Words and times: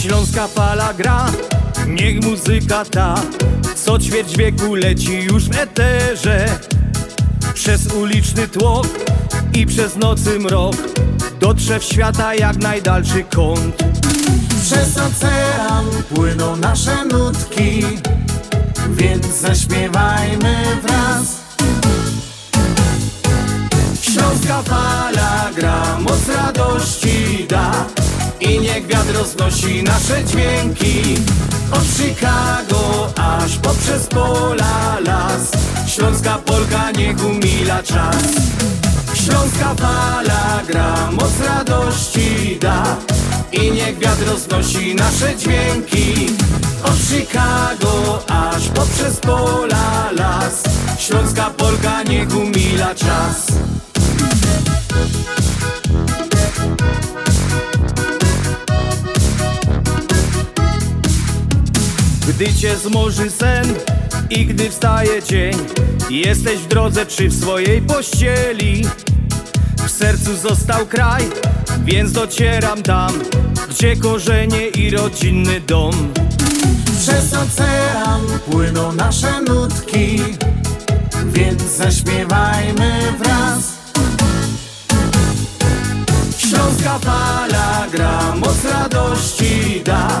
Śląska 0.00 0.48
fala 0.48 0.94
gra, 0.94 1.26
niech 1.88 2.24
muzyka 2.24 2.84
ta 2.84 3.14
Co 3.74 3.98
ćwierć 3.98 4.36
wieku 4.36 4.74
leci 4.74 5.12
już 5.12 5.48
w 5.48 5.58
eterze. 5.58 6.46
Przez 7.54 7.86
uliczny 7.86 8.48
tłok 8.48 8.86
i 9.54 9.66
przez 9.66 9.96
nocy 9.96 10.38
mrok 10.38 10.76
Dotrze 11.40 11.80
w 11.80 11.84
świata 11.84 12.34
jak 12.34 12.56
najdalszy 12.56 13.24
kąt 13.24 13.82
Przez 14.72 14.98
ocean 14.98 15.86
płyną 16.14 16.56
nasze 16.56 17.04
nutki 17.04 17.84
Więc 18.90 19.26
zaśpiewajmy 19.26 20.56
wraz. 20.82 21.22
Śląska 24.00 24.62
fala 24.62 25.50
gra, 25.56 25.98
moc 26.00 26.28
radości 26.28 27.46
da 27.48 27.72
I 28.40 28.60
niech 28.60 28.86
wiatr 28.86 29.14
roznosi 29.14 29.82
nasze 29.82 30.24
dźwięki. 30.24 31.16
Od 31.72 31.84
Chicago 31.96 33.12
aż 33.16 33.56
poprzez 33.56 34.06
pola 34.06 34.98
las. 35.04 35.50
Śląska 35.86 36.38
Polka 36.38 36.90
niech 36.90 37.24
umila 37.26 37.82
czas. 37.82 38.16
Śląska 39.14 39.74
fala 39.74 40.62
gra, 40.68 41.10
moc 41.10 41.40
radości 41.46 42.58
da 42.60 42.96
I 43.52 43.72
niech 43.72 43.98
wiatr 43.98 44.26
roznosi 44.26 44.94
nasze 44.94 45.36
dźwięki. 45.36 46.26
Od 46.84 46.98
Chicago 47.10 48.24
aż 48.28 48.68
poprzez 48.68 49.16
pola 49.20 50.10
las. 50.12 50.62
Śląska 50.98 51.50
Polka 51.50 52.02
niech 52.02 52.36
umila 52.36 52.94
czas. 52.94 53.46
Gdy 62.28 62.54
cię 62.54 62.76
zmoży 62.76 63.30
sen 63.30 63.74
i 64.30 64.46
gdy 64.46 64.70
wstaje 64.70 65.22
dzień 65.22 65.54
Jesteś 66.10 66.58
w 66.58 66.66
drodze 66.66 67.06
czy 67.06 67.28
w 67.28 67.40
swojej 67.40 67.82
pościeli 67.82 68.82
W 69.86 69.90
sercu 69.90 70.36
został 70.36 70.86
kraj, 70.86 71.22
więc 71.84 72.12
docieram 72.12 72.82
tam 72.82 73.12
Gdzie 73.70 73.96
korzenie 73.96 74.68
i 74.68 74.90
rodzinny 74.90 75.60
dom. 75.60 76.12
Przez 77.00 77.34
ocean 77.34 78.20
płyną 78.50 78.92
nasze 78.92 79.42
nutki 79.42 80.22
Więc 81.26 81.62
zaśpiewajmy 81.62 83.00
wraz. 83.18 83.72
Śląska 86.38 86.98
fala 86.98 87.86
gra, 87.92 88.34
moc 88.36 88.64
radości 88.64 89.82
da 89.84 90.20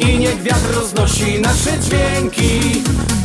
I 0.00 0.18
niech 0.18 0.42
wiatr 0.42 0.74
roznosi 0.74 1.40
nasze 1.40 1.70
dźwięki. 1.80 2.82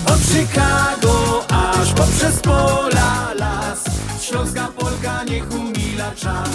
Od 0.07 0.19
Chicago 0.19 1.45
aż 1.49 1.93
poprzez 1.93 2.39
pola 2.39 3.33
las. 3.35 3.83
Śląska 4.21 4.67
Polka 4.77 5.23
niech 5.23 5.51
umila 5.51 6.11
czas. 6.15 6.49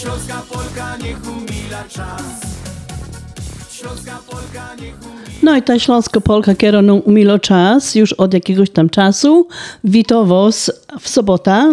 Śląska 0.00 0.42
Polka 0.50 0.96
niech 0.96 1.28
umila 1.28 1.84
czas. 1.88 2.50
No 5.42 5.56
i 5.56 5.62
ta 5.62 5.78
śląska 5.78 6.20
Polka 6.20 6.54
kieroną 6.54 6.94
umilo 6.96 7.38
czas 7.38 7.94
już 7.94 8.12
od 8.12 8.34
jakiegoś 8.34 8.70
tam 8.70 8.90
czasu. 8.90 9.48
Wito 9.84 10.24
was 10.24 10.72
w 11.00 11.08
sobota 11.08 11.70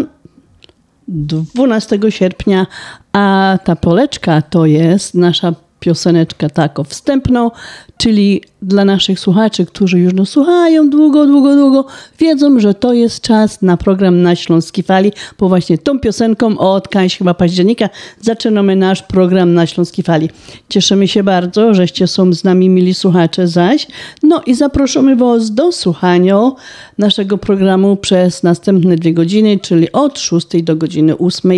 12 1.07 1.99
sierpnia, 2.09 2.67
a 3.13 3.57
ta 3.63 3.75
poleczka 3.75 4.41
to 4.41 4.65
jest 4.65 5.15
nasza 5.15 5.53
pioseneczka 5.87 6.49
tako 6.49 6.83
wstępną, 6.83 7.51
czyli 7.97 8.43
dla 8.61 8.85
naszych 8.85 9.19
słuchaczy, 9.19 9.65
którzy 9.65 9.99
już 9.99 10.13
nas 10.13 10.29
słuchają 10.29 10.89
długo, 10.89 11.25
długo, 11.25 11.55
długo, 11.55 11.85
wiedzą, 12.19 12.59
że 12.59 12.73
to 12.73 12.93
jest 12.93 13.21
czas 13.21 13.61
na 13.61 13.77
program 13.77 14.21
na 14.21 14.35
Śląskiej 14.35 14.83
Fali, 14.83 15.11
bo 15.39 15.49
właśnie 15.49 15.77
tą 15.77 15.99
piosenką 15.99 16.57
od 16.57 16.87
kańś 16.87 17.17
chyba 17.17 17.33
października 17.33 17.89
zaczynamy 18.21 18.75
nasz 18.75 19.03
program 19.03 19.53
na 19.53 19.67
Śląskiej 19.67 20.03
Fali. 20.03 20.29
Cieszymy 20.69 21.07
się 21.07 21.23
bardzo, 21.23 21.73
żeście 21.73 22.07
są 22.07 22.33
z 22.33 22.43
nami 22.43 22.69
mili 22.69 22.93
słuchacze 22.93 23.47
zaś. 23.47 23.87
No 24.23 24.41
i 24.45 24.55
zapraszamy 24.55 25.15
Was 25.15 25.51
do 25.53 25.71
słuchania 25.71 26.51
naszego 26.97 27.37
programu 27.37 27.95
przez 27.95 28.43
następne 28.43 28.95
dwie 28.95 29.13
godziny, 29.13 29.59
czyli 29.59 29.91
od 29.91 30.19
6 30.19 30.47
do 30.63 30.75
godziny 30.75 31.17
8. 31.17 31.51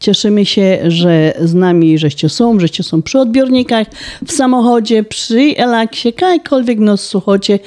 Cieszymy 0.00 0.46
się, 0.46 0.78
że 0.86 1.34
z 1.40 1.54
nami 1.54 1.98
żeście 1.98 2.28
są, 2.28 2.60
żeście 2.60 2.82
są 2.82 3.02
przy 3.02 3.18
odbiornikach, 3.18 3.86
w 4.26 4.32
samochodzie, 4.32 5.04
przy 5.04 5.54
Elaksie, 5.56 6.12
jakkolwiek 6.44 6.78
nas 6.78 7.00
słuchacie, 7.00 7.58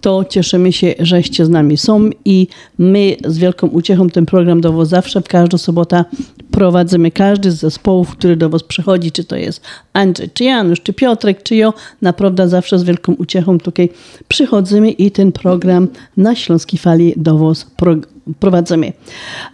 to 0.00 0.24
cieszymy 0.24 0.72
się, 0.72 0.94
żeście 0.98 1.46
z 1.46 1.48
nami 1.48 1.76
są 1.76 2.10
i 2.24 2.46
my 2.78 3.16
z 3.24 3.38
wielką 3.38 3.66
uciechą 3.66 4.10
ten 4.10 4.26
program 4.26 4.60
do 4.60 4.72
Was 4.72 4.88
zawsze 4.88 5.20
w 5.20 5.28
każdą 5.28 5.58
sobotę 5.58 6.04
prowadzimy. 6.50 7.10
Każdy 7.10 7.50
z 7.50 7.54
zespołów, 7.54 8.10
który 8.10 8.36
do 8.36 8.48
Was 8.48 8.62
przychodzi, 8.62 9.12
czy 9.12 9.24
to 9.24 9.36
jest 9.36 9.64
Andrzej, 9.92 10.30
czy 10.34 10.44
Janusz, 10.44 10.80
czy 10.80 10.92
Piotrek, 10.92 11.42
czy 11.42 11.56
ja, 11.56 11.72
naprawdę 12.02 12.48
zawsze 12.48 12.78
z 12.78 12.82
wielką 12.82 13.14
uciechą 13.14 13.58
tutaj 13.58 13.88
przychodzimy 14.28 14.90
i 14.90 15.10
ten 15.10 15.32
program 15.32 15.88
na 16.16 16.34
Śląskiej 16.34 16.78
Fali 16.78 17.14
do 17.16 17.38
Was 17.38 17.64
pro 17.64 17.96
prowadzimy. 18.40 18.92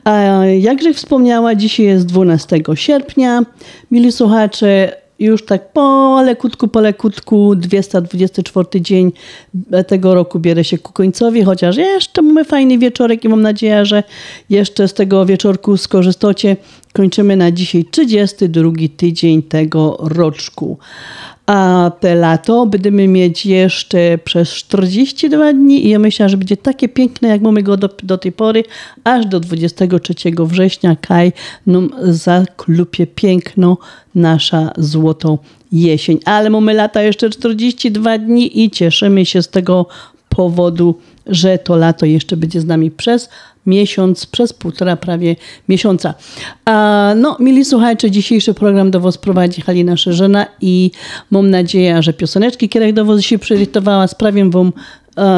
A 0.04 0.12
jakże 0.44 0.94
wspomniała, 0.94 1.54
dzisiaj 1.54 1.86
jest 1.86 2.06
12 2.06 2.62
sierpnia. 2.74 3.42
Mili 3.90 4.12
słuchacze, 4.12 4.92
już 5.18 5.44
tak 5.44 5.72
polekutku, 5.72 6.68
polekutku 6.68 7.54
224 7.54 8.80
dzień 8.80 9.12
tego 9.86 10.14
roku 10.14 10.38
bierze 10.38 10.64
się 10.64 10.78
ku 10.78 10.92
końcowi, 10.92 11.42
chociaż 11.42 11.76
jeszcze 11.76 12.22
mamy 12.22 12.44
fajny 12.44 12.78
wieczorek 12.78 13.24
i 13.24 13.28
mam 13.28 13.42
nadzieję, 13.42 13.86
że 13.86 14.02
jeszcze 14.50 14.88
z 14.88 14.94
tego 14.94 15.26
wieczorku 15.26 15.76
skorzystacie. 15.76 16.56
Kończymy 16.92 17.36
na 17.36 17.50
dzisiaj 17.50 17.84
32 17.84 18.70
tydzień 18.96 19.42
tego 19.42 19.96
roczku. 20.00 20.78
A 21.46 21.90
te 22.00 22.14
lato 22.14 22.66
będziemy 22.66 23.08
mieć 23.08 23.46
jeszcze 23.46 24.18
przez 24.24 24.50
42 24.50 25.52
dni 25.52 25.86
i 25.86 25.88
ja 25.88 25.98
myślę, 25.98 26.28
że 26.28 26.36
będzie 26.36 26.56
takie 26.56 26.88
piękne, 26.88 27.28
jak 27.28 27.42
mamy 27.42 27.62
go 27.62 27.76
do, 27.76 27.88
do 28.02 28.18
tej 28.18 28.32
pory, 28.32 28.64
aż 29.04 29.26
do 29.26 29.40
23 29.40 30.14
września, 30.38 30.96
kaj 30.96 31.32
nam 31.66 31.90
zaklupie 32.02 33.06
piękno 33.06 33.78
nasza 34.14 34.72
złotą 34.78 35.38
jesień. 35.72 36.18
Ale 36.24 36.50
mamy 36.50 36.74
lata 36.74 37.02
jeszcze 37.02 37.30
42 37.30 38.18
dni 38.18 38.64
i 38.64 38.70
cieszymy 38.70 39.26
się 39.26 39.42
z 39.42 39.48
tego 39.48 39.86
powodu, 40.28 40.98
że 41.26 41.58
to 41.58 41.76
lato 41.76 42.06
jeszcze 42.06 42.36
będzie 42.36 42.60
z 42.60 42.66
nami 42.66 42.90
przez 42.90 43.28
miesiąc, 43.66 44.26
przez 44.26 44.52
półtora 44.52 44.96
prawie 44.96 45.36
miesiąca. 45.68 46.14
A, 46.64 47.14
no, 47.16 47.36
mili 47.40 47.64
słuchajcie, 47.64 48.10
dzisiejszy 48.10 48.54
program 48.54 48.90
do 48.90 49.00
Was 49.00 49.18
prowadzi 49.18 49.60
Halina 49.60 49.96
Szerzena 49.96 50.46
i 50.60 50.90
mam 51.30 51.50
nadzieję, 51.50 52.02
że 52.02 52.12
pioseneczki, 52.12 52.68
które 52.68 52.92
do 52.92 53.04
Was 53.04 53.22
się 53.22 53.38
przygotowała, 53.38 54.06
sprawią 54.06 54.50
Wam 54.50 54.72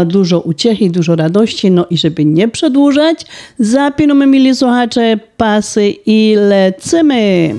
dużo 0.07 0.41
uciechy, 0.41 0.91
dużo 0.91 1.17
radości, 1.17 1.71
no 1.71 1.87
i 1.91 1.99
żeby 1.99 2.25
nie 2.25 2.49
przedłużać, 2.49 3.27
zapinamy, 3.59 4.27
mili 4.27 4.55
słuchacze, 4.55 5.19
pasy 5.37 5.95
i 6.07 6.37
lecimy! 6.37 7.55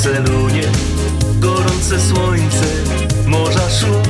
W 0.00 0.02
Barcelonie 0.02 0.62
gorące 1.38 2.00
słońce 2.00 2.66
morza 3.26 3.70
szło. 3.70 4.02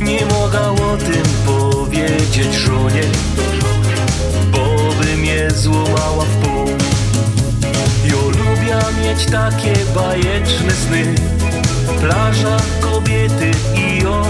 Nie 0.00 0.26
mogła 0.26 0.70
o 0.70 0.96
tym 0.96 1.22
powiedzieć 1.46 2.54
żonie 2.54 3.02
Bo 4.52 4.76
by 5.00 5.16
mnie 5.16 5.50
złamała 5.50 6.24
w 6.24 6.36
pół. 6.36 6.66
Jo 8.04 8.18
lubię 8.28 8.78
mieć 9.02 9.26
takie 9.26 9.74
bajeczne 9.94 10.72
sny. 10.86 11.14
Plaża, 12.00 12.56
kobiety 12.80 13.50
i 13.74 14.02
jo. 14.02 14.24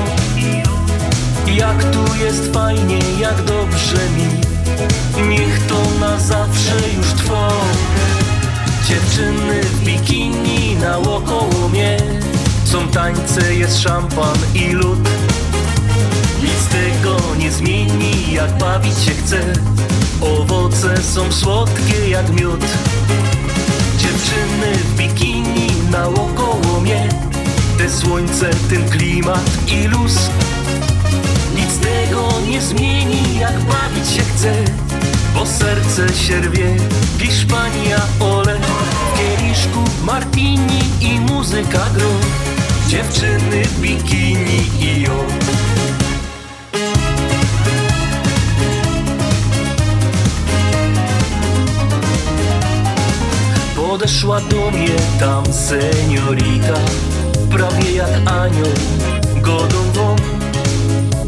Jak 1.55 1.85
tu 1.85 2.15
jest 2.25 2.53
fajnie, 2.53 2.99
jak 3.21 3.45
dobrze 3.45 4.11
mi. 4.17 4.27
Niech 5.29 5.67
to 5.67 6.01
na 6.01 6.21
zawsze 6.21 6.75
już 6.97 7.07
trwa 7.07 7.49
Dziewczyny 8.89 9.63
w 9.63 9.85
bikini 9.85 10.77
naokoło 10.81 11.69
mnie. 11.69 11.97
Są 12.65 12.89
tańce, 12.89 13.55
jest 13.55 13.81
szampan 13.81 14.37
i 14.55 14.73
lód. 14.73 14.99
Nic 16.43 16.67
tego 16.67 17.17
nie 17.39 17.53
zmieni, 17.53 18.33
jak 18.33 18.59
bawić 18.59 18.99
się 18.99 19.11
chce. 19.11 19.41
Owoce 20.21 21.03
są 21.03 21.33
słodkie 21.33 22.09
jak 22.09 22.29
miód. 22.31 22.61
Dziewczyny 23.99 24.73
w 24.85 24.97
bikini 24.97 25.67
naokoło 25.91 26.81
mnie. 26.81 27.09
Te 27.79 27.91
słońce, 27.91 28.51
ten 28.71 28.91
klimat 28.91 29.51
i 29.69 29.89
luz. 29.89 30.31
Nic 31.57 31.79
tego 31.79 32.29
nie 32.49 32.61
zmieni, 32.61 33.39
jak 33.39 33.61
bawić 33.61 34.09
się 34.11 34.23
chce. 34.23 34.55
Bo 35.35 35.47
serce 35.47 36.15
się 36.15 36.41
rwie 36.41 36.77
Hiszpania, 37.19 38.01
ole 38.21 38.44
Kieliszku 39.65 40.05
martini 40.05 40.81
i 41.01 41.21
muzyka 41.21 41.91
gro 41.95 42.11
Dziewczyny 42.89 43.65
w 43.65 43.81
bikini 43.81 44.71
i 44.81 45.03
jo 45.03 45.25
Podeszła 53.77 54.41
do 54.41 54.71
mnie 54.71 54.97
tam 55.21 55.45
seniorita 55.53 56.81
Prawie 57.51 57.93
jak 57.93 58.11
anioł 58.27 58.73
godą 59.41 59.93
wą 59.93 60.17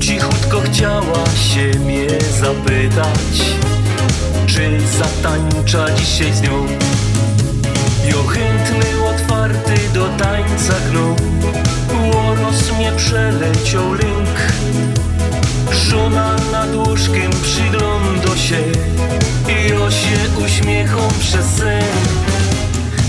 Cichutko 0.00 0.60
chciała 0.60 1.26
się 1.26 1.78
mnie 1.78 2.08
zapytać 2.40 3.56
Czy 4.46 4.80
zatańcza 4.80 5.90
dzisiaj 5.90 6.32
z 6.32 6.42
nią 6.42 6.66
Jo 8.10 8.24
chętny, 8.26 9.04
otwarty 9.04 9.88
do 9.94 10.08
tańca 10.08 10.74
gnu. 10.90 11.16
Łoros 12.12 12.72
mnie 12.78 12.92
przeleciał 12.96 13.92
lęk. 13.92 14.52
Żona 15.72 16.36
nad 16.52 16.74
łóżkiem 16.74 17.30
przygląda 17.42 18.36
się 18.36 18.62
I 19.48 19.72
o 19.72 19.90
się 19.90 20.44
uśmiechą 20.46 21.08
przez 21.20 21.46
sen. 21.46 21.84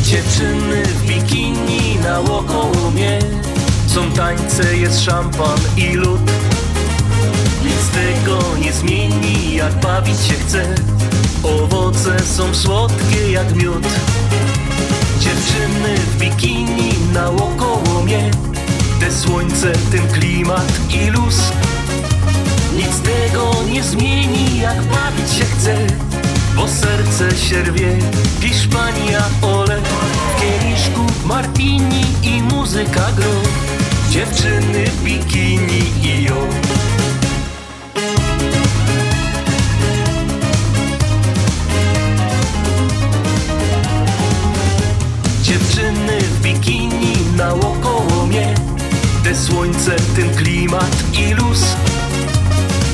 Dziewczyny 0.03 0.83
w 0.85 1.05
bikini 1.07 1.97
naokoło 2.03 2.91
mnie 2.91 3.19
Są 3.87 4.11
tańce, 4.11 4.77
jest 4.77 5.03
szampan 5.03 5.59
i 5.77 5.93
lód. 5.93 6.31
Nic 7.63 7.89
tego 7.89 8.39
nie 8.61 8.73
zmieni, 8.73 9.55
jak 9.55 9.73
bawić 9.79 10.19
się 10.21 10.33
chce. 10.33 10.75
Owoce 11.43 12.19
są 12.19 12.53
słodkie 12.53 13.31
jak 13.31 13.55
miód 13.55 13.87
Dziewczyny 15.27 15.97
w 15.97 16.17
bikini 16.17 16.93
naokoło 17.13 18.03
mnie. 18.03 18.31
Te 18.99 19.11
słońce, 19.11 19.71
ten 19.91 20.07
klimat 20.07 20.79
i 20.89 21.09
luz. 21.09 21.51
Nic 22.75 23.01
tego 23.01 23.51
nie 23.71 23.83
zmieni, 23.83 24.59
jak 24.59 24.83
bawić 24.83 25.31
się 25.31 25.45
chce 25.45 25.77
Bo 26.55 26.67
serce 26.67 27.37
się 27.37 27.63
rwie. 27.63 27.97
Hiszpania, 28.41 29.23
ole 29.41 29.81
W 29.81 30.41
kieliszku 30.41 31.05
martini 31.25 32.05
i 32.23 32.41
muzyka 32.41 33.11
gro. 33.17 33.41
Dziewczyny 34.09 34.85
w 34.85 35.03
bikini 35.03 35.83
i 36.03 36.23
jo 36.23 36.47
Dziewczyny 45.67 46.19
w 46.21 46.41
bikini 46.41 47.13
naokoło 47.37 48.25
mnie. 48.25 48.55
Te 49.23 49.35
słońce, 49.35 49.95
ten 50.15 50.35
klimat 50.35 51.03
i 51.13 51.33
luz. 51.33 51.63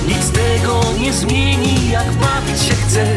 Nic 0.08 0.32
tego 0.32 0.82
nie 1.00 1.14
zmieni, 1.14 1.90
jak 1.92 2.12
bawić 2.12 2.62
się 2.62 2.74
chce 2.76 3.16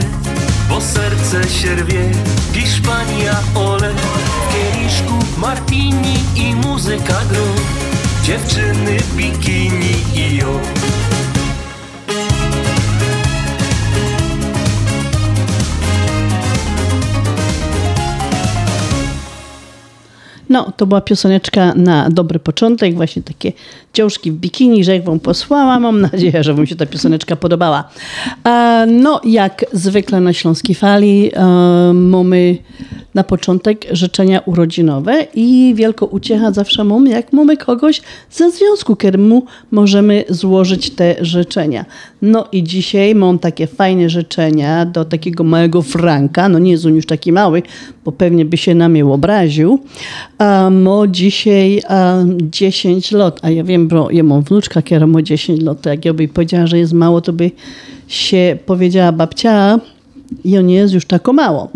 Bo 0.68 0.80
serce 0.80 1.48
się 1.50 1.74
rwie. 1.74 2.10
Hiszpania, 2.52 3.36
ole 3.54 3.92
W 3.92 4.52
kieliszku 4.52 5.14
martini 5.36 6.18
i 6.34 6.54
muzyka 6.54 7.20
gro 7.30 7.46
Dziewczyny 8.24 8.98
w 8.98 9.16
bikini 9.16 10.04
i 10.14 10.36
jo 10.36 10.60
No, 20.48 20.72
to 20.76 20.86
była 20.86 21.00
pioseneczka 21.00 21.74
na 21.74 22.10
dobry 22.10 22.38
początek, 22.38 22.94
właśnie 22.94 23.22
takie 23.22 23.52
dziążki 23.94 24.32
w 24.32 24.34
bikini, 24.34 24.84
że 24.84 24.94
jak 24.94 25.04
wam 25.04 25.20
posłała. 25.20 25.80
Mam 25.80 26.00
nadzieję, 26.00 26.44
że 26.44 26.54
wam 26.54 26.66
się 26.66 26.76
ta 26.76 26.86
pioseneczka 26.86 27.36
podobała. 27.36 27.84
E, 28.44 28.86
no, 28.88 29.20
jak 29.24 29.64
zwykle 29.72 30.20
na 30.20 30.32
Śląskiej 30.32 30.74
Fali 30.74 31.30
e, 31.34 31.92
mamy 31.94 32.58
na 33.14 33.24
początek 33.24 33.86
życzenia 33.90 34.40
urodzinowe 34.40 35.26
i 35.34 35.74
wielką 35.76 36.06
uciechę 36.06 36.52
zawsze 36.52 36.84
mam, 36.84 37.06
jak 37.06 37.32
mamy 37.32 37.56
kogoś 37.56 38.02
ze 38.30 38.50
związku, 38.50 38.96
któremu 38.96 39.46
możemy 39.70 40.24
złożyć 40.28 40.90
te 40.90 41.16
życzenia. 41.20 41.84
No 42.22 42.48
i 42.52 42.62
dzisiaj 42.62 43.14
mam 43.14 43.38
takie 43.38 43.66
fajne 43.66 44.10
życzenia 44.10 44.86
do 44.86 45.04
takiego 45.04 45.44
małego 45.44 45.82
Franka, 45.82 46.48
no 46.48 46.58
nie 46.58 46.70
jest 46.70 46.86
on 46.86 46.96
już 46.96 47.06
taki 47.06 47.32
mały, 47.32 47.62
bo 48.04 48.12
pewnie 48.12 48.44
by 48.44 48.56
się 48.56 48.74
na 48.74 48.88
mnie 48.88 49.06
obraził. 49.06 49.80
A 50.38 50.70
mo 50.70 51.06
dzisiaj 51.06 51.82
a, 51.88 52.24
10 52.50 53.12
lat, 53.12 53.40
a 53.42 53.50
ja 53.50 53.64
wiem, 53.64 53.88
bo 53.88 54.10
ja 54.10 54.22
mam 54.22 54.42
wnuczka, 54.42 54.82
która 54.82 55.06
ma 55.06 55.22
10 55.22 55.62
lat, 55.62 55.80
to 55.80 55.90
jak 55.90 56.04
ja 56.04 56.14
by 56.14 56.28
powiedziała, 56.28 56.66
że 56.66 56.78
jest 56.78 56.92
mało, 56.92 57.20
to 57.20 57.32
by 57.32 57.50
się 58.08 58.58
powiedziała 58.66 59.12
babcia, 59.12 59.80
i 60.44 60.58
on 60.58 60.70
jest 60.70 60.94
już 60.94 61.04
tako 61.06 61.32
mało. 61.32 61.68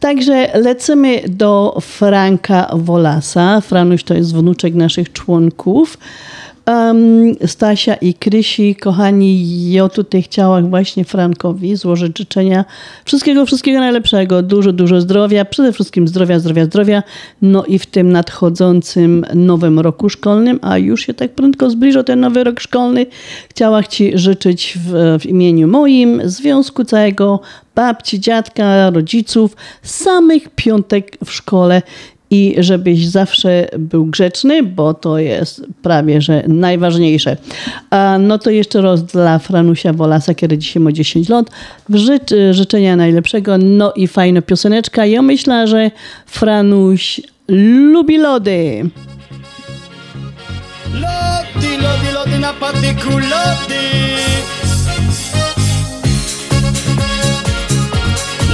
Także 0.00 0.50
lecimy 0.54 1.20
do 1.28 1.78
Franka 1.80 2.70
Wolasa. 2.74 3.60
Franuś 3.60 4.04
to 4.04 4.14
jest 4.14 4.34
wnuczek 4.34 4.74
naszych 4.74 5.12
członków. 5.12 5.98
Um, 6.66 7.34
Stasia 7.46 7.94
i 7.94 8.14
Krysi, 8.14 8.76
kochani, 8.76 9.72
ja 9.72 9.88
tutaj 9.88 10.22
chciałam 10.22 10.70
właśnie 10.70 11.04
Frankowi 11.04 11.76
złożyć 11.76 12.18
życzenia 12.18 12.64
wszystkiego, 13.04 13.46
wszystkiego 13.46 13.78
najlepszego, 13.78 14.42
dużo, 14.42 14.72
dużo 14.72 15.00
zdrowia, 15.00 15.44
przede 15.44 15.72
wszystkim 15.72 16.08
zdrowia, 16.08 16.38
zdrowia, 16.38 16.64
zdrowia, 16.64 17.02
no 17.42 17.64
i 17.64 17.78
w 17.78 17.86
tym 17.86 18.12
nadchodzącym 18.12 19.26
nowym 19.34 19.80
roku 19.80 20.08
szkolnym, 20.08 20.58
a 20.62 20.78
już 20.78 21.06
się 21.06 21.14
tak 21.14 21.34
prędko 21.34 21.70
zbliża 21.70 22.02
ten 22.02 22.20
nowy 22.20 22.44
rok 22.44 22.60
szkolny, 22.60 23.06
chciałam 23.50 23.84
Ci 23.84 24.18
życzyć 24.18 24.78
w, 24.84 25.18
w 25.20 25.26
imieniu 25.26 25.68
moim, 25.68 26.20
związku 26.24 26.84
całego, 26.84 27.40
babci, 27.74 28.20
dziadka, 28.20 28.90
rodziców, 28.90 29.56
samych 29.82 30.48
piątek 30.48 31.16
w 31.24 31.32
szkole 31.32 31.82
i 32.30 32.56
żebyś 32.58 33.06
zawsze 33.06 33.68
był 33.78 34.06
grzeczny, 34.06 34.62
bo 34.62 34.94
to 34.94 35.18
jest 35.18 35.62
prawie, 35.82 36.20
że 36.20 36.42
najważniejsze. 36.48 37.36
A 37.90 38.18
no 38.20 38.38
to 38.38 38.50
jeszcze 38.50 38.80
raz 38.80 39.04
dla 39.04 39.38
Franusia 39.38 39.92
Wolasa, 39.92 40.34
który 40.34 40.58
dzisiaj 40.58 40.82
ma 40.82 40.92
10 40.92 41.28
lat, 41.28 41.50
życz, 41.90 42.30
życzenia 42.50 42.96
najlepszego, 42.96 43.58
no 43.58 43.92
i 43.92 44.08
fajna 44.08 44.42
pioseneczka. 44.42 45.06
Ja 45.06 45.22
myślę, 45.22 45.66
że 45.66 45.90
Franuś 46.26 47.20
lubi 47.92 48.18
lody. 48.18 48.90
Lody, 50.94 51.76
lody, 51.82 52.12
lody 52.14 52.38
na 52.38 52.52
patyku, 52.52 53.10
lody 53.10 53.80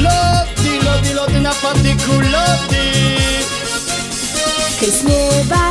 Lody, 0.02 0.84
lody, 0.84 1.14
lody 1.14 1.40
na 1.40 1.50
patyku, 1.50 2.12
lody 2.12 3.15
Hej, 4.80 4.90
z 4.90 5.02
nieba 5.04 5.66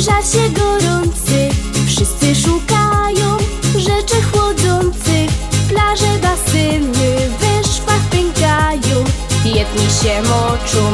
żar 0.00 0.24
się 0.24 0.50
gorący. 0.50 1.48
Wszyscy 1.86 2.34
szukają 2.34 3.36
rzeczy 3.76 4.22
chłodzących 4.32 5.30
Plaże, 5.68 6.18
basyny 6.22 7.30
we 7.40 7.68
szwach 7.68 8.04
pękają. 8.10 9.04
Jedni 9.44 9.86
się 10.02 10.22
moczą, 10.22 10.92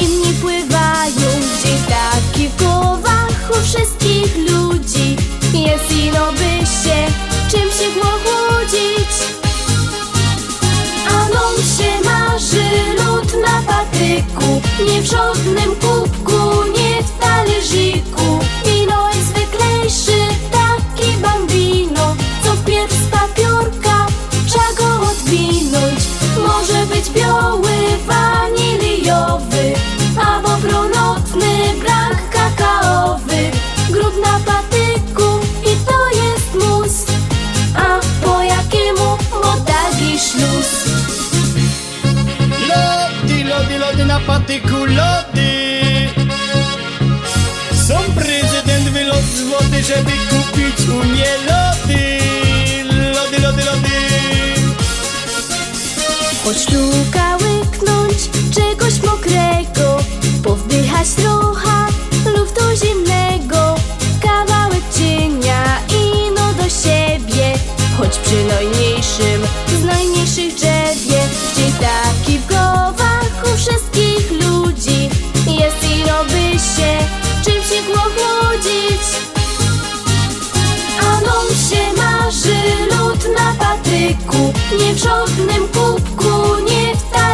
inni 0.00 0.34
pływają. 0.34 1.30
Dzień 1.62 1.78
taki 1.88 2.48
w 2.48 2.56
głowach 2.56 3.50
u 3.50 3.64
wszystkich 3.64 4.36
ludzi. 4.36 5.16
Jest 5.54 5.92
ino 5.92 6.32
by 6.32 6.66
się 6.66 7.06
czym 7.50 7.70
się 7.70 8.00
chłodzić. 8.00 9.12
A 11.08 11.28
nam 11.28 11.56
się 11.76 12.08
marzy 12.08 12.70
lód 12.98 13.32
na 13.42 13.62
patyku. 13.62 14.62
Nie 14.86 15.02
w 15.02 15.06
żadnym 15.06 15.75
patyku, 44.20 44.84
lody 44.84 46.08
Są 47.88 47.94
prezydent 48.14 48.88
wylot 48.88 49.24
złoty, 49.24 49.82
żeby 49.82 50.12
kupić 50.30 50.88
u 50.88 51.04
mnie 51.04 51.26
lody 51.48 52.18
Lody, 53.14 53.38
lody, 53.40 53.64
lody. 53.64 53.96
Choć 56.44 56.56
sztuka 56.56 57.36
łyknąć 57.36 58.18
czegoś 58.54 59.02
mokrego 59.02 59.98
Powdychać 60.42 61.08
trochę 61.08 61.86
luftu 62.36 62.62
zimnego. 62.84 63.74
Kawałek 64.22 64.82
cienia 64.98 65.78
i 65.90 66.30
no 66.36 66.52
do 66.54 66.68
siebie 66.68 67.52
Choć 67.98 68.18
przy 68.18 68.44
najmniejszym 68.44 69.42
z 69.80 69.84
najmniejszych 69.84 70.54
drzewie 70.54 71.20
Dzień 71.56 71.72
taki 71.80 72.35
patyku 84.16 84.52
Nie 84.78 84.94
w 84.94 84.98
żadnym 84.98 85.68
kubku, 85.68 86.56
nie 86.68 86.96
w 86.96 87.02
talerzyku 87.02 87.25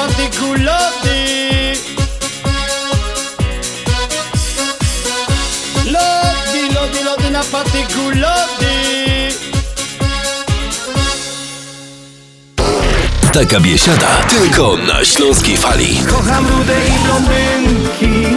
lody 0.00 1.74
Lody, 5.84 6.74
lody, 6.74 7.04
lody 7.04 7.30
na 7.30 7.42
patyku, 7.44 8.10
lody 8.10 8.80
Taka 13.32 13.60
biesiada 13.60 14.06
tylko 14.28 14.76
na 14.76 15.04
śląskiej 15.04 15.56
fali. 15.56 16.00
Kocham 16.08 16.46
rude 16.46 16.74
i 16.86 17.04
blondynki 17.04 18.36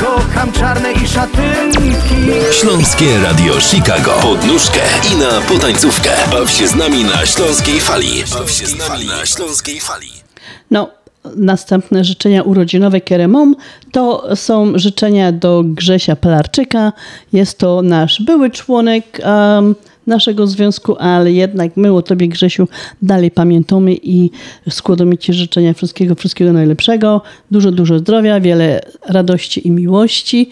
Kocham 0.00 0.52
czarne 0.52 0.92
i 0.92 1.08
szatynki 1.08 2.16
Śląskie 2.60 3.20
Radio 3.20 3.60
Chicago. 3.60 4.12
Podnóżkę 4.22 4.80
i 5.12 5.16
na 5.16 5.40
potańcówkę. 5.40 6.10
Baw 6.32 6.50
się 6.50 6.68
z 6.68 6.74
nami 6.74 7.04
na 7.04 7.26
śląskiej 7.26 7.80
fali. 7.80 8.24
Baw 8.32 8.50
się 8.50 8.66
z 8.66 8.78
nami 8.78 9.06
na 9.06 9.26
śląskiej 9.26 9.80
fali. 9.80 10.25
No, 10.70 10.90
następne 11.36 12.04
życzenia 12.04 12.42
urodzinowe 12.42 13.00
Keremom 13.00 13.56
to 13.92 14.36
są 14.36 14.78
życzenia 14.78 15.32
do 15.32 15.62
Grzesia 15.64 16.16
Pelarczyka. 16.16 16.92
Jest 17.32 17.58
to 17.58 17.82
nasz 17.82 18.22
były 18.22 18.50
członek 18.50 19.20
em, 19.22 19.74
naszego 20.06 20.46
związku, 20.46 20.96
ale 20.98 21.32
jednak 21.32 21.76
my 21.76 21.92
o 21.92 22.02
Tobie 22.02 22.28
Grzesiu 22.28 22.68
dalej 23.02 23.30
pamiętamy 23.30 23.94
i 24.02 24.30
składamy 24.70 25.18
Ci 25.18 25.32
życzenia 25.32 25.74
wszystkiego, 25.74 26.14
wszystkiego 26.14 26.52
najlepszego. 26.52 27.22
Dużo, 27.50 27.70
dużo 27.70 27.98
zdrowia, 27.98 28.40
wiele 28.40 28.80
radości 29.08 29.68
i 29.68 29.70
miłości 29.70 30.50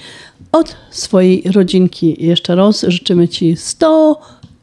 od 0.52 0.76
swojej 0.90 1.42
rodzinki. 1.52 2.26
Jeszcze 2.26 2.54
raz 2.54 2.85
życzymy 2.88 3.28
Ci 3.28 3.56
100 3.56 4.21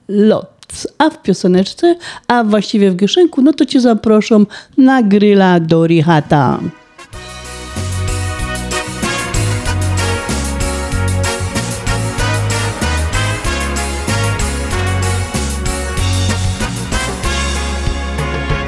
lot. 0.08 0.61
A 0.98 1.10
w 1.10 1.22
pioseneczce, 1.22 1.96
a 2.28 2.44
właściwie 2.44 2.92
w 2.92 2.96
Gieszynku, 2.96 3.42
no 3.42 3.54
to 3.54 3.66
Cię 3.66 3.82
zaproszą 3.82 4.46
na 4.78 5.04
gryla 5.04 5.60
do. 5.60 5.88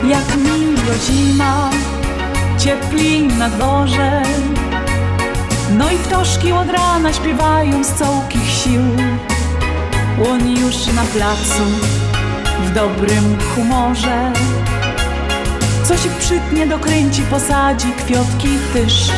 Jak 0.08 0.38
miło 0.38 0.94
zima, 1.08 1.70
ciepli 2.58 3.28
na 3.28 3.50
dworze 3.50 4.22
No 5.78 5.92
i 5.92 5.98
ptoszki 5.98 6.52
od 6.52 6.70
rana 6.70 7.14
śpiewają 7.14 7.84
z 7.84 7.88
całkich 7.88 8.50
sił 8.50 8.82
Łoń 10.18 10.60
już 10.60 10.88
na 10.88 11.04
placu, 11.04 11.64
w 12.60 12.74
dobrym 12.74 13.38
humorze. 13.56 14.32
Coś 15.84 16.00
przytnie 16.20 16.68
dokręci, 16.68 17.22
posadzi 17.22 17.92
kwiotki 17.92 18.48
tyż 18.74 19.12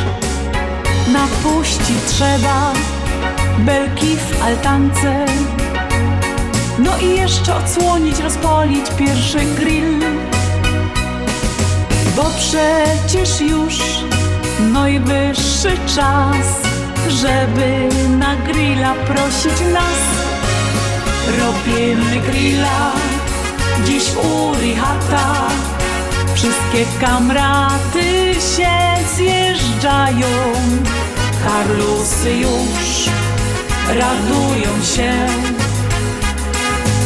Napuści 1.13 1.93
trzeba 2.07 2.73
belki 3.59 4.15
w 4.15 4.43
altance. 4.43 5.25
No 6.79 6.97
i 6.97 7.15
jeszcze 7.15 7.55
odsłonić, 7.55 8.19
rozpolić 8.19 8.85
pierwszy 8.97 9.39
grill. 9.39 9.99
Bo 12.15 12.23
przecież 12.37 13.41
już 13.41 13.79
najwyższy 14.59 15.71
czas, 15.95 16.61
żeby 17.09 17.89
na 18.17 18.35
grilla 18.35 18.93
prosić 18.93 19.59
nas. 19.73 20.35
Robimy 21.27 22.20
grilla 22.20 22.91
dziś 23.86 24.03
u 24.15 24.55
Richata. 24.62 25.48
Wszystkie 26.36 26.86
kamraty 27.01 28.34
się 28.55 29.03
zjeżdżają, 29.15 30.27
Karlusy 31.44 32.32
już 32.32 33.10
radują 33.88 34.84
się. 34.96 35.13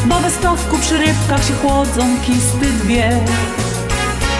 Bo 0.05 0.19
we 0.19 0.31
stowku 0.31 0.77
przy 0.77 0.97
rybkach 0.97 1.45
się 1.45 1.53
chłodzą 1.53 2.17
kisty 2.25 2.71
dwie. 2.83 3.19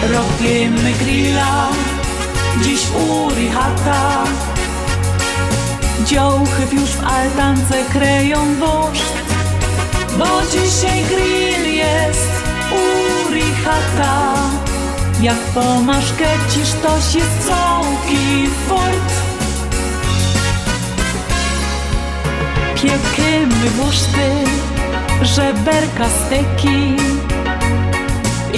Robimy 0.02 0.92
grilla 0.92 1.68
dziś 2.62 2.80
u 2.90 3.30
Richata 3.34 4.24
Dziołchy 6.06 6.62
już 6.72 6.90
w 6.90 7.04
altance 7.04 7.84
kreją 7.92 8.54
woszt 8.54 9.29
Bo 10.20 10.42
dzisiaj 10.52 11.04
grill 11.04 11.74
jest 11.74 12.30
u 12.72 13.34
Richata 13.34 14.34
Jak 15.22 15.36
pomaszkecisz 15.36 16.72
to 16.82 17.00
się 17.00 17.24
całki 17.46 18.46
fort. 18.68 19.12
Piekymy 22.74 23.70
wuszty, 23.70 24.30
żeberka 25.22 26.08
steki. 26.26 26.96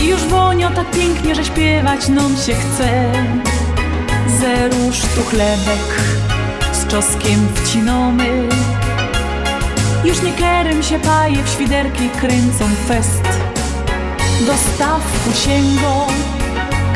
I 0.03 0.09
już 0.09 0.21
wonio 0.21 0.71
tak 0.71 0.91
pięknie, 0.91 1.35
że 1.35 1.45
śpiewać 1.45 2.09
nam 2.09 2.37
się 2.37 2.55
chce. 2.55 3.13
Ze 4.41 4.69
rusztu 4.69 5.23
chlebek 5.31 6.03
z 6.73 6.87
czoskiem 6.87 7.49
wcinamy 7.55 8.49
Już 10.05 10.23
nie 10.23 10.33
kerem 10.33 10.83
się 10.83 10.99
paje, 10.99 11.45
w 11.45 11.49
świderki 11.49 12.09
kręcą 12.09 12.65
fest. 12.89 13.23
Do 14.47 14.53
stawku 14.57 15.33
sięgą 15.45 16.07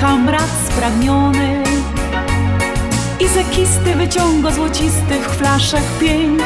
kamrat 0.00 0.50
spragniony. 0.66 1.62
I 3.20 3.28
ze 3.28 3.44
kisty 3.44 3.94
wyciąga 3.94 4.50
złocistych 4.50 5.30
flaszek 5.30 5.84
pięć. 6.00 6.42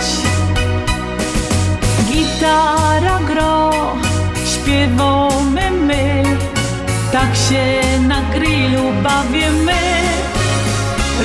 Gitara 2.12 3.18
gro, 3.26 3.70
śpiewamy 4.46 5.70
my. 5.70 6.22
Tak 7.12 7.36
się 7.36 8.00
na 8.08 8.22
grillu 8.22 8.92
bawimy 9.02 9.80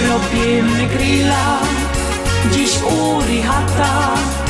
Robimy 0.10 0.88
grilla 0.88 1.60
dziś 2.52 2.80
u 2.84 3.22
Richata. 3.22 4.45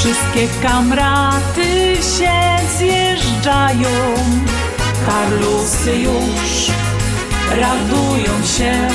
Wszystkie 0.00 0.48
kamraty 0.62 1.96
się 2.18 2.32
zjeżdżają, 2.78 3.88
Karlusy 5.06 5.96
już 5.96 6.70
radują 7.50 8.46
się. 8.56 8.88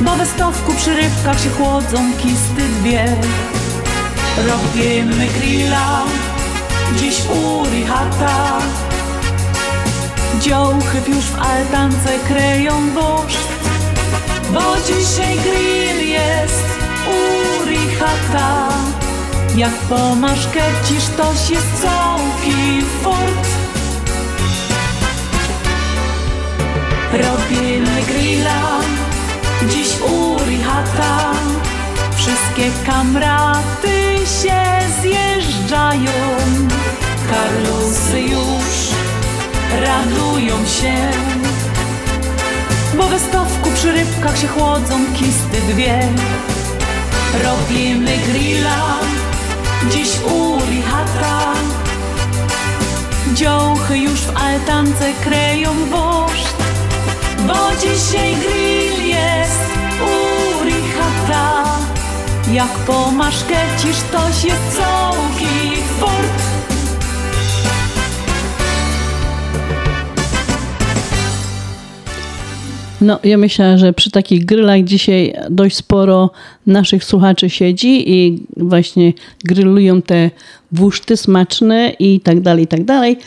Bo 0.00 0.16
we 0.16 0.26
stowku 0.26 0.74
przy 0.74 0.94
rybkach 0.94 1.40
się 1.40 1.50
chłodzą 1.50 2.12
kisty 2.18 2.68
dwie. 2.80 3.16
Robimy 4.48 5.26
grilla, 5.26 6.02
dziś 6.96 7.16
u 7.26 7.64
Richata. 7.70 8.58
Dziołchy 10.40 10.98
już 11.08 11.24
w 11.24 11.38
altance 11.38 12.18
kreją 12.28 12.90
woszt, 12.90 13.48
bo 14.52 14.76
dzisiaj 14.86 15.38
grill 15.38 16.08
jest 16.08 16.64
u 17.06 17.64
Richata. 17.68 18.68
Jak 19.58 19.74
po 19.74 20.14
maszkecisz, 20.14 21.04
toś 21.16 21.50
jest 21.50 21.82
całki 21.82 22.82
fort. 23.02 23.48
Robimy 27.12 28.02
grilla, 28.08 28.80
dziś 29.68 29.88
u 30.00 30.38
Richata. 30.44 31.32
Wszystkie 32.16 32.70
kamraty 32.86 34.16
się 34.42 34.60
zjeżdżają, 35.02 36.12
Karlusy 37.30 38.20
już 38.20 38.90
radują 39.80 40.66
się. 40.66 40.96
Bo 42.96 43.08
we 43.08 43.18
stowku 43.18 43.70
przy 43.74 43.92
rybkach 43.92 44.38
się 44.38 44.48
chłodzą 44.48 45.04
kisty 45.18 45.72
dwie. 45.72 46.08
Robimy 47.44 48.18
grilla, 48.18 48.98
dziś 49.90 50.08
u 50.24 50.58
Richata. 50.70 51.52
Dziołchy 53.34 53.98
już 53.98 54.20
w 54.20 54.36
altance 54.36 55.12
kreją 55.24 55.70
woszt, 55.90 56.56
bo 57.46 57.76
dzisiaj 57.80 58.36
grill 58.36 59.06
jest 59.06 59.60
u. 60.02 60.38
Jak 62.52 62.70
po 62.86 63.10
maszkecisz, 63.10 63.96
toś 64.12 64.44
jest 64.44 64.76
całki. 64.76 65.82
No, 73.00 73.18
ja 73.24 73.38
myślę, 73.38 73.78
że 73.78 73.92
przy 73.92 74.10
takich 74.10 74.44
grylach 74.44 74.84
dzisiaj 74.84 75.34
dość 75.50 75.76
sporo 75.76 76.30
naszych 76.66 77.04
słuchaczy 77.04 77.50
siedzi 77.50 78.12
i 78.14 78.42
właśnie 78.56 79.12
grillują 79.44 80.02
te 80.02 80.30
wuszty 80.72 81.16
smaczne 81.16 81.92
i 81.98 82.20
tak 82.20 82.40
dalej, 82.40 82.64
i 82.64 82.66
tak 82.66 82.84
dalej. 82.84 83.18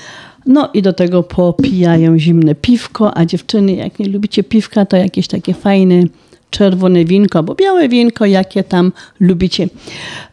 No 0.46 0.70
i 0.74 0.82
do 0.82 0.94
tego 0.94 1.24
popijają 1.24 2.20
zimne 2.20 2.56
piwko, 2.56 3.18
a 3.18 3.26
dziewczyny, 3.26 3.74
jak 3.74 4.00
nie 4.00 4.10
lubicie 4.10 4.44
piwka, 4.44 4.86
to 4.86 4.98
jakieś 4.98 5.28
takie 5.28 5.54
fajne 5.54 6.04
czerwone 6.50 7.06
winko 7.06 7.40
albo 7.40 7.56
białe 7.56 7.90
winko, 7.90 8.26
jakie 8.26 8.64
tam 8.64 8.92
lubicie. 9.20 9.68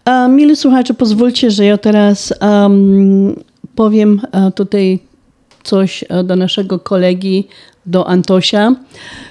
A, 0.04 0.28
mili 0.28 0.56
słuchacze, 0.56 0.94
pozwólcie, 0.94 1.50
że 1.50 1.64
ja 1.64 1.78
teraz 1.78 2.34
um, 2.40 3.36
powiem 3.74 4.20
a, 4.32 4.50
tutaj 4.50 4.98
coś 5.62 6.04
e, 6.08 6.24
do 6.24 6.36
naszego 6.36 6.78
kolegi, 6.78 7.48
do 7.88 8.08
Antosia, 8.08 8.74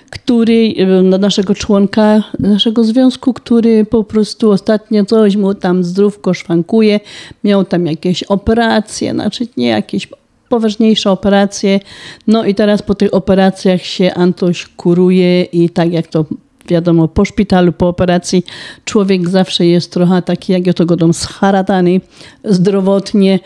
który, 0.10 0.74
e, 0.78 1.10
do 1.10 1.18
naszego 1.18 1.56
członka 1.56 2.24
naszego 2.40 2.84
związku, 2.84 3.34
który 3.34 3.86
po 3.86 4.04
prostu 4.04 4.52
ostatnio 4.52 5.06
coś 5.06 5.36
mu 5.36 5.54
tam 5.54 5.84
zdrówko 5.84 6.34
szwankuje, 6.34 7.00
miał 7.44 7.66
tam 7.66 7.86
jakieś 7.86 8.24
operacje, 8.24 9.12
znaczy 9.12 9.48
nie 9.58 9.68
jakieś 9.68 10.08
poważniejsze 10.50 11.12
operacje, 11.12 11.80
no 12.28 12.46
i 12.46 12.56
teraz 12.56 12.82
po 12.82 12.96
tych 12.96 13.14
operacjach 13.14 13.82
się 13.82 14.14
Antoś 14.14 14.68
kuruje 14.68 15.44
i 15.44 15.70
tak 15.70 15.94
jak 15.94 16.08
to 16.08 16.26
wiadomo, 16.68 17.08
po 17.08 17.26
szpitalu, 17.26 17.72
po 17.72 17.88
operacji 17.88 18.46
człowiek 18.86 19.30
zawsze 19.30 19.66
jest 19.66 19.92
trochę 19.92 20.22
taki, 20.22 20.54
jak 20.54 20.68
ja 20.68 20.74
to 20.74 20.86
godą, 20.86 21.14
scharatany 21.14 22.02
zdrowotnie 22.44 23.40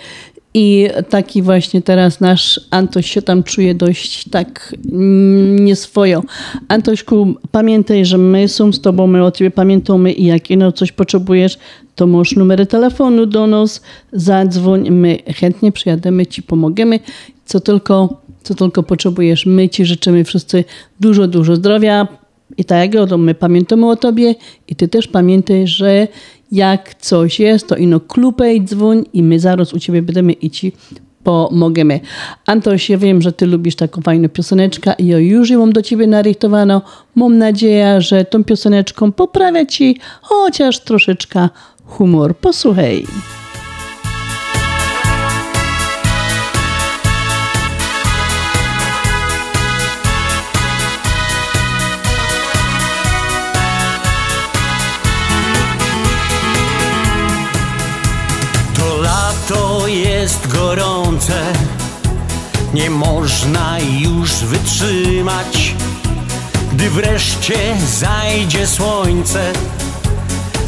i 0.54 0.90
taki 1.10 1.42
właśnie 1.42 1.82
teraz 1.82 2.20
nasz 2.20 2.62
Antoś 2.70 3.12
się 3.12 3.22
tam 3.22 3.44
czuje 3.44 3.76
dość 3.76 4.30
tak 4.30 4.76
mm, 4.92 5.66
nieswojo. 5.66 6.24
Antośku, 6.68 7.34
pamiętaj, 7.52 8.06
że 8.06 8.18
my 8.18 8.48
są 8.48 8.74
z 8.74 8.82
tobą, 8.82 9.08
my 9.08 9.26
o 9.26 9.32
ciebie 9.32 9.52
pamiętamy 9.52 10.12
i 10.12 10.26
jak 10.26 10.52
ino 10.52 10.72
coś 10.72 10.92
potrzebujesz, 10.92 11.58
to 11.96 12.08
masz 12.08 12.36
numery 12.36 12.66
telefonu 12.66 13.26
do 13.26 13.48
nas, 13.48 13.82
zadzwoń, 14.14 14.90
my 14.90 15.18
chętnie 15.36 15.72
przyjademy, 15.72 16.26
ci 16.26 16.44
pomogemy, 16.44 17.00
co 17.46 17.60
tylko, 17.60 18.22
co 18.44 18.56
tylko 18.56 18.84
potrzebujesz. 18.84 19.46
My 19.46 19.70
ci 19.70 19.86
życzymy 19.86 20.24
wszyscy 20.24 20.64
dużo, 21.00 21.28
dużo 21.28 21.56
zdrowia, 21.56 22.08
i 22.58 22.66
tak 22.66 22.94
jak 22.96 23.10
my 23.18 23.36
pamiętamy 23.36 23.90
o 23.90 23.96
tobie 23.96 24.36
i 24.68 24.76
ty 24.76 24.88
też 24.88 25.08
pamiętaj, 25.08 25.68
że 25.68 26.08
jak 26.52 26.96
coś 26.96 27.40
jest, 27.40 27.68
to 27.68 27.76
ino 27.76 28.00
klupej, 28.00 28.66
dzwoń 28.66 29.04
i 29.14 29.24
my 29.24 29.40
zaraz 29.40 29.74
u 29.74 29.80
ciebie 29.80 30.02
będziemy 30.02 30.34
i 30.34 30.50
ci 30.50 30.72
pomogemy. 31.24 32.00
Antoś, 32.46 32.90
ja 32.90 32.98
wiem, 32.98 33.22
że 33.22 33.32
ty 33.32 33.46
lubisz 33.46 33.76
taką 33.76 34.02
fajną 34.02 34.30
pioseneczkę 34.30 34.94
i 34.98 35.08
ja 35.08 35.20
już 35.20 35.50
ją 35.50 35.60
mam 35.60 35.74
do 35.74 35.82
ciebie 35.82 36.08
narychtowano. 36.08 36.82
Mam 37.16 37.38
nadzieję, 37.38 38.02
że 38.02 38.26
tą 38.26 38.44
pioseneczką 38.44 39.12
poprawia 39.12 39.66
ci 39.66 40.00
chociaż 40.22 40.80
troszeczkę 40.80 41.50
humor. 41.86 42.38
Posłuchaj. 42.38 43.06
Jest 60.32 60.48
gorące, 60.48 61.44
nie 62.74 62.90
można 62.90 63.80
już 63.80 64.32
wytrzymać. 64.32 65.76
Gdy 66.74 66.90
wreszcie 66.90 67.78
zajdzie 68.00 68.68
słońce, 68.68 69.54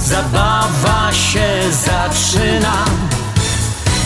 zabawa 0.06 1.14
się 1.14 1.48
zaczyna. 1.72 2.86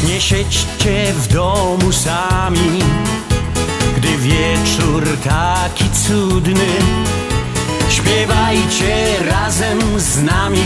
Nie 0.08 0.22
siedźcie 0.22 1.14
w 1.14 1.34
domu 1.34 1.92
sami, 1.92 2.84
gdy 3.98 4.18
wieczór 4.18 5.18
taki 5.24 5.90
cudny. 5.90 6.70
Śpiewajcie 7.90 9.06
razem 9.30 10.00
z 10.00 10.24
nami 10.24 10.64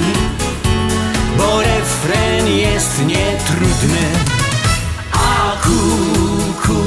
bo 1.37 1.61
refren 1.61 2.47
jest 2.47 3.05
nietrudny. 3.05 4.40
Kuku, 5.71 6.81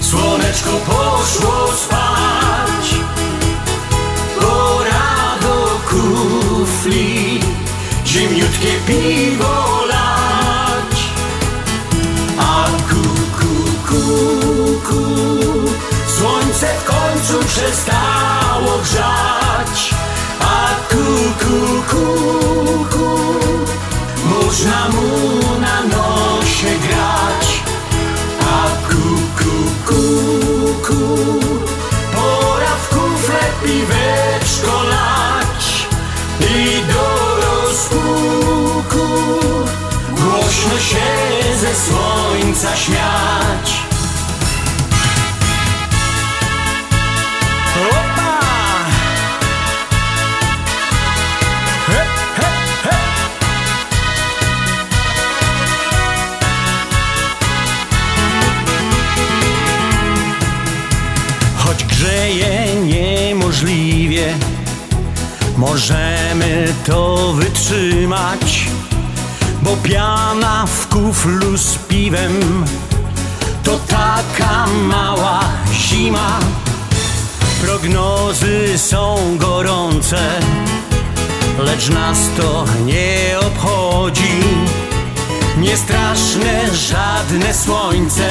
słoneczko 0.00 0.70
poszło 0.70 1.72
spać, 1.76 2.94
pora 4.40 5.38
do 5.42 5.80
kufli, 5.90 7.40
zimniutkie 8.06 8.72
piwo 8.86 9.84
lać. 9.88 10.98
A 12.38 12.64
kuku, 12.88 13.54
kuku, 13.88 15.04
słońce 16.18 16.66
w 16.80 16.84
końcu 16.84 17.44
przestało 17.48 18.78
grzać. 18.82 19.94
A 20.40 20.68
kuku, 20.90 21.82
kuku, 21.90 23.18
można 24.24 24.88
mu 24.88 25.60
na 25.60 25.82
nosie 25.82 26.78
grać. 26.88 27.57
Się 40.88 41.56
ze 41.56 41.74
słońca 41.74 42.76
śmiać. 42.76 43.87
To 66.86 67.32
wytrzymać 67.32 68.66
Bo 69.62 69.76
piana 69.76 70.66
w 70.66 70.88
kuflu 70.88 71.56
z 71.56 71.78
piwem 71.78 72.64
To 73.64 73.78
taka 73.78 74.66
mała 74.66 75.40
zima. 75.72 76.38
Prognozy 77.62 78.78
są 78.78 79.16
gorące 79.38 80.40
Lecz 81.58 81.90
nas 81.90 82.18
to 82.36 82.64
nie 82.84 83.36
obchodzi. 83.46 84.40
Nie 85.58 85.76
straszne 85.76 86.74
żadne 86.74 87.54
słońce 87.54 88.28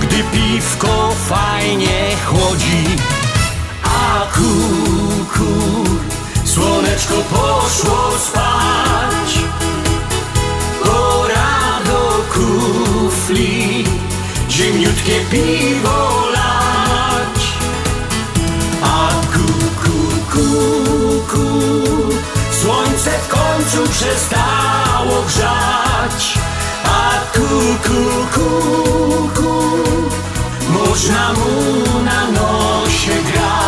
Gdy 0.00 0.24
piwko 0.32 1.12
fajnie 1.28 2.16
chłodzi. 2.26 2.84
A 3.84 4.26
ku, 4.34 4.44
ku, 5.34 5.81
słoneczko 6.54 7.14
poszło 7.14 8.12
spać. 8.18 9.38
Pora 10.84 11.80
do 11.86 12.24
kufli. 12.34 13.84
Ziemniutkie 14.50 15.20
piwo 15.30 16.26
lać. 16.32 17.42
A 18.82 19.08
ku, 19.32 19.52
ku, 19.82 19.96
ku, 20.32 20.46
ku. 21.30 21.48
Słońce 22.62 23.10
w 23.10 23.28
końcu 23.28 23.92
przestało 23.92 25.22
grzać. 25.26 26.38
A 26.84 27.10
ku, 27.34 27.48
ku, 27.86 28.00
ku, 28.34 28.48
ku. 29.34 29.52
Można 30.72 31.32
mu 31.32 32.04
na 32.04 32.30
nosie 32.30 33.12
grać 33.32 33.61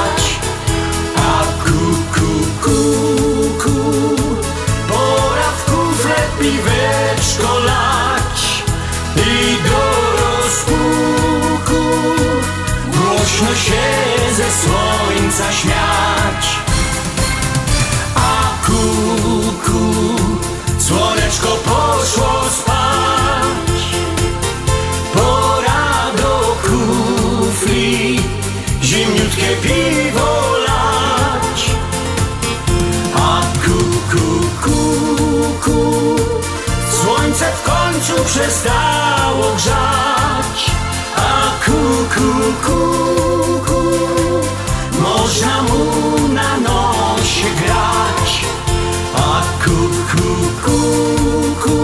Głośno 13.34 13.56
się 13.56 13.82
ze 14.32 14.44
słońca 14.50 15.52
śmiać. 15.52 16.58
A 18.14 18.66
ku, 18.66 18.82
ku 19.64 19.94
Słoneczko 20.78 21.48
poszło 21.48 22.44
spać. 22.50 23.80
Pora 25.14 26.12
do 26.16 26.56
kufli 26.62 28.20
Zimniutkie 28.82 29.56
piwo 29.62 30.58
lać. 30.58 31.70
A 33.16 33.40
ku, 33.64 33.78
ku, 34.10 34.40
ku, 34.62 34.96
ku 35.64 36.16
Słońce 36.90 37.44
w 37.52 37.62
końcu 37.62 38.24
przestało 38.24 39.54
grzać 39.56 40.23
ku, 42.64 42.80
ku, 43.66 43.80
Można 45.02 45.62
mu 45.62 45.84
na 46.34 46.60
nosie 46.60 47.48
grać. 47.60 48.44
A 49.14 49.42
ku, 49.64 49.76
ku, 50.10 50.26
ku, 50.64 50.78
ku 51.62 51.78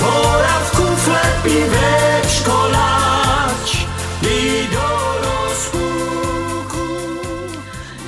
Pora 0.00 0.56
w 0.64 0.70
kufle 0.70 1.20
piweczko 1.44 2.68
lać 2.68 3.86
I 4.22 4.74
do 4.74 4.88
rozpuku. 5.24 6.86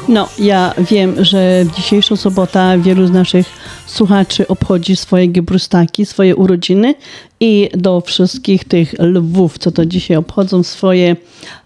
No, 0.08 0.28
ja 0.38 0.74
wiem, 0.78 1.24
że 1.24 1.64
w 1.64 1.76
dzisiejszą 1.76 2.16
sobotę 2.16 2.78
wielu 2.78 3.06
z 3.06 3.10
naszych 3.10 3.46
słuchaczy 3.86 4.48
obchodzi 4.48 4.96
swoje 4.96 5.28
gebrustaki, 5.28 6.06
swoje 6.06 6.36
urodziny 6.36 6.94
i 7.42 7.68
do 7.74 8.00
wszystkich 8.00 8.64
tych 8.64 8.94
lwów, 8.98 9.58
co 9.58 9.72
to 9.72 9.86
dzisiaj 9.86 10.16
obchodzą 10.16 10.62
swoje 10.62 11.16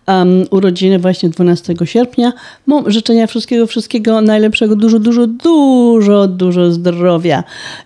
um, 0.07 0.45
urodziny 0.51 0.99
właśnie 0.99 1.29
12 1.29 1.75
sierpnia. 1.85 2.33
Mam 2.67 2.91
życzenia 2.91 3.27
wszystkiego, 3.27 3.67
wszystkiego 3.67 4.21
najlepszego, 4.21 4.77
dużo, 4.77 4.99
dużo, 4.99 5.27
dużo, 5.27 6.27
dużo 6.27 6.73
zdrowia. 6.73 7.45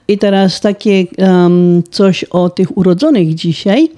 I 0.09 0.19
teraz 0.19 0.61
takie 0.61 1.05
um, 1.19 1.83
coś 1.91 2.25
o 2.25 2.51
tych 2.51 2.79
urodzonych 2.79 3.35
dzisiaj. 3.35 3.89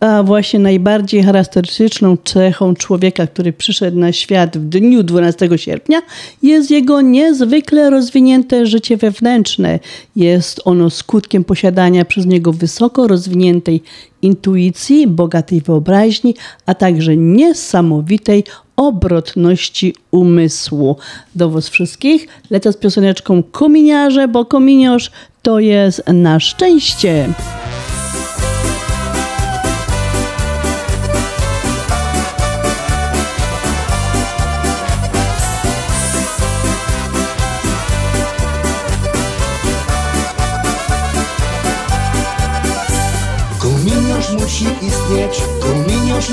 A 0.00 0.22
właśnie 0.22 0.58
najbardziej 0.58 1.22
charakterystyczną 1.22 2.16
cechą 2.24 2.74
człowieka, 2.74 3.26
który 3.26 3.52
przyszedł 3.52 3.98
na 3.98 4.12
świat 4.12 4.58
w 4.58 4.68
dniu 4.68 5.02
12 5.02 5.48
sierpnia, 5.56 6.02
jest 6.42 6.70
jego 6.70 7.00
niezwykle 7.00 7.90
rozwinięte 7.90 8.66
życie 8.66 8.96
wewnętrzne. 8.96 9.78
Jest 10.16 10.60
ono 10.64 10.90
skutkiem 10.90 11.44
posiadania 11.44 12.04
przez 12.04 12.26
niego 12.26 12.52
wysoko 12.52 13.08
rozwiniętej 13.08 13.82
intuicji, 14.22 15.06
bogatej 15.06 15.60
wyobraźni, 15.60 16.34
a 16.66 16.74
także 16.74 17.16
niesamowitej 17.16 18.44
obrotności 18.76 19.94
umysłu. 20.10 20.96
Do 21.34 21.50
Was 21.50 21.68
wszystkich 21.68 22.28
lecę 22.50 22.72
z 22.72 22.76
pioseneczką 22.76 23.42
Kominiarze, 23.42 24.28
bo 24.28 24.44
kominiarz 24.44 25.10
to 25.42 25.58
jest 25.58 26.02
na 26.06 26.40
szczęście. 26.40 27.28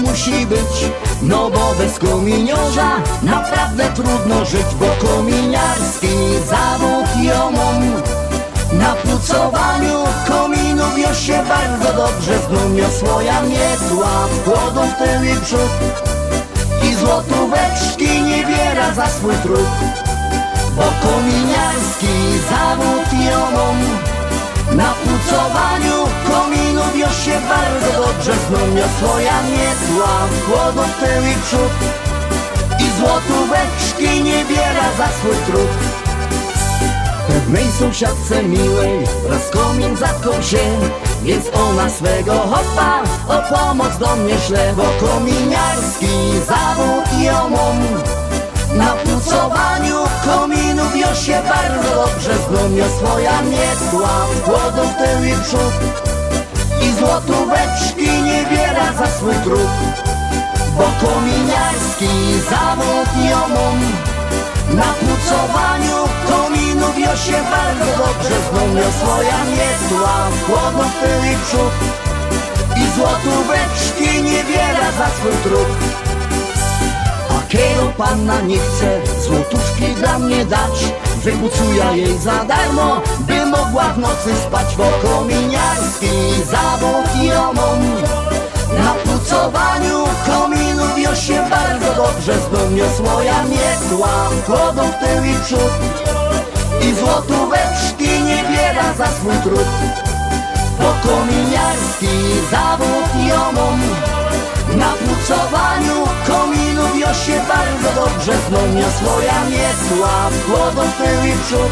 Musi 0.09 0.45
być. 0.45 0.91
No 1.21 1.49
bo 1.49 1.75
bez 1.77 1.99
kominiarza 1.99 2.89
naprawdę 3.23 3.91
trudno 3.95 4.45
żyć 4.45 4.65
Bo 4.79 5.07
kominiarski 5.07 6.07
zawód 6.49 7.23
ją 7.23 7.51
mam 7.51 7.81
Na 8.73 8.95
pucowaniu 8.95 10.03
kominów 10.27 10.97
już 10.97 11.17
się 11.19 11.43
bardzo 11.43 11.93
dobrze 11.93 12.39
Znumio 12.49 12.89
swoja 12.89 13.41
miedła, 13.41 14.27
wkłodą 14.27 14.87
w 14.87 14.97
tył 14.97 15.23
i 15.23 15.41
przód. 15.41 15.71
I 16.89 16.95
złotóweczki 16.95 18.21
nie 18.21 18.45
biera 18.45 18.93
za 18.93 19.07
swój 19.07 19.35
trud 19.43 19.69
Bo 20.75 20.83
kominiarski 21.07 22.39
zawód 22.49 23.31
ją 23.31 23.51
mam 23.51 24.18
na 24.75 24.93
pucowaniu 24.93 25.95
kominów 26.27 26.95
już 26.95 27.25
się 27.25 27.41
bardzo 27.49 28.07
dobrze 28.07 28.33
znomią 28.47 28.83
swoja 28.97 29.41
miedła 29.43 30.27
Chłodą 30.45 30.81
w 30.81 30.99
tył 30.99 31.23
i 31.31 31.35
przód. 31.43 31.71
I 32.79 32.99
złotóweczki 32.99 34.23
nie 34.23 34.45
biera 34.45 34.87
za 34.97 35.07
swój 35.07 35.35
trud. 35.45 35.69
Pewnej 37.27 37.71
sąsiadce 37.79 38.43
miłej 38.43 38.99
raz 39.29 39.49
komin 39.49 39.97
zatkał 39.97 40.43
się. 40.43 40.57
Więc 41.23 41.45
ona 41.53 41.89
swego 41.89 42.33
hopa 42.33 43.03
o 43.27 43.55
pomoc 43.55 43.97
do 43.97 44.15
mnie 44.15 44.39
szle 44.39 44.73
Bo 44.77 45.07
kominiarski 45.07 46.07
zawód 46.47 47.23
ją 47.23 47.49
mam 47.49 48.28
na 48.73 48.95
pucowaniu 48.95 49.97
kominów 50.25 50.95
już 50.95 51.19
się 51.19 51.41
bardzo 51.49 51.95
dobrze 51.95 52.33
znomią 52.47 52.83
swoja 52.97 53.41
miedła 53.41 54.09
Wkłodą 54.37 54.87
w 54.87 54.97
tył 54.97 55.23
i 55.23 55.43
przód. 55.43 55.73
I 56.81 56.93
złotóweczki 56.93 58.21
nie 58.23 58.45
biera 58.45 58.93
za 58.93 59.07
swój 59.07 59.33
trud 59.43 59.69
Bo 60.77 61.07
kominiarski 61.07 62.09
zawód 62.49 63.29
ją 63.29 63.39
mam. 63.39 63.79
Na 64.77 64.93
pucowaniu 64.93 65.95
kominów 66.27 66.97
już 66.97 67.19
się 67.25 67.43
bardzo 67.51 67.97
dobrze 67.97 68.35
znomią 68.51 68.91
swoja 68.91 69.43
miedła 69.43 70.29
Wkłodą 70.31 70.89
w 70.89 70.99
tył 71.01 71.31
i 71.31 71.35
przód. 71.45 71.73
I 72.77 72.95
złotóweczki 72.95 74.23
nie 74.23 74.43
biera 74.43 74.91
za 74.97 75.07
swój 75.07 75.31
trud 75.43 76.08
Kiero 77.49 77.91
panna 77.97 78.41
nie 78.41 78.57
chce 78.57 79.01
złotówki 79.21 79.95
dla 79.95 80.19
mnie 80.19 80.45
dać 80.45 80.93
Wypucuja 81.23 81.91
jej 81.91 82.17
za 82.17 82.45
darmo, 82.45 83.01
by 83.19 83.45
mogła 83.45 83.83
w 83.83 83.97
nocy 83.97 84.35
spać 84.47 84.75
Bo 84.75 85.09
kominiarski 85.09 86.09
zawód 86.51 87.23
ją 87.23 87.53
mam 87.53 87.81
Na 88.83 88.93
pucowaniu 88.93 90.03
kominów 90.25 90.97
już 90.97 91.19
się 91.19 91.49
bardzo 91.49 91.93
dobrze 91.93 92.33
Zdomnie 92.49 92.83
swoja 92.89 93.43
miedła, 93.43 94.29
kłodą 94.45 94.91
w 94.91 94.99
tył 94.99 95.23
i 95.23 95.43
przód 95.45 95.71
I 96.81 96.93
złotóweczki 96.93 98.23
nie 98.23 98.43
biera 98.43 98.93
za 98.97 99.07
swój 99.07 99.33
trud. 99.43 99.67
Bo 100.79 101.09
kominiarski 101.09 102.07
zawód 102.51 103.27
ją 103.29 103.51
mam 103.51 104.18
na 104.77 104.93
pucowaniu 104.93 105.95
kominów 106.27 106.95
już 106.95 107.17
się 107.25 107.41
bardzo 107.47 108.01
dobrze 108.01 108.33
Znonia 108.49 108.91
swoja 108.91 109.45
miesła 109.49 110.29
w 110.29 110.45
tył 110.97 111.25
i 111.25 111.43
przód 111.43 111.71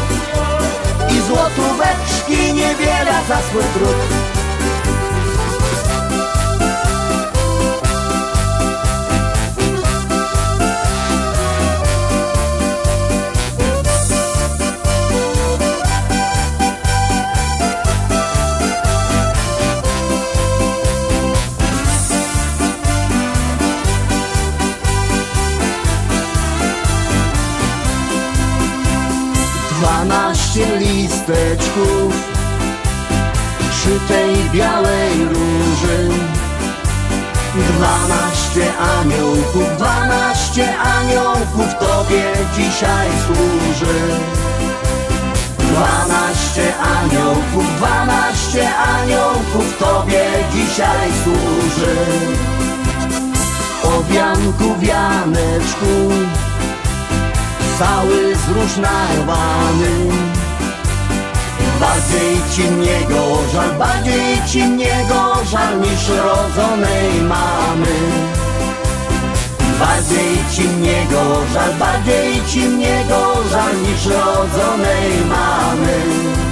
I 1.10 1.20
złotóweczki 1.20 2.54
niewiele 2.54 3.14
za 3.28 3.42
swój 3.42 3.62
trud 3.74 4.37
Listeczków 30.66 32.14
Przy 33.70 34.00
tej 34.08 34.50
białej 34.52 35.24
róży. 35.24 36.08
Dwanaście 37.54 38.78
aniołków 38.78 39.76
Dwanaście 39.76 40.78
aniołków 40.78 41.74
Tobie 41.80 42.24
dzisiaj 42.56 43.08
służy. 43.26 43.98
Dwanaście 45.58 46.76
aniołków 46.76 47.76
Dwanaście 47.76 48.76
aniołków 48.76 49.78
Tobie 49.78 50.24
dzisiaj 50.52 51.08
służy. 51.24 51.96
O 53.82 54.02
wianku 54.12 54.78
wianeczku 54.78 56.08
cały 57.78 58.36
zróżnarowany 58.36 60.08
Bardziej 61.80 62.36
ci 62.52 62.62
mnie 62.70 63.00
go 63.08 63.38
żal, 63.52 63.74
bardziej 63.78 64.42
ci 64.46 64.64
mnie 64.64 65.06
go 65.08 65.44
żal 65.44 65.80
niż 65.80 66.08
rodzonej 66.08 67.22
mamy. 67.28 67.94
Bardziej 69.80 70.38
ci 70.52 70.62
mnie 70.62 71.06
go 71.10 71.24
żal, 71.52 71.74
bardziej 71.74 72.42
ci 72.46 72.60
mnie 72.60 73.04
go 73.08 73.48
żal 73.50 73.82
niż 73.82 74.06
rodzonej 74.06 75.12
mamy 75.28 76.47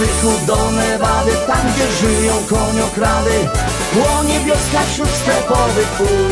Meksyku 0.00 0.46
do 0.46 0.70
Nevady 0.70 1.32
Tam 1.46 1.72
gdzie 1.72 1.92
żyją 1.92 2.34
koniokrady 2.48 3.48
Płonie 3.92 4.40
wioska 4.40 4.80
wśród 4.90 5.08
stepowych 5.08 5.88
pól 5.88 6.30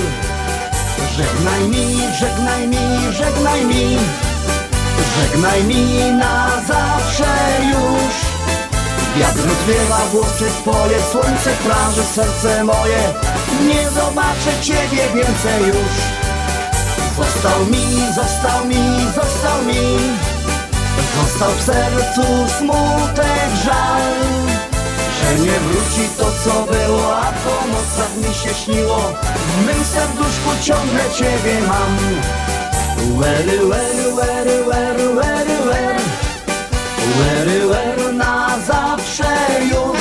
Żegnaj 1.17 1.69
mi, 1.69 1.99
żegnaj 2.21 2.69
mi, 2.69 3.13
żegnaj 3.13 3.65
mi. 3.65 3.99
Żegnaj 5.17 5.65
mi 5.65 6.13
na 6.13 6.51
zawsze 6.69 7.27
już. 7.71 8.15
Wiatr 9.17 9.41
rozwiewa 9.49 9.99
włosy 10.13 10.45
twoje, 10.63 10.99
słońce 11.13 11.51
praży 11.65 12.03
serce 12.15 12.65
moje. 12.65 13.15
Nie 13.69 13.91
zobaczę 13.91 14.63
ciebie 14.63 15.03
więcej 15.15 15.67
już. 15.67 15.95
Został 17.17 17.67
mi, 17.67 18.15
został 18.15 18.65
mi, 18.65 19.07
został 19.15 19.63
mi 19.63 20.36
Został 21.17 21.51
w 21.53 21.63
sercu 21.63 22.23
smutek, 22.59 23.51
żal 23.65 24.13
Że 25.17 25.39
nie 25.45 25.61
wróci 25.61 26.09
to 26.19 26.25
co 26.45 26.73
było, 26.73 27.17
a 27.17 27.33
po 27.33 27.69
nocach 27.69 28.17
mi 28.17 28.35
się 28.35 28.55
śniło. 28.55 29.13
W 29.23 29.67
mym 29.67 29.85
serduszku 29.85 30.51
ciągle 30.63 31.01
ciebie 31.19 31.61
mam. 31.69 31.97
Wery, 33.19 33.59
wery, 33.59 34.13
wery, 34.17 34.65
wery, 34.65 35.15
wery, 35.15 35.57
wery. 35.65 35.97
Wery, 37.19 37.67
wery 37.69 38.13
na 38.13 38.59
zawsze 38.67 39.37
już. 39.63 40.01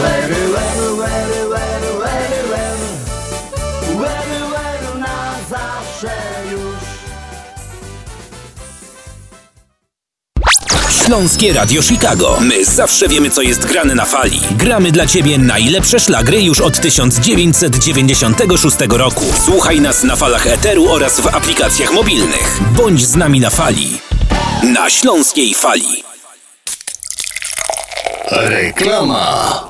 Wery, 0.00 0.48
wery, 0.48 0.96
wery, 0.96 1.48
wery, 1.48 1.79
Śląskie 11.10 11.52
Radio 11.52 11.82
Chicago. 11.82 12.38
My 12.40 12.64
zawsze 12.64 13.08
wiemy, 13.08 13.30
co 13.30 13.42
jest 13.42 13.64
grane 13.64 13.94
na 13.94 14.04
fali. 14.04 14.40
Gramy 14.50 14.92
dla 14.92 15.06
Ciebie 15.06 15.38
najlepsze 15.38 16.00
szlagry 16.00 16.42
już 16.42 16.60
od 16.60 16.80
1996 16.80 18.76
roku. 18.88 19.24
Słuchaj 19.44 19.80
nas 19.80 20.02
na 20.04 20.16
falach 20.16 20.46
Eteru 20.46 20.88
oraz 20.88 21.20
w 21.20 21.26
aplikacjach 21.26 21.92
mobilnych. 21.92 22.60
Bądź 22.76 23.06
z 23.06 23.16
nami 23.16 23.40
na 23.40 23.50
fali. 23.50 23.98
Na 24.62 24.90
Śląskiej 24.90 25.54
Fali. 25.54 26.04
Reklama 28.30 29.69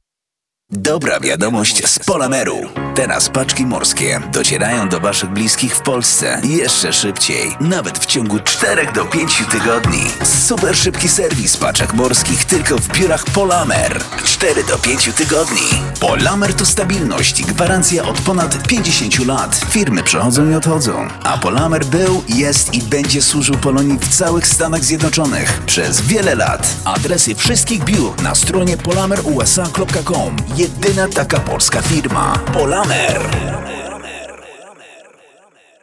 Dobra 0.73 1.19
wiadomość 1.19 1.87
z 1.87 1.99
Polameru. 1.99 2.57
Teraz 2.95 3.29
paczki 3.29 3.65
morskie 3.65 4.19
docierają 4.31 4.89
do 4.89 4.99
Waszych 4.99 5.29
bliskich 5.29 5.75
w 5.75 5.81
Polsce 5.81 6.41
jeszcze 6.43 6.93
szybciej, 6.93 7.57
nawet 7.59 7.99
w 7.99 8.05
ciągu 8.05 8.39
4 8.39 8.87
do 8.95 9.05
5 9.05 9.43
tygodni. 9.51 10.03
Super 10.47 10.75
szybki 10.75 11.09
serwis 11.09 11.57
paczek 11.57 11.93
morskich 11.93 12.45
tylko 12.45 12.77
w 12.77 12.87
biurach 12.87 13.23
Polamer. 13.25 14.01
4 14.25 14.63
do 14.63 14.77
5 14.77 15.09
tygodni. 15.15 15.67
Polamer 15.99 16.53
to 16.53 16.65
stabilność 16.65 17.39
i 17.39 17.43
gwarancja 17.43 18.03
od 18.03 18.21
ponad 18.21 18.67
50 18.67 19.25
lat. 19.25 19.61
Firmy 19.69 20.03
przychodzą 20.03 20.49
i 20.49 20.53
odchodzą, 20.53 21.07
a 21.23 21.37
Polamer 21.37 21.85
był, 21.85 22.23
jest 22.29 22.73
i 22.73 22.81
będzie 22.81 23.21
służył 23.21 23.55
Polonii 23.55 23.99
w 23.99 24.07
całych 24.07 24.47
Stanach 24.47 24.83
Zjednoczonych 24.83 25.61
przez 25.65 26.01
wiele 26.01 26.35
lat. 26.35 26.67
Adresy 26.85 27.35
wszystkich 27.35 27.83
biur 27.83 28.21
na 28.21 28.35
stronie 28.35 28.77
polamerusa.com. 28.77 30.35
Jedyna 30.61 31.07
taka 31.07 31.39
polska 31.39 31.81
firma. 31.81 32.37
Polamer. 32.53 33.21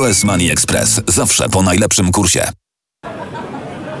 US 0.00 0.24
Money 0.24 0.50
Express 0.50 1.00
zawsze 1.08 1.48
po 1.48 1.62
najlepszym 1.62 2.12
kursie. 2.12 2.48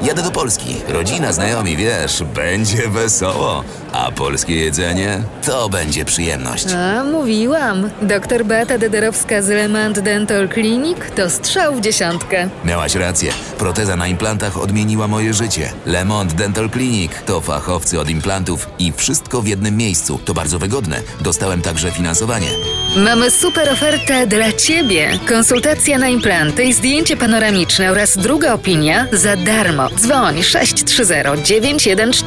Jadę 0.02 0.22
do 0.22 0.30
Polski. 0.30 0.76
Rodzina, 0.88 1.32
znajomi, 1.32 1.76
wiesz, 1.76 2.22
będzie 2.34 2.88
wesoło. 2.88 3.64
A 3.92 4.12
polskie 4.12 4.56
jedzenie 4.56 5.22
to 5.46 5.68
będzie 5.68 6.04
przyjemność. 6.04 6.66
A, 6.72 7.04
mówiłam. 7.04 7.90
Doktor 8.02 8.44
Beata 8.44 8.78
Dederowska 8.78 9.42
z 9.42 9.48
Lemant 9.48 10.00
Dental 10.00 10.48
Clinic 10.48 10.98
to 11.16 11.30
strzał 11.30 11.74
w 11.74 11.80
dziesiątkę. 11.80 12.48
Miałaś 12.64 12.94
rację. 12.94 13.32
Proteza 13.58 13.96
na 13.96 14.06
implantach 14.06 14.58
odmieniła 14.58 15.08
moje 15.08 15.34
życie. 15.34 15.72
Lemont 15.86 16.32
Dental 16.32 16.70
Clinic 16.70 17.12
to 17.26 17.40
fachowcy 17.40 18.00
od 18.00 18.10
implantów 18.10 18.68
i 18.78 18.92
wszystko 18.92 19.42
w 19.42 19.46
jednym 19.46 19.76
miejscu. 19.76 20.18
To 20.24 20.34
bardzo 20.34 20.58
wygodne. 20.58 21.02
Dostałem 21.20 21.62
także 21.62 21.90
finansowanie. 21.90 22.48
Mamy 22.96 23.30
super 23.30 23.68
ofertę 23.68 24.26
dla 24.26 24.52
Ciebie. 24.52 25.10
Konsultacja 25.28 25.98
na 25.98 26.08
implanty 26.08 26.64
i 26.64 26.72
zdjęcie 26.72 27.16
panoramiczne 27.16 27.90
oraz 27.90 28.18
druga 28.18 28.52
opinia 28.54 29.06
za 29.12 29.36
darmo. 29.36 29.88
Dzwoń 29.90 30.42
630 30.42 31.14
914 31.44 32.24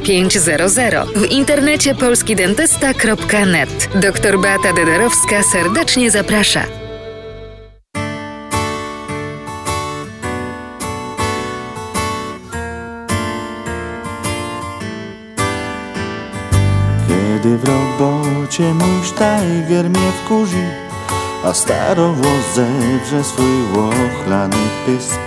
1500. 0.00 0.99
W 1.04 1.24
internecie 1.30 1.94
polskidentysta.net. 1.94 3.88
Doktor 3.94 4.40
Beata 4.40 4.72
Dederowska 4.72 5.42
serdecznie 5.52 6.10
zaprasza. 6.10 6.64
Kiedy 17.08 17.58
w 17.58 17.64
robocie 17.64 18.74
mój 18.74 19.04
sztajger 19.04 19.90
mnie 19.90 20.12
wkurzy 20.24 20.68
A 21.44 21.54
starowłos 21.54 22.54
zewrze 22.54 23.24
swój 23.24 23.62
łochlany 23.74 24.56
pysk 24.86 25.18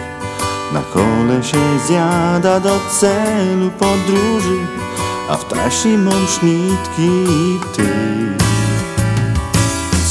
Na 0.74 0.82
kole 0.82 1.44
się 1.44 1.80
zjada 1.88 2.60
do 2.60 2.80
celu 3.00 3.72
podróży 3.80 4.58
A 5.30 5.38
w 5.38 5.46
trasi 5.46 5.98
mąż 5.98 6.42
nitki 6.44 7.12
i 7.28 7.60
ty. 7.76 7.90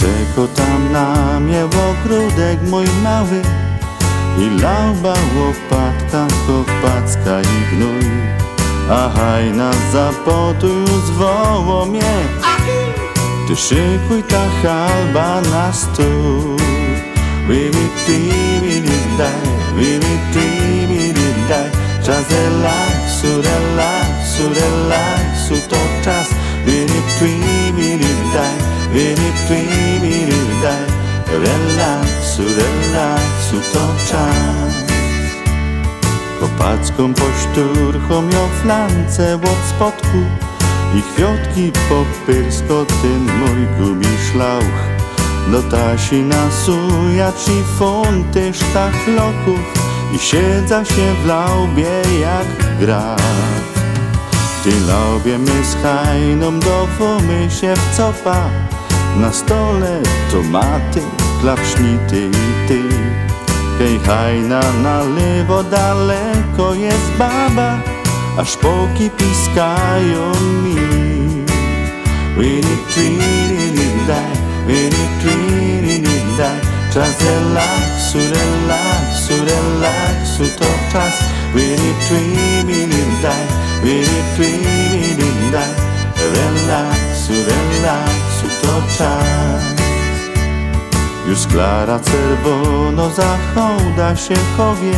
Czego 0.00 0.48
tam 0.48 0.92
na 0.92 1.40
mnie 1.40 1.64
ogródek 1.64 2.58
mój 2.70 2.86
mały 3.02 3.42
I 4.38 4.60
lauba 4.60 5.14
łopatka, 5.36 6.26
kopacka 6.46 7.40
i 7.40 7.76
gnój. 7.76 8.10
A 8.90 9.08
hajna 9.08 9.70
zapotu 9.92 10.86
zwoło 11.06 11.86
mnie. 11.86 12.14
Ty 13.48 13.56
szykuj 13.56 14.22
ta 14.22 14.42
halba 14.62 15.40
na 15.40 15.72
stół. 15.72 16.56
Wili 17.48 17.88
ti, 18.06 18.30
wili 18.62 18.98
daj, 19.18 19.76
wili 19.76 20.18
ti, 20.32 20.48
wili 20.86 21.34
daj. 21.48 21.70
Czas 22.06 22.24
relaksu, 22.30 23.42
relaksu, 23.42 24.01
relaksu 24.38 25.68
to 25.68 25.76
czas 26.04 26.28
Wili 26.66 27.02
ti, 27.18 27.42
wili 27.76 28.14
daj, 28.34 28.56
wili 28.92 29.32
ti, 29.48 29.60
wili 30.02 30.40
daj 30.62 30.86
Relaksu, 31.32 32.42
relaksu 32.42 33.56
to 33.72 33.86
czas. 34.08 34.72
Kopacką 36.40 37.14
pośturchą 37.14 38.22
ją 38.22 38.48
flance 38.62 39.34
od 39.34 39.68
spodku 39.70 40.18
I 40.94 41.02
kwiotki 41.02 41.72
popyrsko 41.88 42.86
ten 43.02 43.20
mój 43.38 43.66
gubi 43.78 44.08
szlauch 44.32 44.82
Do 45.52 45.62
tasi 45.62 46.22
nasuja 46.22 47.32
ci 47.32 47.62
fonty 47.78 48.52
sztachloków 48.54 49.60
I 50.14 50.18
siedza 50.18 50.84
się 50.84 51.14
w 51.22 51.26
laubie 51.26 52.02
jak 52.20 52.78
graf 52.80 53.71
Ty 54.64 54.70
laubie 54.86 55.38
my 55.38 55.64
z 55.64 55.74
hajną 55.82 56.60
dowomy 56.60 57.50
się 57.60 57.74
w 57.74 57.96
copa 57.96 58.50
Na 59.16 59.32
stole 59.32 60.02
tomaty, 60.32 61.00
klapsznity 61.40 62.30
i 62.30 62.68
ty 62.68 62.82
Hej, 63.78 63.98
hajna 63.98 64.60
na 64.82 65.02
lewo 65.02 65.64
daleko 65.64 66.74
jest 66.74 67.10
baba, 67.18 67.80
a 68.38 68.44
szpoki 68.44 69.10
piskają 69.10 70.32
mi. 70.62 70.76
Wini 72.38 72.76
twini 72.90 74.06
daj, 74.06 74.32
wini 74.66 75.04
twini 75.20 76.02
daj, 76.38 76.60
czas 76.94 77.16
relaksu, 77.24 78.18
relaksu, 78.18 79.34
relaksu 79.44 80.44
to 80.58 80.64
czas. 80.92 81.24
Wini 81.54 81.94
twini 82.08 82.88
daj, 83.22 83.61
daj, 85.52 85.74
relaksu, 86.34 87.32
relaksu 87.32 88.46
to 88.62 88.82
czas. 88.98 89.82
Już 91.28 91.46
Klara 91.46 92.00
czerwono 92.00 93.10
zachoda 93.10 94.16
się 94.16 94.34
chowie 94.56 94.92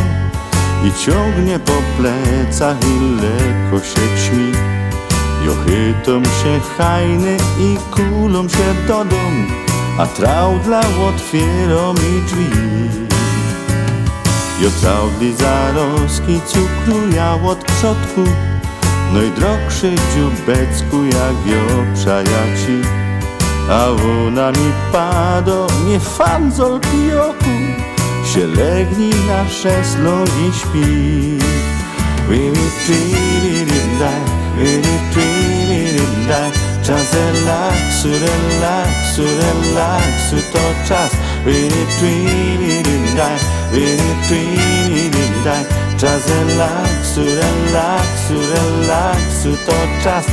I 0.85 1.05
ciągnie 1.05 1.59
po 1.59 1.73
plecach 1.97 2.77
i 2.83 3.21
lekko 3.21 3.85
się 3.85 4.01
ćmi 4.21 4.51
Jochytom 5.45 6.25
się 6.25 6.59
hajny 6.77 7.37
i 7.59 7.77
kulą 7.91 8.49
się 8.49 8.87
do 8.87 9.05
dom 9.05 9.47
A 9.97 10.05
traudla 10.07 10.79
otwierą 10.79 11.93
mi 11.93 12.21
drzwi 12.25 12.49
Jo 14.61 14.69
traudli 14.81 15.35
zaroski 15.35 16.41
cukruja 16.47 17.33
od 17.33 17.63
przodku 17.63 18.23
No 19.13 19.21
i 19.23 19.31
drogszy 19.31 19.95
dziubecku 20.13 21.03
jak 21.05 21.47
jo 21.47 21.85
przajaci 21.93 22.81
a 23.69 23.89
ona 23.89 24.51
mi 24.51 24.71
pado, 24.91 25.67
nie 25.87 25.99
fanzol 25.99 26.79
pijoku 26.79 27.55
Się 28.33 28.47
legni 28.47 29.09
na 29.27 29.49
szeslo 29.49 30.23
i 30.23 30.53
śpi. 30.53 31.39
Wili 32.29 32.65
twili 32.85 33.81
daj, 33.99 34.21
wili 34.57 34.99
twili 35.13 36.05
daj 36.27 36.51
Czas 36.83 37.13
relaksu, 37.13 38.07
relaksu, 38.07 39.23
relaksu 39.41 40.35
to 40.53 40.87
czas. 40.87 41.11
Wili 41.45 41.85
twili 41.99 42.83
daj, 43.15 43.39
wili 43.71 44.15
twili 44.27 45.21
daj 45.43 45.84
Czas 45.97 46.27
relaksu, 46.27 47.21
relaksu, 47.21 48.33
relaksu 48.33 49.49
to 49.65 49.73
czas. 50.03 50.25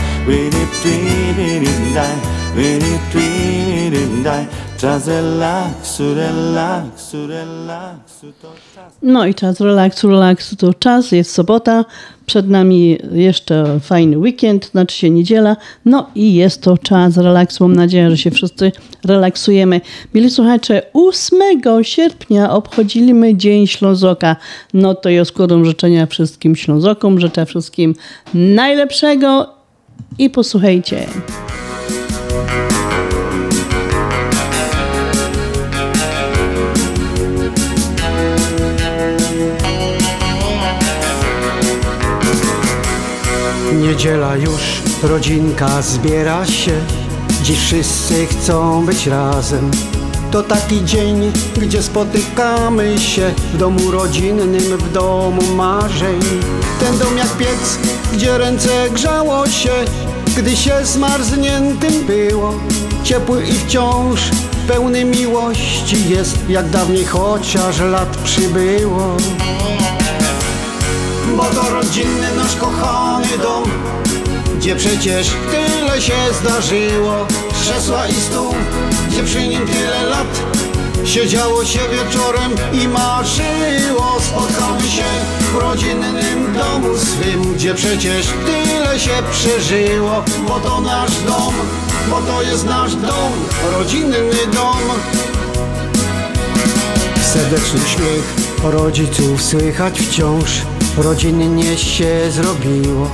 Czas 4.79 5.07
relaksu, 5.07 6.15
relaksu, 6.15 7.27
relaksu 7.27 8.33
to 8.43 8.53
czas. 8.75 8.93
No 9.03 9.27
i 9.27 9.35
czas 9.35 9.61
relaksu, 9.61 10.09
relaksu 10.09 10.57
to 10.57 10.75
czas, 10.75 11.13
jest 11.13 11.35
sobota, 11.35 11.85
przed 12.27 12.49
nami 12.49 12.99
jeszcze 13.13 13.81
fajny 13.81 14.19
weekend, 14.19 14.71
znaczy 14.71 14.97
się 14.97 15.11
niedziela, 15.11 15.57
no 15.85 16.11
i 16.15 16.35
jest 16.35 16.63
to 16.63 16.79
czas 16.79 17.17
relaksu, 17.17 17.65
mam 17.65 17.77
nadzieję, 17.77 18.11
że 18.11 18.17
się 18.17 18.31
wszyscy 18.31 18.73
relaksujemy. 19.05 19.81
Mili 20.15 20.31
słuchacze, 20.31 20.83
8 20.93 21.41
sierpnia 21.83 22.51
obchodziliśmy 22.51 23.37
Dzień 23.37 23.67
Ślązoka, 23.67 24.37
no 24.75 24.95
to 24.95 25.11
ja 25.11 25.25
składam 25.25 25.65
życzenia 25.65 26.07
wszystkim 26.07 26.57
Ślązokom, 26.57 27.21
życzę 27.21 27.47
wszystkim 27.47 27.95
najlepszego 28.35 29.49
i 30.19 30.31
posłuchajcie. 30.31 31.07
Niedziela 43.93 44.37
już, 44.37 44.83
rodzinka 45.03 45.83
zbiera 45.83 46.47
się. 46.47 46.73
Dziś 47.43 47.59
wszyscy 47.59 48.27
chcą 48.27 48.87
być 48.87 49.07
razem. 49.07 49.71
To 50.31 50.43
taki 50.43 50.85
dzień, 50.85 51.33
gdzie 51.57 51.83
spotykamy 51.83 52.99
się 52.99 53.35
W 53.55 53.57
domu 53.57 53.91
rodzinnym, 53.91 54.79
w 54.79 54.93
domu 54.93 55.43
marzeń. 55.57 56.21
Ten 56.81 56.99
dom 56.99 57.19
jak 57.19 57.37
piec, 57.37 57.79
gdzie 58.13 58.39
ręce 58.39 58.91
grzało 58.91 59.47
się 59.47 59.71
Gdy 60.37 60.57
się 60.57 60.73
zmarzniętym 60.85 62.07
było. 62.07 62.55
Ciepły 63.05 63.45
i 63.45 63.53
wciąż 63.53 64.21
pełny 64.69 65.05
miłości 65.05 66.09
jest 66.09 66.39
Jak 66.49 66.71
dawniej 66.71 67.05
chociaż 67.05 67.81
lat 67.81 68.17
przybyło. 68.17 69.17
Bo 71.37 71.45
to 71.45 71.71
rodzinny 71.71 72.37
nasz 72.37 72.57
kochany 72.57 73.39
dom 73.43 73.72
Gdzie 74.63 74.77
przecież 74.77 75.31
tyle 75.51 76.03
się 76.03 76.15
zdarzyło. 76.41 77.27
Krzesła 77.61 78.07
i 78.07 78.13
stół, 78.15 78.55
gdzie 79.09 79.25
przy 79.25 79.49
nim 79.49 79.67
tyle 79.67 80.03
lat 80.03 80.43
Siedziało 81.05 81.65
się 81.65 81.79
wieczorem 81.79 82.53
i 82.73 82.89
marzyło. 82.89 84.21
Spotkamy 84.21 84.83
się 84.83 85.05
w 85.53 85.57
rodzinnym 85.57 86.55
domu 86.55 86.99
swym 86.99 87.55
Gdzie 87.55 87.75
przecież 87.75 88.27
tyle 88.47 89.01
się 89.01 89.11
przeżyło. 89.33 90.25
Bo 90.49 90.61
to 90.61 90.81
nasz 90.81 91.21
dom, 91.27 91.55
bo 92.11 92.21
to 92.23 92.43
jest 92.43 92.67
nasz 92.67 92.95
dom 92.95 93.33
Rodzinny 93.73 94.31
dom. 94.55 94.83
Serdeczny 97.33 97.81
śmiech 97.81 98.35
rodziców 98.63 99.43
słychać 99.43 100.01
wciąż. 100.01 100.63
Rodzinnie 100.99 101.79
się 101.79 102.31
zrobiło 102.31 103.11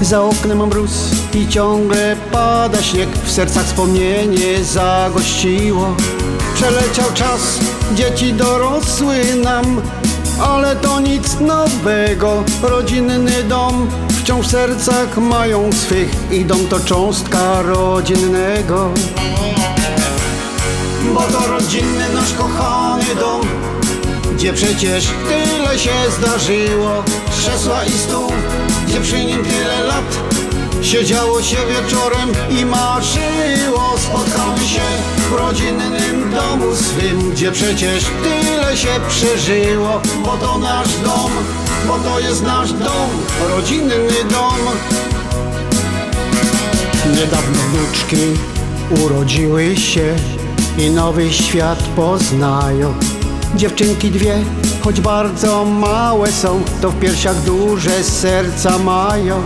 Za 0.00 0.22
oknem 0.22 0.66
mróz 0.66 0.90
i 1.34 1.48
ciągle 1.48 2.16
pada 2.32 2.82
śnieg. 2.82 3.08
W 3.24 3.30
sercach 3.30 3.64
wspomnienie 3.64 4.64
zagościło. 4.64 5.96
Przeleciał 6.54 7.06
czas, 7.14 7.58
dzieci 7.94 8.32
dorosły 8.32 9.16
nam 9.44 9.80
Ale 10.40 10.76
to 10.76 11.00
nic 11.00 11.40
nowego. 11.40 12.44
Rodzinny 12.62 13.42
dom 13.42 13.90
wciąż 14.20 14.46
w 14.46 14.50
sercach 14.50 15.18
mają 15.18 15.72
swych 15.72 16.32
I 16.32 16.44
dom 16.44 16.66
to 16.66 16.80
cząstka 16.80 17.62
rodzinnego. 17.62 18.90
Bo 21.14 21.20
to 21.20 21.46
rodzinny 21.46 22.04
nasz 22.14 22.32
kochany 22.32 23.14
dom 23.20 23.48
gdzie 24.38 24.52
przecież 24.52 25.08
tyle 25.28 25.78
się 25.78 25.90
zdarzyło. 26.18 27.04
Krzesła 27.30 27.84
i 27.84 27.90
stół, 27.90 28.32
gdzie 28.88 29.00
przy 29.00 29.24
nim 29.24 29.44
tyle 29.44 29.82
lat. 29.84 30.18
Siedziało 30.82 31.42
się 31.42 31.56
wieczorem 31.56 32.32
i 32.50 32.64
marzyło. 32.64 33.94
Spotkamy 33.98 34.68
się 34.68 34.80
w 35.30 35.32
rodzinnym 35.32 36.30
domu 36.30 36.76
swym 36.76 37.30
Gdzie 37.30 37.52
przecież 37.52 38.04
tyle 38.22 38.76
się 38.76 38.88
przeżyło. 39.08 40.00
Bo 40.24 40.36
to 40.36 40.58
nasz 40.58 40.96
dom, 41.04 41.30
bo 41.86 41.98
to 41.98 42.20
jest 42.20 42.42
nasz 42.42 42.72
dom 42.72 43.10
Rodzinny 43.48 44.24
dom. 44.30 44.58
Niedawno 47.16 47.58
wnuczki 47.72 48.40
urodziły 49.04 49.76
się 49.76 50.16
I 50.78 50.90
nowy 50.90 51.32
świat 51.32 51.82
poznają 51.96 52.94
Dziewczynki 53.56 54.10
dwie, 54.10 54.34
choć 54.84 55.00
bardzo 55.00 55.64
małe 55.64 56.32
są 56.32 56.62
To 56.80 56.90
w 56.90 57.00
piersiach 57.00 57.42
duże 57.42 58.04
serca 58.04 58.78
mają. 58.78 59.42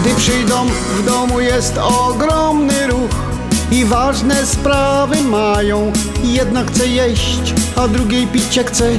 Gdy 0.00 0.14
przyjdą, 0.14 0.66
w 0.98 1.04
domu 1.04 1.40
jest 1.40 1.78
ogromny 1.78 2.86
ruch 2.86 3.10
I 3.70 3.84
ważne 3.84 4.46
sprawy 4.46 5.22
mają. 5.22 5.92
Jedna 6.24 6.64
chce 6.64 6.86
jeść, 6.86 7.54
a 7.76 7.88
drugiej 7.88 8.26
pić 8.26 8.54
się 8.54 8.64
chce. 8.64 8.90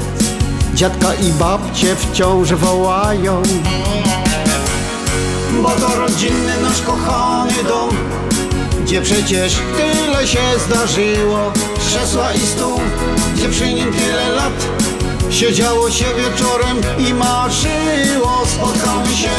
Dziadka 0.73 1.13
i 1.13 1.31
babcie 1.31 1.95
wciąż 1.95 2.53
wołają. 2.53 3.41
Bo 5.63 5.69
to 5.69 5.95
rodzinny 5.95 6.53
nasz 6.61 6.81
kochany 6.81 7.63
dom 7.67 7.89
gdzie 8.86 9.01
przecież 9.01 9.53
tyle 9.77 10.27
się 10.27 10.39
zdarzyło. 10.65 11.53
Krzesła 11.79 12.33
i 12.33 12.39
stół, 12.39 12.79
gdzie 13.36 13.49
przy 13.49 13.73
nim 13.73 13.93
tyle 13.93 14.29
lat 14.29 14.67
Siedziało 15.29 15.91
się 15.91 16.05
wieczorem 16.05 16.77
i 17.09 17.13
marzyło. 17.13 18.45
Spotkamy 18.45 19.15
się 19.15 19.29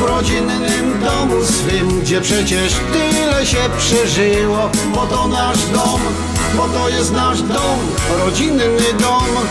w 0.00 0.02
rodzinnym 0.02 1.00
domu 1.04 1.44
swym 1.44 2.00
Gdzie 2.00 2.20
przecież 2.20 2.72
tyle 2.92 3.46
się 3.46 3.58
przeżyło. 3.78 4.70
Bo 4.94 5.06
to 5.06 5.28
nasz 5.28 5.66
dom, 5.72 6.00
bo 6.56 6.68
to 6.68 6.88
jest 6.88 7.12
nasz 7.12 7.42
dom 7.42 7.78
Rodzinny 8.18 8.64
dom 9.00 9.46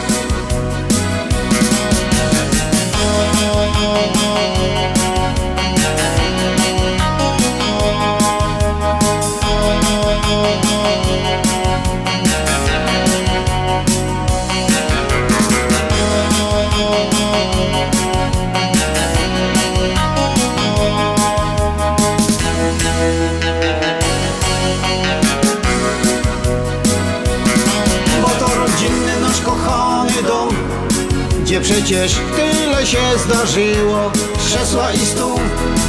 przecież 31.66 32.16
tyle 32.36 32.86
się 32.86 32.98
zdarzyło. 33.26 34.12
Krzesła 34.46 34.92
i 34.92 35.06
stół, 35.06 35.40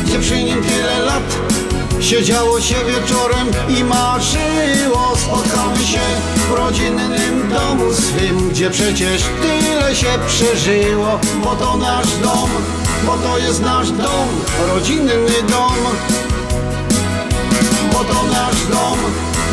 gdzie 0.05 0.19
przy 0.19 0.43
nim 0.45 0.63
tyle 0.63 0.99
lat 0.99 1.23
Siedziało 2.01 2.61
się 2.61 2.75
wieczorem 2.75 3.49
i 3.69 3.85
marzyło. 3.85 5.17
Spotkamy 5.17 5.79
się 5.79 6.01
w 6.49 6.53
rodzinnym 6.53 7.51
domu 7.51 7.95
swym 7.95 8.49
Gdzie 8.49 8.71
przecież 8.71 9.23
tyle 9.43 9.95
się 9.95 10.07
przeżyło. 10.27 11.21
Bo 11.45 11.57
to 11.57 11.77
nasz 11.77 12.17
dom, 12.23 12.51
bo 13.07 13.17
to 13.17 13.39
jest 13.39 13.63
nasz 13.63 13.91
dom 13.91 14.29
Rodzinny 14.69 15.15
dom. 15.49 15.77
Bo 17.93 18.05
to 18.05 18.23
nasz 18.33 18.67
dom, 18.71 18.99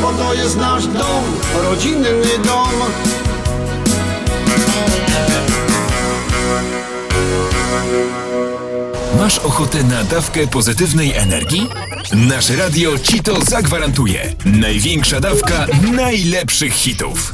bo 0.02 0.24
to 0.24 0.34
jest 0.34 0.58
nasz 0.58 0.88
dom 0.88 1.24
Rodzinny 1.64 2.22
dom 2.46 2.72
Masz 9.18 9.40
ochotę 9.40 9.84
na 9.84 10.04
dawkę 10.04 10.48
pozytywnej 10.48 11.14
energii? 11.14 11.70
Nasze 12.14 12.56
radio 12.56 13.00
ci 13.00 13.20
to 13.20 13.42
zagwarantuje. 13.46 14.36
Największa 14.46 15.20
dawka 15.20 15.68
najlepszych 15.96 16.74
hitów. 16.74 17.34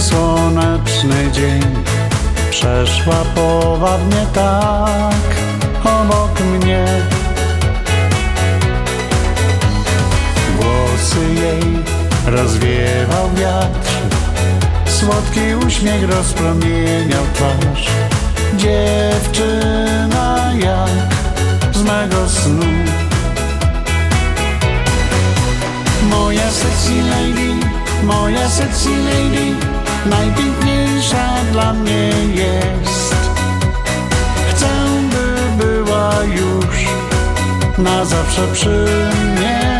Słoneczny 0.00 1.30
dzień. 1.32 1.62
Przeszła 2.50 3.24
powabnie 3.34 4.26
tak 4.34 5.14
obok 5.84 6.40
mnie. 6.40 6.84
Włosy 10.56 11.34
jej 11.34 11.84
rozwiewał 12.26 13.30
wiatr. 13.36 13.90
Słodki 14.86 15.40
uśmiech 15.66 16.10
rozpromieniał 16.10 17.24
twarz. 17.34 17.88
Dziewczyna 18.56 20.52
jak 20.58 21.14
z 21.76 21.82
mego 21.82 22.28
snu. 22.28 22.66
Moja 26.10 26.50
sexy 26.50 27.02
lady, 27.02 27.66
moja 28.02 28.48
sexy 28.48 28.90
lady 28.90 29.73
Najpiękniejsza 30.06 31.28
dla 31.52 31.72
mnie 31.72 32.10
jest. 32.34 33.14
Chcę, 34.50 34.68
by 35.10 35.64
była 35.64 36.12
już 36.24 36.76
na 37.78 38.04
zawsze 38.04 38.42
przy 38.52 38.86
mnie. 39.36 39.74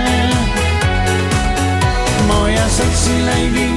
Moja 2.28 2.68
sexy 2.68 3.18
lady, 3.26 3.68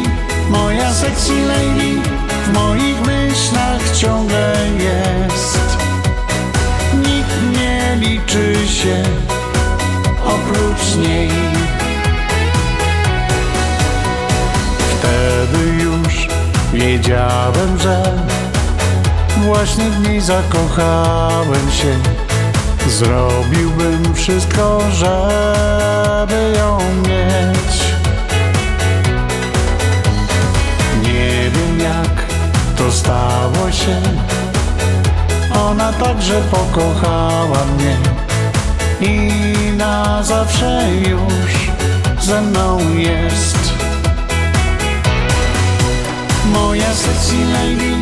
moja 0.50 0.94
sexy 0.94 1.46
lady 1.46 2.02
W 2.46 2.54
moich 2.54 3.02
myślach 3.02 3.98
ciągle 3.98 4.54
jest. 4.80 5.78
Nikt 6.94 7.60
nie 7.60 7.96
liczy 7.96 8.68
się 8.68 9.04
oprócz 10.26 10.96
niej. 10.96 11.32
Wtedy 15.00 15.84
już 15.84 15.87
wiedziałem, 16.78 17.80
że 17.80 18.04
Właśnie 19.46 19.90
w 19.90 20.08
niej 20.08 20.22
zakochałem 20.22 21.72
się. 21.72 21.96
Zrobiłbym 22.90 24.16
wszystko, 24.16 24.82
żeby 24.92 26.58
ją 26.58 26.78
mieć. 27.08 27.78
Nie 31.04 31.50
wiem 31.52 31.80
jak 31.80 32.26
to 32.78 32.92
stało 32.92 33.72
się. 33.72 34.02
Ona 35.68 35.94
także 35.94 36.42
pokochała 36.52 37.66
mnie. 37.78 37.98
I 39.02 39.32
na 39.78 40.24
zawsze 40.24 40.88
już 41.10 41.72
ze 42.20 42.42
mną 42.42 42.78
jest 42.96 43.67
Moja 46.54 46.94
sexy 46.94 47.46
lady, 47.54 47.96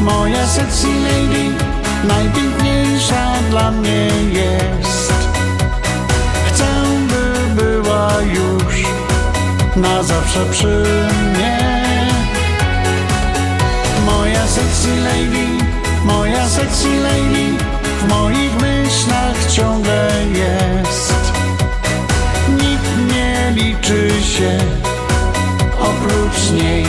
moja 0.00 0.46
sexy 0.46 0.88
lady 0.88 1.72
Najpiękniejsza 2.04 3.32
dla 3.50 3.70
mnie 3.70 4.08
jest. 4.32 5.12
Chcę, 6.46 6.66
by 7.08 7.62
była 7.62 8.12
już 8.22 8.86
na 9.76 10.02
zawsze 10.02 10.44
przy 10.50 10.84
mnie. 11.34 11.58
Moja 14.06 14.46
sexy 14.46 14.96
lady, 15.00 15.46
moja 16.04 16.48
sexy 16.48 16.88
lady 17.00 17.64
W 18.00 18.08
moich 18.08 18.60
myślach 18.60 19.46
ciągle 19.50 20.08
jest. 20.34 21.32
Nikt 22.48 23.14
nie 23.14 23.52
liczy 23.54 24.10
się 24.22 24.58
oprócz 25.78 26.50
niej 26.50 26.86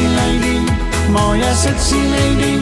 sexy 0.00 0.16
lady, 0.16 0.60
moja 1.08 1.54
sexy 1.54 1.96
lady 1.96 2.60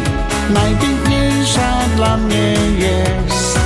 Najpiękniejsza 0.50 1.78
dla 1.96 2.16
mnie 2.16 2.54
jest. 2.78 3.58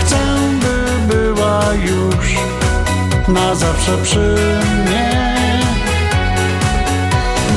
Chcę, 0.00 0.18
by 0.60 1.14
była 1.14 1.64
już 1.74 2.34
na 3.28 3.54
zawsze 3.54 3.98
przy 4.02 4.36
mnie. 4.84 5.36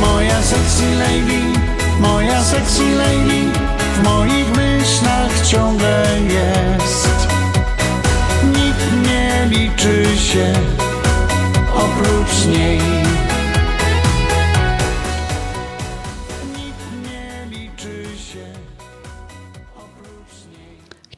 Moja 0.01 0.41
sexy 0.41 0.95
lady, 0.95 1.59
moja 1.99 2.43
sexy 2.43 2.95
lady 2.95 3.51
W 3.95 4.03
moich 4.03 4.55
myślach 4.55 5.47
ciągle 5.47 6.05
jest. 6.23 7.27
Nikt 8.43 9.07
nie 9.07 9.45
liczy 9.49 10.17
się 10.17 10.53
oprócz 11.73 12.45
niej 12.45 13.16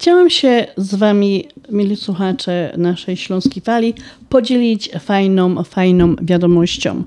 Chciałam 0.10 0.30
się 0.30 0.68
z 0.78 0.95
Wami, 0.95 1.47
mili 1.72 1.95
słuchacze 1.95 2.74
naszej 2.78 3.18
Śląskiej 3.18 3.64
Fali, 3.64 3.93
podzielić 4.30 4.89
fajną, 4.99 5.64
fajną 5.64 6.16
wiadomością. 6.22 7.03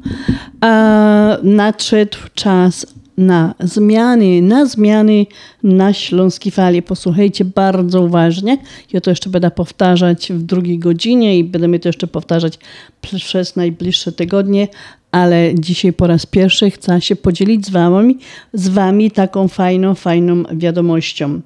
A 0.61 1.37
nadszedł 1.43 2.19
czas 2.35 2.87
na 3.19 3.55
zmiany, 3.61 4.43
na 4.43 4.67
zmiany 4.67 5.27
na 5.63 5.93
Śląskiej 5.93 6.53
Fali. 6.53 6.83
Posłuchajcie 6.83 7.45
bardzo 7.45 8.01
uważnie. 8.03 8.59
Ja 8.93 9.01
to 9.01 9.11
jeszcze 9.11 9.31
będę 9.31 9.51
powtarzać 9.51 10.33
w 10.33 10.43
drugiej 10.43 10.79
godzinie 10.79 11.39
i 11.39 11.45
będziemy 11.45 11.79
to 11.79 11.89
jeszcze 11.89 12.07
powtarzać 12.07 12.59
przez 13.01 13.57
najbliższe 13.57 14.13
tygodnie, 14.13 14.69
ale 15.13 15.55
dzisiaj 15.55 15.93
po 15.93 16.07
raz 16.07 16.27
pierwszy 16.27 16.71
chcę 16.71 17.01
się 17.01 17.17
podzielić 17.17 17.67
z 17.67 17.71
Wami, 17.71 18.19
z 18.53 18.69
wami 18.69 19.11
taką 19.11 19.49
fajną, 19.49 19.95
fajną 19.95 20.43
wiadomością. 20.53 21.41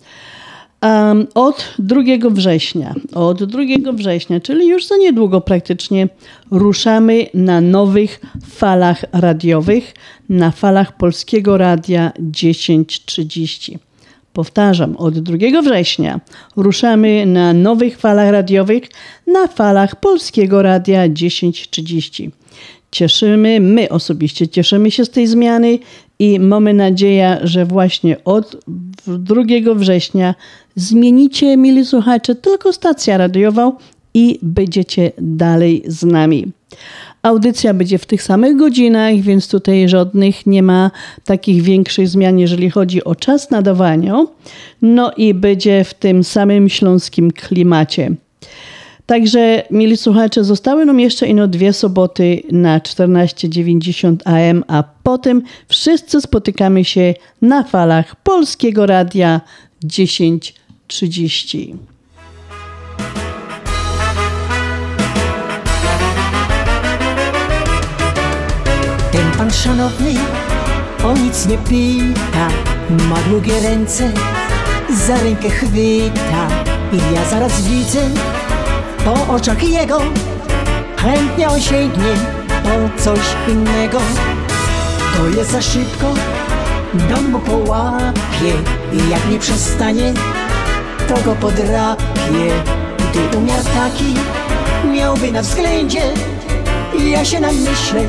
Od 1.34 1.74
2 1.78 2.00
września, 2.30 2.94
od 3.14 3.44
2 3.44 3.62
września, 3.92 4.40
czyli 4.40 4.68
już 4.68 4.86
za 4.86 4.96
niedługo 4.96 5.40
praktycznie, 5.40 6.08
ruszamy 6.50 7.26
na 7.34 7.60
nowych 7.60 8.20
falach 8.50 9.04
radiowych, 9.12 9.94
na 10.28 10.50
falach 10.50 10.96
Polskiego 10.96 11.58
Radia 11.58 12.12
1030. 12.32 13.78
Powtarzam, 14.32 14.96
od 14.96 15.18
2 15.18 15.62
września 15.62 16.20
ruszamy 16.56 17.26
na 17.26 17.52
nowych 17.52 17.98
falach 17.98 18.30
radiowych, 18.30 18.82
na 19.26 19.48
falach 19.48 20.00
Polskiego 20.00 20.62
Radia 20.62 21.08
1030. 21.08 22.30
Cieszymy, 22.90 23.60
my 23.60 23.88
osobiście 23.88 24.48
cieszymy 24.48 24.90
się 24.90 25.04
z 25.04 25.10
tej 25.10 25.26
zmiany 25.26 25.78
i 26.18 26.40
mamy 26.40 26.74
nadzieję, 26.74 27.38
że 27.42 27.64
właśnie 27.64 28.24
od 28.24 28.56
2 29.06 29.42
września 29.74 30.34
zmienicie, 30.74 31.56
mili 31.56 31.86
słuchacze, 31.86 32.34
tylko 32.34 32.72
stację 32.72 33.18
radiową 33.18 33.72
i 34.14 34.38
będziecie 34.42 35.12
dalej 35.18 35.82
z 35.86 36.04
nami. 36.04 36.52
Audycja 37.22 37.74
będzie 37.74 37.98
w 37.98 38.06
tych 38.06 38.22
samych 38.22 38.56
godzinach, 38.56 39.16
więc 39.20 39.48
tutaj 39.48 39.88
żadnych 39.88 40.46
nie 40.46 40.62
ma 40.62 40.90
takich 41.24 41.62
większych 41.62 42.08
zmian, 42.08 42.38
jeżeli 42.38 42.70
chodzi 42.70 43.04
o 43.04 43.14
czas 43.14 43.50
nadawania. 43.50 44.26
No 44.82 45.12
i 45.16 45.34
będzie 45.34 45.84
w 45.84 45.94
tym 45.94 46.24
samym 46.24 46.68
śląskim 46.68 47.30
klimacie. 47.30 48.10
Także, 49.06 49.62
mili 49.70 49.96
słuchacze, 49.96 50.44
zostały 50.44 50.86
nam 50.86 51.00
jeszcze 51.00 51.26
ino 51.26 51.48
dwie 51.48 51.72
soboty 51.72 52.42
na 52.52 52.78
14.90 52.78 54.16
AM, 54.24 54.64
a 54.68 54.84
potem 55.02 55.42
wszyscy 55.68 56.20
spotykamy 56.20 56.84
się 56.84 57.14
na 57.42 57.64
falach 57.64 58.16
Polskiego 58.16 58.86
Radia 58.86 59.40
10.30. 59.84 61.76
Ten 69.12 69.30
pan 69.38 69.50
szanowny 69.50 70.14
o 71.04 71.14
nic 71.14 71.46
nie 71.46 71.58
pyta 71.58 72.48
Ma 73.08 73.16
długie 73.28 73.60
ręce, 73.60 74.12
za 75.06 75.22
rękę 75.22 75.50
chwyta 75.50 76.48
I 76.92 77.14
ja 77.14 77.24
zaraz 77.30 77.68
widzę 77.68 78.10
po 79.06 79.34
oczach 79.34 79.62
jego 79.62 79.98
Chętnie 80.96 81.48
on 81.48 81.60
po 82.62 83.02
coś 83.02 83.20
innego. 83.48 83.98
To 85.16 85.28
jest 85.38 85.50
za 85.50 85.62
szybko, 85.62 86.14
dom 86.94 87.30
mu 87.30 87.38
połapie 87.38 88.52
I 88.92 89.10
jak 89.10 89.30
nie 89.30 89.38
przestanie, 89.38 90.12
to 91.08 91.14
go 91.24 91.34
podrapie. 91.34 92.52
Gdy 92.98 93.38
umiar 93.38 93.60
taki 93.64 94.14
miałby 94.92 95.32
na 95.32 95.42
względzie 95.42 96.02
Ja 97.10 97.24
się 97.24 97.40
namyślę, 97.40 98.00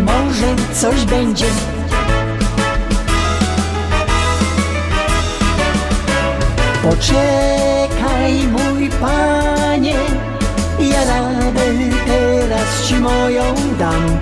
może 0.00 0.74
coś 0.74 1.04
będzie. 1.04 1.46
Poczekaj 6.82 8.32
mój 8.48 8.90
panie 8.90 10.27
radę 11.48 11.96
teraz 12.06 12.88
ci 12.88 12.94
moją 12.94 13.54
dam. 13.78 14.18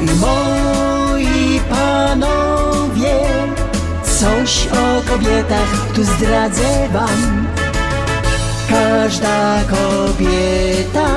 I 0.00 0.06
moi 0.20 1.60
panowie 1.70 3.20
Coś 4.02 4.68
o 4.68 5.10
kobietach 5.10 5.92
tu 5.94 6.04
zdradzę 6.04 6.88
wam. 6.92 7.46
Każda 8.68 9.60
kobieta 9.70 11.08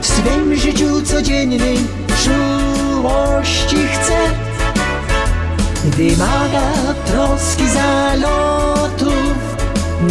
w 0.00 0.06
swym 0.06 0.56
życiu 0.56 1.02
codziennym 1.02 1.88
czułości 2.24 3.76
chce. 3.76 4.16
Wymaga 5.84 6.94
troski 7.06 7.64
zalotów, 7.68 9.36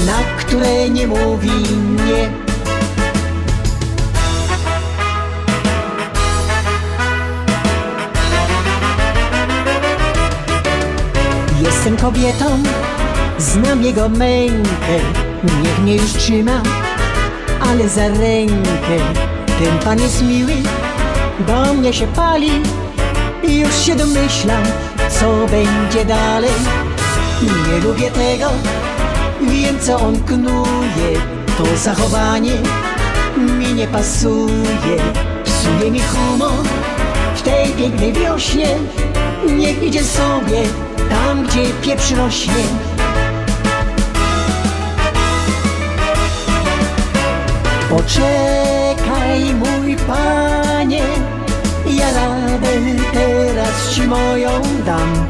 na 0.06 0.24
które 0.38 0.90
nie 0.90 1.08
mówi 1.08 1.52
nie 2.08 2.45
Jestem 11.76 11.98
kobietą, 11.98 12.64
znam 13.38 13.84
jego 13.84 14.10
mękę 14.10 14.96
Niech 15.64 15.80
mnie 15.80 15.96
już 15.96 16.14
trzyma, 16.14 16.62
ale 17.70 17.90
za 17.90 18.08
rękę. 18.08 18.98
Ten 19.60 19.80
pan 19.84 20.00
jest 20.00 20.24
miły, 20.24 20.54
do 21.48 21.74
mnie 21.74 21.94
się 21.94 22.08
pali 22.08 22.52
I 23.44 23.60
już 23.60 23.76
się 23.76 23.96
domyślam, 23.96 24.64
co 25.10 25.48
będzie 25.52 26.06
dalej. 26.06 26.52
Nie 27.42 27.80
lubię 27.88 28.12
tego, 28.12 28.50
wiem 29.42 29.80
co 29.80 30.00
on 30.00 30.24
knuje. 30.24 31.20
To 31.58 31.78
zachowanie 31.78 32.52
mi 33.38 33.74
nie 33.74 33.88
pasuje. 33.88 34.98
Psuje 35.44 35.92
mi 35.92 36.00
humor 36.00 36.66
w 37.36 37.42
tej 37.42 37.70
pięknej 37.70 38.14
wiośnie. 38.14 38.68
Niech 39.58 39.84
idzie 39.84 40.04
sobie 40.04 40.64
tam, 41.10 41.44
gdzie 41.44 41.64
pieprz 41.82 42.12
rośnie 42.12 42.64
Poczekaj 47.90 49.54
mój 49.54 49.96
panie 49.96 51.04
Ja 51.86 52.06
radę 52.12 52.68
teraz 53.14 53.90
ci 53.94 54.04
moją 54.04 54.50
dam. 54.86 55.28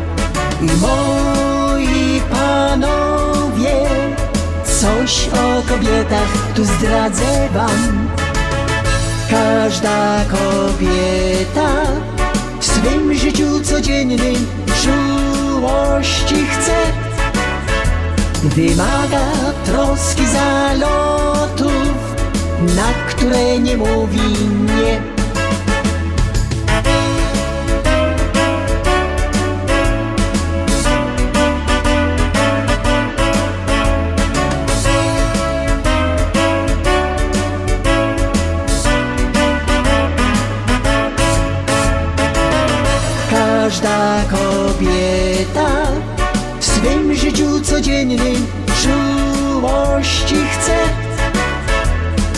I 0.62 0.70
moi 0.82 2.22
panowie 2.32 3.86
Coś 4.64 5.30
o 5.34 5.62
kobietach 5.70 6.54
tu 6.56 6.64
zdradzę 6.64 7.50
wam. 7.54 8.10
Każda 9.30 10.26
kobieta 10.26 11.70
w 12.60 12.66
swym 12.66 13.14
życiu 13.14 13.62
codziennym 13.64 14.48
czułości 15.66 16.36
chce. 16.36 16.76
Wymaga 18.44 19.26
troski 19.66 20.24
zalotów, 20.26 22.16
na 22.76 22.94
które 23.10 23.60
nie 23.60 23.78
mówi 23.78 24.20
nie 24.78 25.15
życiu 47.36 47.62
codziennym 47.62 48.48
czułości 48.82 50.36
chce. 50.36 50.78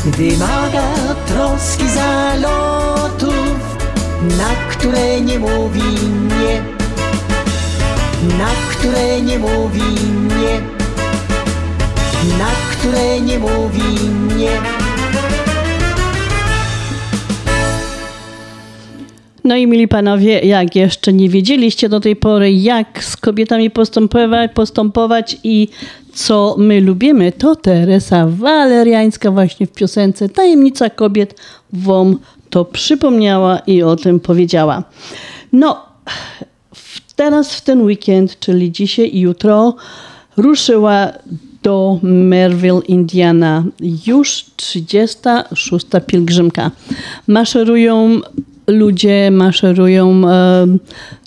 Wymaga 0.06 1.16
troski 1.28 1.90
zalotów, 1.90 3.60
na 4.38 4.70
które 4.70 5.22
nie 5.22 5.40
mówi 5.40 5.82
nie. 6.40 6.62
Na 8.38 8.50
które 8.70 9.22
nie 9.22 9.40
mówi 9.40 9.82
nie. 10.40 10.62
Na 12.38 12.52
które 12.72 13.22
nie 13.22 13.40
mówi 13.40 14.10
nie 14.38 14.77
No 19.48 19.56
i 19.56 19.68
mili 19.68 19.88
panowie, 19.88 20.40
jak 20.40 20.76
jeszcze 20.76 21.14
nie 21.14 21.30
wiedzieliście 21.30 21.90
do 21.90 22.00
tej 22.00 22.16
pory, 22.16 22.54
jak 22.54 23.04
z 23.04 23.18
kobietami 23.18 23.70
postępować, 23.70 24.52
postępować 24.54 25.38
i 25.44 25.68
co 26.14 26.56
my 26.58 26.82
lubimy, 26.82 27.32
to 27.32 27.56
Teresa 27.56 28.28
Waleriańska 28.30 29.32
właśnie 29.32 29.68
w 29.68 29.72
piosence 29.72 30.30
Tajemnica 30.30 30.90
kobiet 30.90 31.42
wam 31.74 32.20
to 32.50 32.66
przypomniała 32.66 33.60
i 33.60 33.84
o 33.84 33.96
tym 33.96 34.20
powiedziała. 34.20 34.84
No, 35.54 35.86
teraz 37.16 37.56
w 37.56 37.62
ten 37.62 37.82
weekend, 37.82 38.40
czyli 38.40 38.72
dzisiaj 38.72 39.10
i 39.16 39.20
jutro, 39.20 39.76
ruszyła 40.38 41.08
do 41.64 42.00
Merville, 42.04 42.82
Indiana. 42.88 43.64
Już 44.08 44.46
36. 44.56 45.86
pielgrzymka. 46.08 46.72
Maszerują 47.28 48.22
ludzie, 48.68 49.32
maszerują 49.32 50.30
e, 50.30 50.68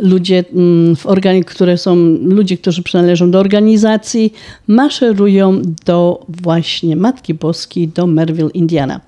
ludzie, 0.01 0.45
mm, 0.53 0.97
w 0.97 1.07
organi- 1.07 1.45
które 1.45 1.79
są, 1.79 1.97
ludzie, 2.23 2.59
którzy 2.59 2.83
przynależą 2.83 3.31
do 3.31 3.39
organizacji, 3.39 4.33
maszerują 4.67 5.63
do 5.87 6.27
właśnie 6.29 6.97
Matki 6.97 7.35
Boskiej, 7.35 7.89
do 7.89 8.07
Merville, 8.07 8.51
Indiana. 8.55 9.01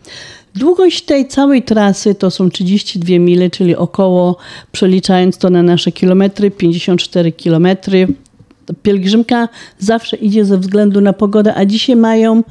Długość 0.54 1.02
tej 1.02 1.28
całej 1.28 1.62
trasy 1.62 2.14
to 2.14 2.30
są 2.30 2.50
32 2.50 3.18
mile, 3.18 3.50
czyli 3.50 3.76
około, 3.76 4.36
przeliczając 4.72 5.38
to 5.38 5.50
na 5.50 5.62
nasze 5.62 5.92
kilometry, 5.92 6.50
54 6.50 7.32
kilometry. 7.32 8.08
Pielgrzymka 8.82 9.48
zawsze 9.78 10.16
idzie 10.16 10.44
ze 10.44 10.58
względu 10.58 11.00
na 11.00 11.12
pogodę, 11.12 11.54
a 11.54 11.64
dzisiaj 11.64 11.96
mają 11.96 12.42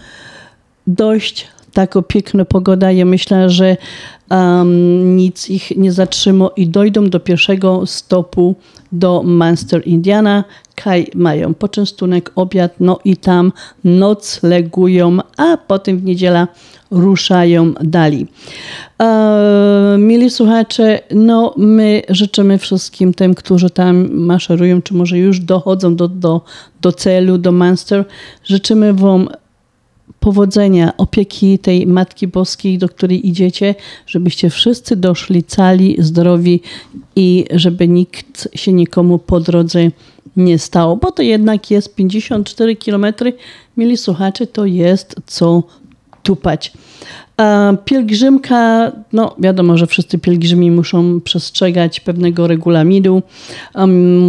dość 0.87 1.47
taką 1.73 2.01
piękną 2.01 2.45
pogoda. 2.45 2.91
Ja 2.91 3.05
myślę, 3.05 3.49
że 3.49 3.77
um, 4.31 5.15
nic 5.15 5.49
ich 5.49 5.77
nie 5.77 5.91
zatrzyma 5.91 6.49
i 6.55 6.67
dojdą 6.67 7.09
do 7.09 7.19
pierwszego 7.19 7.85
stopu 7.85 8.55
do 8.91 9.23
Munster, 9.23 9.87
Indiana. 9.87 10.43
Kaj 10.75 11.07
mają 11.15 11.53
poczęstunek, 11.53 12.31
obiad, 12.35 12.75
no 12.79 12.99
i 13.05 13.17
tam 13.17 13.51
noclegują, 13.83 15.17
a 15.37 15.57
potem 15.57 15.97
w 15.97 16.03
niedziela 16.03 16.47
ruszają 16.91 17.73
dalej. 17.73 18.27
E, 19.01 19.95
mili 19.99 20.29
słuchacze, 20.29 20.99
no 21.11 21.53
my 21.57 22.01
życzymy 22.09 22.57
wszystkim 22.57 23.13
tym, 23.13 23.35
którzy 23.35 23.69
tam 23.69 24.13
maszerują, 24.13 24.81
czy 24.81 24.93
może 24.93 25.17
już 25.17 25.39
dochodzą 25.39 25.95
do, 25.95 26.07
do, 26.07 26.41
do 26.81 26.91
celu, 26.91 27.37
do 27.37 27.51
Munster, 27.51 28.05
życzymy 28.43 28.93
wam 28.93 29.29
powodzenia, 30.21 30.97
opieki 30.97 31.59
tej 31.59 31.87
Matki 31.87 32.27
Boskiej, 32.27 32.77
do 32.77 32.89
której 32.89 33.27
idziecie, 33.27 33.75
żebyście 34.07 34.49
wszyscy 34.49 34.95
doszli 34.95 35.43
cali, 35.43 35.95
zdrowi 35.99 36.61
i 37.15 37.45
żeby 37.51 37.87
nikt 37.87 38.47
się 38.55 38.73
nikomu 38.73 39.19
po 39.19 39.39
drodze 39.39 39.79
nie 40.37 40.59
stało, 40.59 40.97
bo 40.97 41.11
to 41.11 41.21
jednak 41.21 41.71
jest 41.71 41.95
54 41.95 42.75
km, 42.75 43.05
mieli 43.77 43.97
słuchacze, 43.97 44.47
to 44.47 44.65
jest 44.65 45.15
co 45.25 45.63
tupać. 46.23 46.71
A 47.37 47.73
pielgrzymka, 47.85 48.91
no 49.13 49.35
wiadomo, 49.39 49.77
że 49.77 49.87
wszyscy 49.87 50.19
pielgrzymi 50.19 50.71
muszą 50.71 51.21
przestrzegać 51.21 51.99
pewnego 51.99 52.47
regulaminu. 52.47 53.21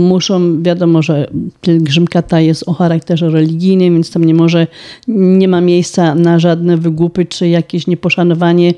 Muszą, 0.08 0.62
wiadomo, 0.62 1.02
że 1.02 1.26
pielgrzymka 1.60 2.22
ta 2.22 2.40
jest 2.40 2.68
o 2.68 2.72
charakterze 2.72 3.30
religijnym, 3.30 3.94
więc 3.94 4.10
tam 4.10 4.24
nie 4.24 4.34
może, 4.34 4.66
nie 5.08 5.48
ma 5.48 5.60
miejsca 5.60 6.14
na 6.14 6.38
żadne 6.38 6.76
wygłupy 6.76 7.26
czy 7.26 7.48
jakieś 7.48 7.86
nieposzanowanie 7.86 8.74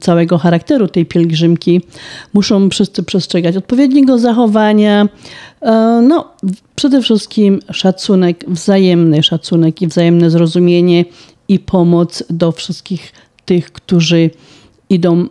całego 0.00 0.38
charakteru 0.38 0.88
tej 0.88 1.06
pielgrzymki. 1.06 1.80
Muszą 2.34 2.70
wszyscy 2.70 3.02
przestrzegać 3.02 3.56
odpowiedniego 3.56 4.18
zachowania. 4.18 5.08
E, 5.62 6.02
No, 6.08 6.24
przede 6.74 7.02
wszystkim 7.02 7.60
szacunek, 7.72 8.44
wzajemny 8.48 9.22
szacunek 9.22 9.82
i 9.82 9.86
wzajemne 9.86 10.30
zrozumienie 10.30 11.04
i 11.48 11.58
pomoc 11.58 12.22
do 12.30 12.52
wszystkich 12.52 13.12
tych, 13.44 13.72
którzy 13.72 14.30
idą, 14.88 15.26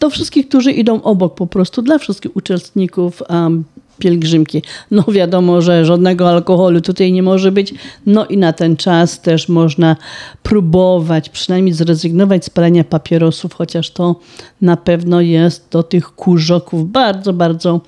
do 0.00 0.10
wszystkich, 0.10 0.48
którzy 0.48 0.72
idą 0.72 1.02
obok 1.02 1.34
po 1.34 1.46
prostu, 1.46 1.82
dla 1.82 1.98
wszystkich 1.98 2.36
uczestników 2.36 3.22
um, 3.28 3.64
pielgrzymki. 3.98 4.62
No 4.90 5.04
wiadomo, 5.08 5.62
że 5.62 5.84
żadnego 5.84 6.28
alkoholu 6.28 6.80
tutaj 6.80 7.12
nie 7.12 7.22
może 7.22 7.52
być, 7.52 7.74
no 8.06 8.26
i 8.26 8.38
na 8.38 8.52
ten 8.52 8.76
czas 8.76 9.20
też 9.20 9.48
można 9.48 9.96
próbować 10.42 11.28
przynajmniej 11.28 11.74
zrezygnować 11.74 12.44
z 12.44 12.50
palenia 12.50 12.84
papierosów, 12.84 13.54
chociaż 13.54 13.90
to 13.90 14.16
na 14.60 14.76
pewno 14.76 15.20
jest 15.20 15.68
do 15.70 15.82
tych 15.82 16.14
kurzoków 16.14 16.90
bardzo, 16.90 17.32
bardzo 17.32 17.80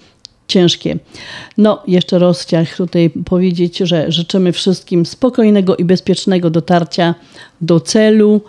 ciężkie. 0.48 0.98
No, 1.58 1.82
jeszcze 1.86 2.18
raz 2.18 2.42
chciałam 2.42 2.66
tutaj 2.76 3.10
powiedzieć, 3.10 3.78
że 3.78 4.12
życzymy 4.12 4.52
wszystkim 4.52 5.06
spokojnego 5.06 5.76
i 5.76 5.84
bezpiecznego 5.84 6.50
dotarcia 6.50 7.14
do 7.60 7.80
celu, 7.80 8.40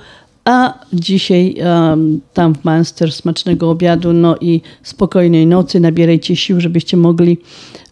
a 0.45 0.74
dzisiaj 0.93 1.56
um, 1.56 2.22
tam 2.34 2.56
w 2.56 2.66
Munster 2.66 3.12
smacznego 3.12 3.70
obiadu, 3.70 4.14
no 4.14 4.36
i 4.41 4.62
spokojnej 4.84 5.47
nocy. 5.47 5.80
Nabierajcie 5.80 6.36
sił, 6.36 6.62
żebyście 6.62 6.97
mogli 6.97 7.38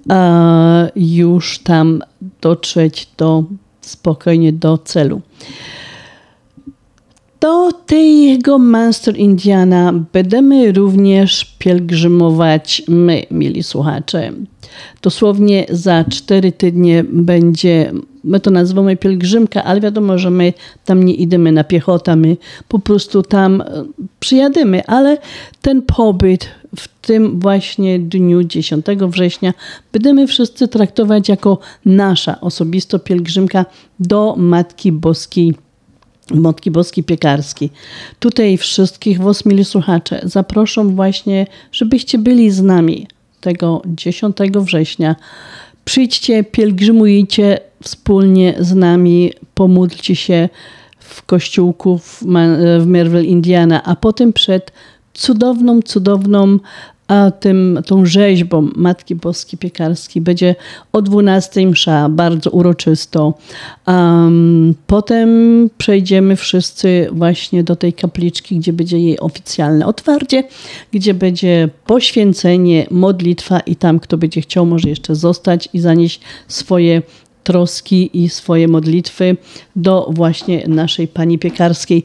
e, 0.09 0.91
już 0.95 1.59
tam 1.59 2.01
dotrzeć 2.41 3.07
do, 3.17 3.43
spokojnie 3.81 4.53
do 4.53 4.77
celu. 4.77 5.21
Do 7.39 7.71
tego 7.71 8.57
Monster 8.57 9.17
Indiana 9.17 9.93
będziemy 10.13 10.71
również 10.71 11.55
pielgrzymować 11.59 12.81
my, 12.87 13.23
mili 13.31 13.63
słuchacze. 13.63 14.31
Dosłownie 15.01 15.65
za 15.69 16.03
cztery 16.03 16.51
tygodnie 16.51 17.03
będzie, 17.03 17.91
my 18.23 18.39
to 18.39 18.51
nazywamy 18.51 18.97
pielgrzymka, 18.97 19.63
ale 19.63 19.81
wiadomo, 19.81 20.17
że 20.17 20.29
my 20.29 20.53
tam 20.85 21.03
nie 21.03 21.13
idziemy 21.13 21.51
na 21.51 21.63
piechotę, 21.63 22.15
my 22.15 22.37
po 22.67 22.79
prostu 22.79 23.23
tam 23.23 23.61
e, 23.61 23.65
przyjadymy, 24.19 24.85
ale 24.85 25.17
ten 25.61 25.81
pobyt 25.81 26.49
w 26.75 26.87
tym 26.87 27.39
właśnie 27.39 27.99
dniu 27.99 28.43
10 28.43 28.85
września 29.07 29.53
będziemy 29.93 30.27
wszyscy 30.27 30.67
traktować 30.67 31.29
jako 31.29 31.59
nasza 31.85 32.41
osobista 32.41 32.99
pielgrzymka 32.99 33.65
do 33.99 34.35
Matki 34.37 34.91
Boskiej 34.91 35.53
Matki 36.33 36.71
Boskiej 36.71 37.03
Piekarskiej. 37.03 37.69
Tutaj 38.19 38.57
wszystkich 38.57 39.21
was, 39.21 39.45
mili 39.45 39.65
słuchacze, 39.65 40.21
zaproszą 40.23 40.95
właśnie, 40.95 41.47
żebyście 41.71 42.17
byli 42.17 42.51
z 42.51 42.61
nami 42.61 43.07
tego 43.41 43.81
10 43.85 44.37
września. 44.55 45.15
Przyjdźcie, 45.85 46.43
pielgrzymujcie 46.43 47.59
wspólnie 47.83 48.55
z 48.59 48.75
nami, 48.75 49.33
pomódlcie 49.53 50.15
się 50.15 50.49
w 50.99 51.23
kościółku 51.23 51.97
w, 51.97 52.23
w 52.79 52.85
Merville, 52.85 53.23
Indiana, 53.23 53.83
a 53.83 53.95
potem 53.95 54.33
przed 54.33 54.71
cudowną, 55.13 55.81
cudowną 55.81 56.59
a 57.07 57.31
tym, 57.31 57.79
tą 57.85 58.05
rzeźbą 58.05 58.69
Matki 58.75 59.15
Boskiej 59.15 59.59
Piekarskiej 59.59 60.21
będzie 60.21 60.55
o 60.93 61.01
12 61.01 61.67
msza, 61.67 62.09
bardzo 62.09 62.49
uroczysto. 62.49 63.33
Um, 63.87 64.75
potem 64.87 65.29
przejdziemy 65.77 66.35
wszyscy 66.35 67.07
właśnie 67.11 67.63
do 67.63 67.75
tej 67.75 67.93
kapliczki, 67.93 68.57
gdzie 68.57 68.73
będzie 68.73 68.99
jej 68.99 69.19
oficjalne 69.19 69.85
otwarcie, 69.85 70.43
gdzie 70.91 71.13
będzie 71.13 71.69
poświęcenie, 71.85 72.87
modlitwa 72.91 73.59
i 73.59 73.75
tam 73.75 73.99
kto 73.99 74.17
będzie 74.17 74.41
chciał 74.41 74.65
może 74.65 74.89
jeszcze 74.89 75.15
zostać 75.15 75.69
i 75.73 75.79
zanieść 75.79 76.21
swoje 76.47 77.01
troski 77.47 78.23
i 78.23 78.29
swoje 78.29 78.67
modlitwy 78.67 79.37
do 79.75 80.09
właśnie 80.13 80.63
naszej 80.67 81.07
Pani 81.07 81.39
Piekarskiej. 81.39 82.03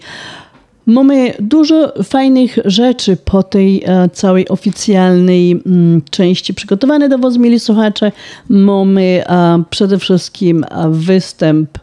Mamy 0.87 1.35
dużo 1.41 1.93
fajnych 2.03 2.59
rzeczy 2.65 3.17
po 3.17 3.43
tej 3.43 3.83
e, 3.85 4.09
całej 4.09 4.49
oficjalnej 4.49 5.63
mm, 5.67 6.03
części 6.11 6.55
przygotowane 6.55 7.09
do 7.09 7.19
Was, 7.19 7.37
mieli 7.37 7.61
słuchacze. 7.61 8.13
Mamy 8.49 9.25
e, 9.27 9.63
przede 9.71 9.99
wszystkim 9.99 10.65
e, 10.65 10.91
występ 10.91 11.79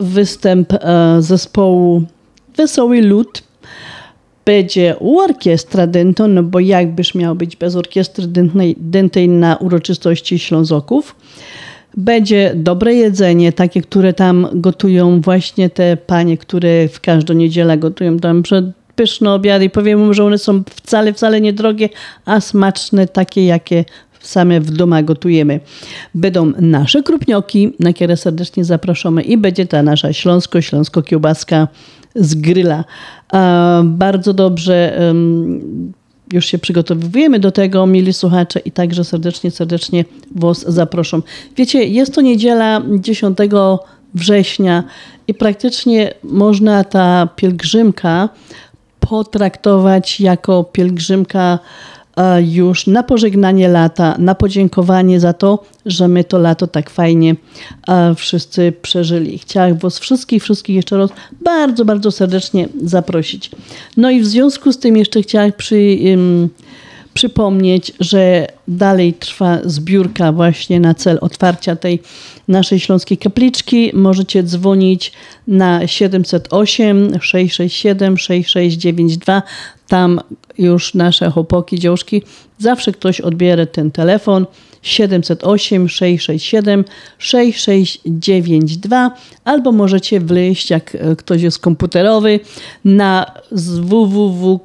występ 0.00 0.72
zespołu 1.18 2.02
Wesoły 2.56 3.02
Lud. 3.02 3.42
Będzie 4.44 4.96
orkiestra 4.98 5.86
dentą, 5.86 6.28
no 6.28 6.42
bo 6.42 6.60
jakbyś 6.60 7.14
miał 7.14 7.34
być 7.34 7.56
bez 7.56 7.76
orkiestry 7.76 8.26
dętnej, 8.26 8.76
dętej 8.78 9.28
na 9.28 9.56
uroczystości 9.56 10.38
Ślązoków. 10.38 11.16
Będzie 11.96 12.52
dobre 12.54 12.94
jedzenie, 12.94 13.52
takie, 13.52 13.82
które 13.82 14.12
tam 14.12 14.48
gotują 14.52 15.20
właśnie 15.20 15.70
te 15.70 15.96
panie, 15.96 16.38
które 16.38 16.88
w 16.88 17.00
każdą 17.00 17.34
niedzielę 17.34 17.78
gotują 17.78 18.18
tam 18.18 18.42
przed 18.42 18.64
pyszne 18.96 19.32
obiady 19.32 19.64
i 19.64 19.70
powiem 19.70 20.06
mu, 20.06 20.14
że 20.14 20.24
one 20.24 20.38
są 20.38 20.62
wcale, 20.70 21.12
wcale 21.12 21.40
niedrogie, 21.40 21.88
a 22.24 22.40
smaczne, 22.40 23.06
takie 23.06 23.46
jakie 23.46 23.84
same 24.20 24.60
w 24.60 24.70
domu 24.70 24.96
gotujemy. 25.02 25.60
Będą 26.14 26.52
nasze 26.60 27.02
krupnioki, 27.02 27.72
na 27.80 27.92
które 27.92 28.16
serdecznie 28.16 28.64
zapraszamy 28.64 29.22
i 29.22 29.36
będzie 29.36 29.66
ta 29.66 29.82
nasza 29.82 30.12
śląsko-śląsko-kiełbaska 30.12 31.68
z 32.14 32.34
gryla. 32.34 32.84
Bardzo 33.84 34.34
dobrze 34.34 35.00
już 36.32 36.46
się 36.46 36.58
przygotowujemy 36.58 37.38
do 37.38 37.52
tego, 37.52 37.86
mili 37.86 38.12
słuchacze, 38.12 38.60
i 38.60 38.70
także 38.70 39.04
serdecznie, 39.04 39.50
serdecznie 39.50 40.04
Was 40.30 40.60
zaproszą. 40.72 41.22
Wiecie, 41.56 41.84
jest 41.84 42.14
to 42.14 42.20
niedziela 42.20 42.82
10 42.98 43.38
września 44.14 44.84
i 45.28 45.34
praktycznie 45.34 46.14
można 46.22 46.84
ta 46.84 47.28
pielgrzymka 47.36 48.28
potraktować 49.00 50.20
jako 50.20 50.64
pielgrzymka 50.64 51.58
już 52.46 52.86
na 52.86 53.02
pożegnanie 53.02 53.68
lata, 53.68 54.16
na 54.18 54.34
podziękowanie 54.34 55.20
za 55.20 55.32
to, 55.32 55.64
że 55.86 56.08
my 56.08 56.24
to 56.24 56.38
lato 56.38 56.66
tak 56.66 56.90
fajnie 56.90 57.36
wszyscy 58.16 58.72
przeżyli. 58.82 59.38
Chciałam 59.38 59.78
Was 59.78 59.98
wszystkich, 59.98 60.42
wszystkich 60.42 60.76
jeszcze 60.76 60.98
raz 60.98 61.10
bardzo, 61.44 61.84
bardzo 61.84 62.10
serdecznie 62.10 62.68
zaprosić. 62.84 63.50
No 63.96 64.10
i 64.10 64.20
w 64.20 64.26
związku 64.26 64.72
z 64.72 64.78
tym 64.78 64.96
jeszcze 64.96 65.22
chciałam 65.22 65.52
przy, 65.52 65.98
um, 66.10 66.48
przypomnieć, 67.14 67.92
że 68.00 68.46
dalej 68.68 69.14
trwa 69.14 69.58
zbiórka 69.64 70.32
właśnie 70.32 70.80
na 70.80 70.94
cel 70.94 71.18
otwarcia 71.20 71.76
tej 71.76 72.02
naszej 72.48 72.80
śląskiej 72.80 73.18
kapliczki. 73.18 73.90
Możecie 73.94 74.42
dzwonić 74.42 75.12
na 75.46 75.86
708 75.86 77.20
667 77.20 78.18
6692. 78.18 79.42
Tam 79.88 80.20
już 80.58 80.94
nasze 80.94 81.30
chłopaki, 81.30 81.78
dziążki, 81.78 82.22
zawsze 82.58 82.92
ktoś 82.92 83.20
odbierze 83.20 83.66
ten 83.66 83.90
telefon. 83.90 84.46
708 84.84 85.88
667 85.88 86.84
6692 87.18 89.10
albo 89.44 89.72
możecie 89.72 90.20
wleźć, 90.20 90.70
jak 90.70 90.94
e, 90.94 91.16
ktoś 91.16 91.42
jest 91.42 91.58
komputerowy, 91.58 92.40
na 92.84 93.32
www 93.52 94.60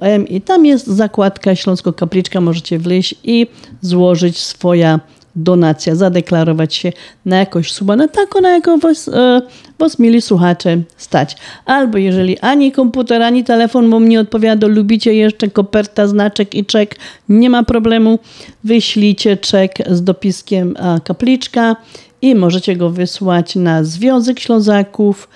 e, 0.00 0.22
i 0.22 0.40
tam 0.40 0.66
jest 0.66 0.86
zakładka 0.86 1.56
Śląsko 1.56 1.92
Kapliczka, 1.92 2.40
możecie 2.40 2.78
wleźć 2.78 3.14
i 3.24 3.46
złożyć 3.80 4.38
swoja 4.38 5.00
donacja, 5.36 5.94
zadeklarować 5.94 6.74
się 6.74 6.92
na 7.24 7.38
jakąś 7.38 7.72
sumę, 7.72 7.96
na 7.96 8.08
taką, 8.08 8.40
na 8.40 8.50
jaką 8.50 8.78
was, 8.78 9.08
e, 9.08 9.42
was 9.78 9.98
mieli 9.98 10.22
słuchacze 10.22 10.82
stać. 10.96 11.36
Albo 11.64 11.98
jeżeli 11.98 12.38
ani 12.38 12.72
komputer, 12.72 13.22
ani 13.22 13.44
telefon 13.44 13.90
wam 13.90 14.08
nie 14.08 14.20
odpowiada, 14.20 14.66
lubicie 14.66 15.14
jeszcze 15.14 15.48
koperta, 15.48 16.06
znaczek 16.06 16.54
i 16.54 16.64
czek, 16.64 16.96
nie 17.28 17.50
ma 17.50 17.62
problemu, 17.62 18.18
wyślijcie 18.64 19.36
czek 19.36 19.78
z 19.90 20.04
dopiskiem 20.04 20.76
kapliczka 21.04 21.76
i 22.22 22.34
możecie 22.34 22.76
go 22.76 22.90
wysłać 22.90 23.56
na 23.56 23.84
Związek 23.84 24.40
Ślązaków 24.40 25.28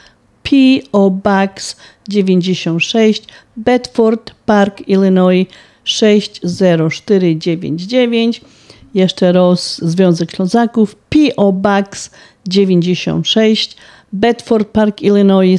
P.O. 0.43 1.11
Box 1.11 1.77
96 2.09 3.25
Bedford 3.57 4.31
Park, 4.47 4.89
Illinois 4.89 5.47
60499 5.85 8.41
jeszcze 8.95 9.33
raz 9.33 9.81
Związek 9.85 10.31
Ślązaków, 10.31 10.97
P.O. 11.09 11.53
Box 11.53 12.11
96, 12.49 13.77
Bedford 14.13 14.69
Park, 14.69 15.03
Illinois 15.03 15.59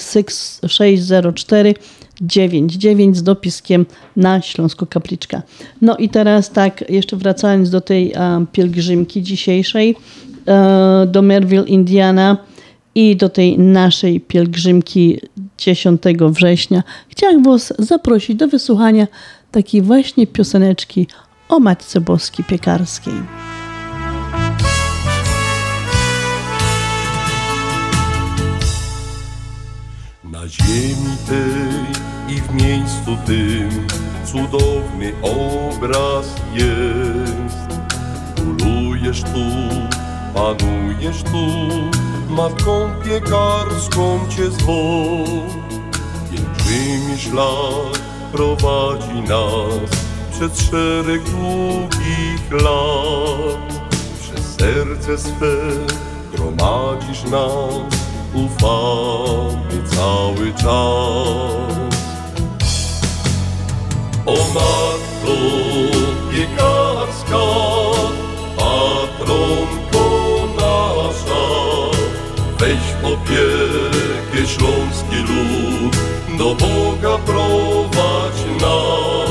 604 0.67 1.73
99 2.21 3.17
z 3.17 3.23
dopiskiem 3.23 3.85
na 4.15 4.41
Śląsko 4.41 4.85
Kapliczka. 4.85 5.41
No 5.81 5.97
i 5.97 6.09
teraz 6.09 6.49
tak, 6.49 6.89
jeszcze 6.89 7.17
wracając 7.17 7.69
do 7.69 7.81
tej 7.81 8.13
um, 8.13 8.47
pielgrzymki 8.47 9.21
dzisiejszej 9.23 9.95
um, 10.45 11.11
do 11.11 11.21
Merville, 11.21 11.65
Indiana 11.65 12.37
i 12.95 13.15
do 13.15 13.29
tej 13.29 13.59
naszej 13.59 14.21
pielgrzymki 14.21 15.19
10 15.57 16.01
września, 16.29 16.83
chciałam 17.09 17.43
Was 17.43 17.73
zaprosić 17.79 18.35
do 18.35 18.47
wysłuchania 18.47 19.07
takiej 19.51 19.81
właśnie 19.81 20.27
pioseneczki 20.27 21.07
o 21.49 21.59
Matce 21.59 22.01
Boskiej 22.01 22.45
Piekarskiej. 22.45 23.13
Na 30.23 30.47
ziemi 30.47 31.17
tej 31.27 32.35
i 32.35 32.41
w 32.41 32.53
miejscu 32.53 33.17
tym 33.25 33.87
cudowny 34.25 35.13
obraz 35.21 36.25
jest. 36.53 37.79
Królujesz 38.35 39.21
tu, 39.21 39.45
panujesz 40.33 41.23
tu, 41.23 41.47
matką 42.29 42.89
piekarską 43.03 44.19
cię 44.29 44.51
zwą. 44.51 45.23
Pielgrzymi 46.31 47.17
szlak 47.17 47.99
prowadzi 48.31 49.21
nas 49.21 50.14
przez 50.39 50.69
szereg 50.69 51.23
długich 51.23 52.51
lat. 52.51 53.89
Przez 54.21 54.55
serce 54.55 55.17
swe 55.17 55.55
gromadzisz 56.33 57.23
nas, 57.23 57.99
ufamy 58.33 59.83
cały 59.85 60.53
czas. 60.53 61.75
O 64.25 64.35
Matko 64.53 65.37
piekarska, 66.31 67.45
patronko 68.57 70.07
nasza, 70.55 71.45
weź 72.59 73.13
opiekę 73.13 74.47
śląski 74.47 75.15
lud, 75.15 75.95
do 76.37 76.55
Boga 76.55 77.17
prowadź 77.25 78.61
nas. 78.61 79.24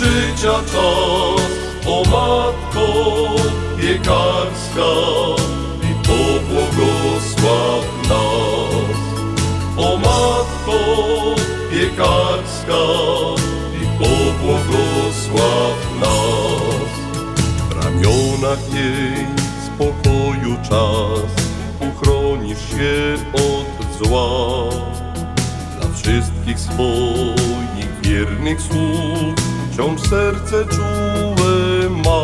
Życia 0.00 0.54
czas. 0.72 1.50
O 1.86 2.02
Matko 2.04 2.86
piekarska 3.80 4.92
i 5.82 6.06
pobłogosław 6.06 7.84
nas. 8.08 8.98
O 9.76 9.96
Matko 9.96 10.78
piekarska 11.70 12.82
i 13.82 13.98
pobłogosław 13.98 15.78
nas. 16.00 16.90
W 17.68 17.84
ramionach 17.84 18.74
jej 18.74 19.26
spokoju 19.66 20.56
czas 20.68 21.30
uchronisz 21.88 22.70
się 22.70 23.16
od 23.32 24.06
zła. 24.06 24.70
Dla 25.80 25.90
wszystkich 25.94 26.60
swoich 26.60 28.00
wiernych 28.02 28.60
sług 28.60 29.49
wciąż 29.80 30.00
serce 30.00 30.64
czułe 30.66 31.90
ma. 31.90 32.20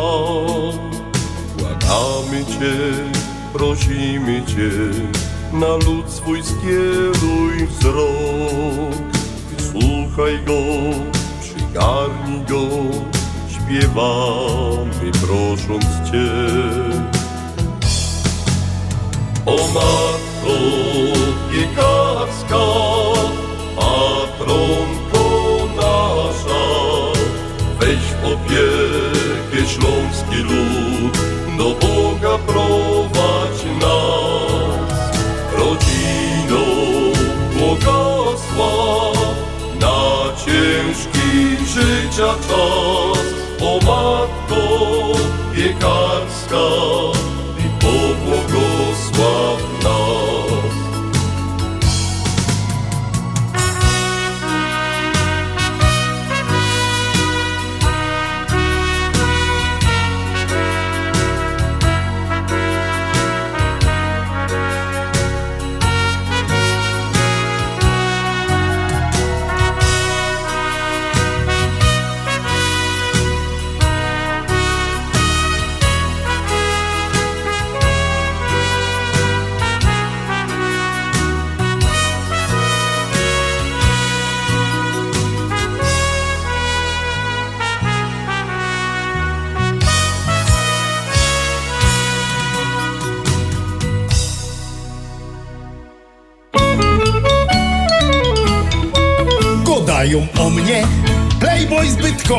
Błagamy 1.57 2.45
Cię, 2.45 2.75
prosimy 3.53 4.43
Cię, 4.45 4.71
na 5.53 5.67
lud 5.67 6.09
swój 6.09 6.43
skieruj 6.43 7.67
wzrok. 7.67 9.17
Wysłuchaj 9.57 10.39
go, 10.45 10.61
przygarnij 11.41 12.41
go, 12.49 12.67
śpiewamy 13.49 15.11
prosząc 15.11 16.11
Cię. 16.11 16.29
O 19.45 19.55
Matko 19.55 20.57
piekarska, 21.51 22.65
nasza, 23.75 24.96
weź 27.79 27.99
w 27.99 28.25
opiekę 28.25 29.67
śląski 29.67 30.35
lud, 30.35 31.17
do 31.57 31.63
Boga 31.63 32.37
prowadź 32.47 33.63
nas. 33.81 35.11
Rodziną 35.53 36.65
błogosław 37.57 39.35
na 39.81 39.99
ciężki 40.45 41.65
życia 41.65 42.33
czas. 42.47 43.27
O 43.61 43.79
Matko 43.85 44.63
piekarska 45.55 47.06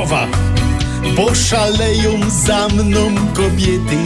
Zbytkowa 0.08 0.26
Bo 1.16 1.34
szaleją 1.34 2.30
za 2.30 2.68
mną 2.68 3.14
kobiety 3.34 3.98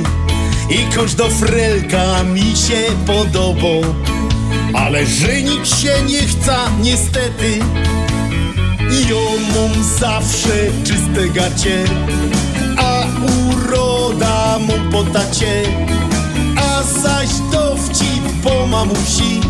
I 0.71 1.15
do 1.17 1.31
frelka 1.31 2.23
mi 2.23 2.57
się 2.57 3.07
podobał 3.07 3.83
Ale 4.75 5.07
żenić 5.07 5.69
się 5.69 6.03
nie 6.09 6.21
chce 6.21 6.57
niestety. 6.81 7.59
Ja 9.09 9.17
mam 9.55 9.85
zawsze 9.99 10.71
czyste 10.85 11.29
gacie 11.35 11.85
A 12.77 13.03
uroda 13.53 14.59
mu 14.59 14.93
po 14.93 15.05
tacie 15.05 15.63
A 16.57 16.83
zaś 16.83 17.29
dowcip 17.53 18.43
po 18.45 18.67
mamusi. 18.67 19.41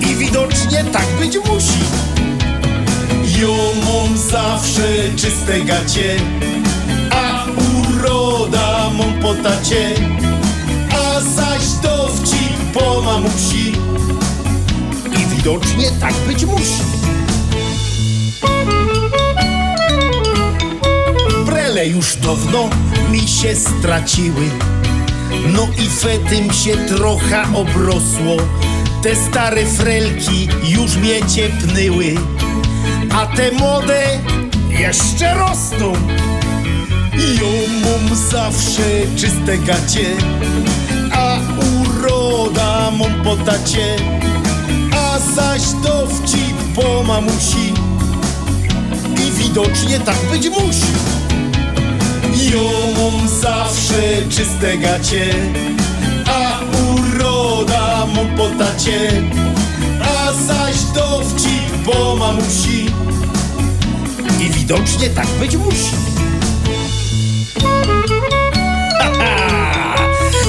I 0.00 0.14
widocznie 0.14 0.84
tak 0.92 1.06
być 1.20 1.36
musi 1.36 2.12
Ja 3.40 3.48
mam 3.84 4.18
zawsze 4.18 4.82
czyste 5.16 5.60
gacie 5.60 6.16
A 7.10 7.44
uroda 7.78 8.90
mam 8.98 9.22
po 9.22 9.34
tacie. 9.34 9.94
A 10.90 11.20
zaś 11.20 11.62
dowcip 11.82 12.56
po 12.74 13.02
mamusi 13.02 13.72
I 15.20 15.36
widocznie 15.36 15.90
tak 16.00 16.14
być 16.26 16.44
musi. 16.44 16.82
Brele 21.46 21.86
już 21.86 22.16
dawno 22.16 22.70
mi 23.10 23.28
się 23.28 23.56
straciły 23.56 24.50
No 25.46 25.68
i 25.84 25.88
fetym 25.88 26.52
się 26.52 26.76
trochę 26.76 27.42
obrosło. 27.54 28.36
Te 29.02 29.16
stare 29.16 29.66
frelki 29.66 30.48
już 30.64 30.96
mnie 30.96 31.26
ciepnęły 31.26 32.14
A 33.14 33.26
te 33.26 33.52
młode 33.52 34.18
jeszcze 34.68 35.34
rosną. 35.34 35.92
Ja 37.12 37.48
mam 37.84 38.16
zawsze 38.16 38.82
czyste 39.16 39.58
gacie. 39.58 40.06
A 41.12 41.38
uroda 41.80 42.90
mam 42.90 43.22
po 43.24 43.36
tacie 43.36 43.96
A 44.96 45.18
zaś 45.18 45.62
dowcip 45.82 46.56
po 46.74 47.02
mamusi. 47.02 47.74
I 49.26 49.32
widocznie 49.32 50.00
tak 50.00 50.18
być 50.30 50.48
musi. 50.48 50.92
Ja 52.52 52.62
mam 53.02 53.28
zawsze 53.28 54.02
czyste 54.30 54.78
gacie. 54.78 55.34
A 56.26 56.60
uroda 56.82 58.06
mam 58.16 58.36
po 58.36 58.64
tacie 58.64 59.22
A 60.00 60.32
zaś 60.32 60.76
dowcip 60.94 61.84
po 61.84 62.16
mamusi 62.16 63.01
widocznie 64.72 65.10
tak 65.10 65.26
być 65.26 65.56
musi. 65.56 65.96
Haha! 68.98 69.96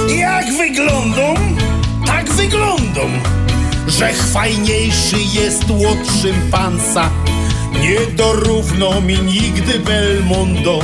Jak 0.17 0.45
wyglądam, 0.57 1.57
tak 2.05 2.29
wyglądam 2.29 3.11
Że 3.87 4.13
fajniejszy 4.13 5.15
jest 5.33 5.69
łot 5.69 5.97
szympansa. 6.21 7.09
Nie 7.81 8.15
dorówno 8.15 9.01
mi 9.01 9.19
nigdy 9.19 9.79
Belmondo. 9.79 10.79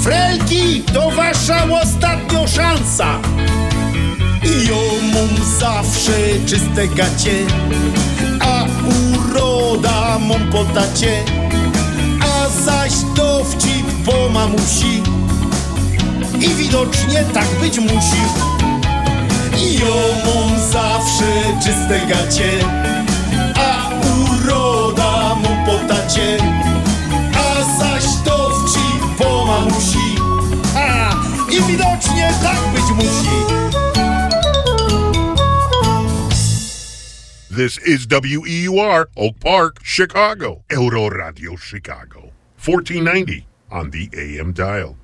Frelki, 0.00 0.82
to 0.82 1.10
wasza 1.10 1.66
ostatnia 1.82 2.46
szansa. 2.46 3.18
Ja 4.42 4.76
mam 5.14 5.46
zawsze 5.58 6.12
czyste 6.46 6.88
gacie. 6.88 7.46
A 8.40 8.64
uroda 9.14 10.18
mam 10.18 10.50
po 10.50 10.64
tacie 10.64 11.24
A 11.28 11.48
zaś 11.50 11.67
dowcip 13.48 13.86
po 14.04 14.28
mamusi 14.28 15.02
I 16.40 16.48
widocznie 16.54 17.24
tak 17.34 17.48
być 17.60 17.78
musi. 17.78 18.22
Ja 19.80 20.24
mam 20.26 20.58
zawsze 20.58 21.24
czyste 21.64 22.00
gacie. 22.06 22.50
A 23.54 23.90
uroda 24.20 25.34
mam 25.34 25.66
po 25.66 25.94
tacie. 25.94 26.38
A 27.34 27.78
zaś 27.78 28.04
dowcip 28.24 29.16
po 29.18 29.44
mamusi 29.44 30.16
A 30.76 31.14
i 31.50 31.62
widocznie 31.62 32.34
tak 32.42 32.58
być 32.72 32.90
musi. 32.96 33.38
This 37.56 37.80
is 37.86 38.06
WEUR, 38.06 39.08
Oak 39.16 39.38
Park, 39.40 39.80
Chicago. 39.84 40.62
Euro 40.70 41.10
Radio 41.10 41.56
Chicago. 41.56 42.37
1490 42.68 43.42
on 43.70 43.90
the 43.90 44.08
AM 44.16 44.52
dial. 44.52 44.94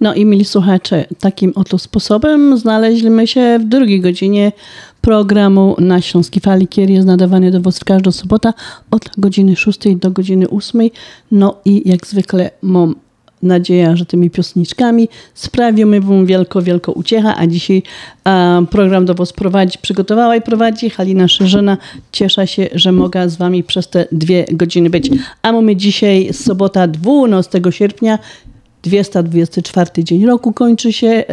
No 0.00 0.14
i 0.14 0.24
mili 0.24 0.44
słuchacze, 0.44 1.06
takim 1.20 1.52
oto 1.54 1.78
sposobem 1.78 2.58
znaleźliśmy 2.58 3.26
się 3.26 3.58
w 3.58 3.64
drugiej 3.64 4.00
godzinie 4.00 4.52
programu 5.00 5.76
na 5.78 6.00
Śląskiej 6.00 6.42
Fali, 6.42 6.68
który 6.68 6.92
jest 6.92 7.06
nadawany 7.06 7.50
do 7.50 7.60
Was 7.60 7.84
każdą 7.84 8.12
sobotę 8.12 8.52
od 8.90 9.10
godziny 9.18 9.56
6 9.56 9.78
do 9.96 10.10
godziny 10.10 10.50
8. 10.50 10.80
No 11.30 11.60
i 11.64 11.88
jak 11.88 12.06
zwykle 12.06 12.50
mam 12.62 12.94
nadzieję, 13.42 13.96
że 13.96 14.06
tymi 14.06 14.30
piosniczkami 14.30 15.08
sprawimy 15.34 16.00
Wam 16.00 16.26
wielko, 16.26 16.62
wielko 16.62 16.92
uciecha, 16.92 17.36
a 17.36 17.46
dzisiaj 17.46 17.82
e, 18.26 18.66
program 18.70 19.04
do 19.04 19.14
Was 19.14 19.32
prowadzi, 19.32 19.78
przygotowała 19.82 20.36
i 20.36 20.42
prowadzi 20.42 20.90
Halina 20.90 21.28
Szerzena. 21.28 21.76
Cieszę 22.12 22.46
się, 22.46 22.68
że 22.74 22.92
mogę 22.92 23.28
z 23.28 23.36
Wami 23.36 23.64
przez 23.64 23.88
te 23.88 24.06
dwie 24.12 24.44
godziny 24.52 24.90
być. 24.90 25.10
A 25.42 25.52
mamy 25.52 25.76
dzisiaj 25.76 26.28
sobota 26.32 26.86
12 26.86 27.60
sierpnia 27.70 28.18
224 28.82 30.04
dzień 30.04 30.26
roku 30.26 30.52
kończy 30.52 30.92
się, 30.92 31.24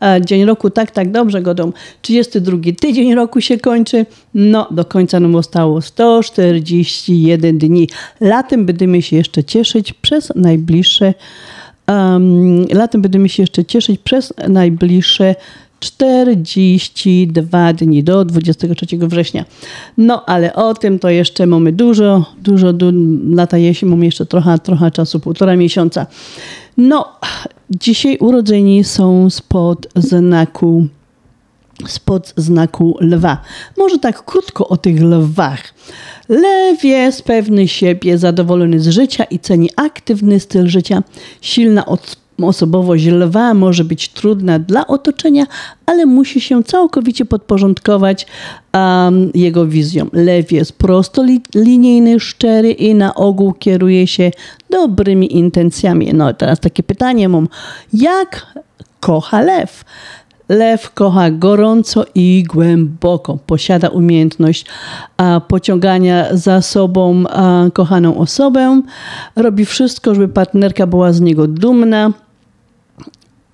e, 0.00 0.20
dzień 0.24 0.44
roku, 0.44 0.70
tak, 0.70 0.90
tak, 0.90 1.12
dobrze 1.12 1.42
godą, 1.42 1.72
32 2.02 2.72
tydzień 2.80 3.14
roku 3.14 3.40
się 3.40 3.58
kończy, 3.58 4.06
no 4.34 4.68
do 4.70 4.84
końca 4.84 5.20
nam 5.20 5.32
zostało 5.32 5.82
141 5.82 7.58
dni. 7.58 7.88
Latem 8.20 8.66
będziemy 8.66 9.02
się 9.02 9.16
jeszcze 9.16 9.44
cieszyć 9.44 9.92
przez 9.92 10.32
najbliższe, 10.36 11.14
um, 11.88 12.66
latem 12.72 13.02
będziemy 13.02 13.28
się 13.28 13.42
jeszcze 13.42 13.64
cieszyć 13.64 14.00
przez 14.00 14.34
najbliższe 14.48 15.34
42 15.80 17.72
dni 17.72 18.04
do 18.04 18.24
23 18.24 18.86
września. 18.98 19.44
No 19.98 20.24
ale 20.26 20.54
o 20.54 20.74
tym 20.74 20.98
to 20.98 21.10
jeszcze 21.10 21.46
mamy 21.46 21.72
dużo, 21.72 22.24
dużo, 22.42 22.72
du 22.72 22.92
lata 23.30 23.58
jesień 23.58 23.88
mamy 23.88 24.04
jeszcze 24.04 24.26
trochę, 24.26 24.58
trochę 24.58 24.90
czasu, 24.90 25.20
półtora 25.20 25.56
miesiąca. 25.56 26.06
No, 26.76 27.08
dzisiaj 27.70 28.16
urodzeni 28.20 28.84
są 28.84 29.30
spod 29.30 29.86
znaku 29.94 30.86
spod 31.86 32.32
znaku 32.36 32.96
lwa. 33.00 33.38
Może 33.76 33.98
tak 33.98 34.24
krótko 34.24 34.68
o 34.68 34.76
tych 34.76 35.00
lwach. 35.02 35.74
Lew 36.28 36.84
jest 36.84 37.22
pewny 37.22 37.68
siebie, 37.68 38.18
zadowolony 38.18 38.80
z 38.80 38.88
życia 38.88 39.24
i 39.24 39.38
ceni 39.38 39.70
aktywny 39.76 40.40
styl 40.40 40.68
życia. 40.68 41.02
Silna 41.40 41.86
osobowość 42.42 43.06
lwa 43.06 43.54
może 43.54 43.84
być 43.84 44.08
trudna 44.08 44.58
dla 44.58 44.86
otoczenia, 44.86 45.46
ale 45.86 46.06
musi 46.06 46.40
się 46.40 46.64
całkowicie 46.64 47.24
podporządkować 47.24 48.26
um, 48.74 49.30
jego 49.34 49.66
wizjom. 49.66 50.10
Lew 50.12 50.52
jest 50.52 50.72
prostolinijny, 50.72 52.20
szczery 52.20 52.72
i 52.72 52.94
na 52.94 53.14
ogół 53.14 53.52
kieruje 53.52 54.06
się 54.06 54.30
dobrymi 54.70 55.36
intencjami. 55.36 56.14
No 56.14 56.34
teraz 56.34 56.60
takie 56.60 56.82
pytanie 56.82 57.28
mam. 57.28 57.48
Jak 57.92 58.46
kocha 59.00 59.40
lew? 59.40 59.84
Lew 60.48 60.90
kocha 60.94 61.30
gorąco 61.30 62.04
i 62.14 62.44
głęboko. 62.48 63.38
Posiada 63.46 63.88
umiejętność 63.88 64.66
a, 65.16 65.40
pociągania 65.48 66.36
za 66.36 66.62
sobą 66.62 67.24
a, 67.28 67.64
kochaną 67.72 68.18
osobę. 68.18 68.82
Robi 69.36 69.64
wszystko, 69.64 70.14
żeby 70.14 70.28
partnerka 70.28 70.86
była 70.86 71.12
z 71.12 71.20
niego 71.20 71.46
dumna 71.46 72.12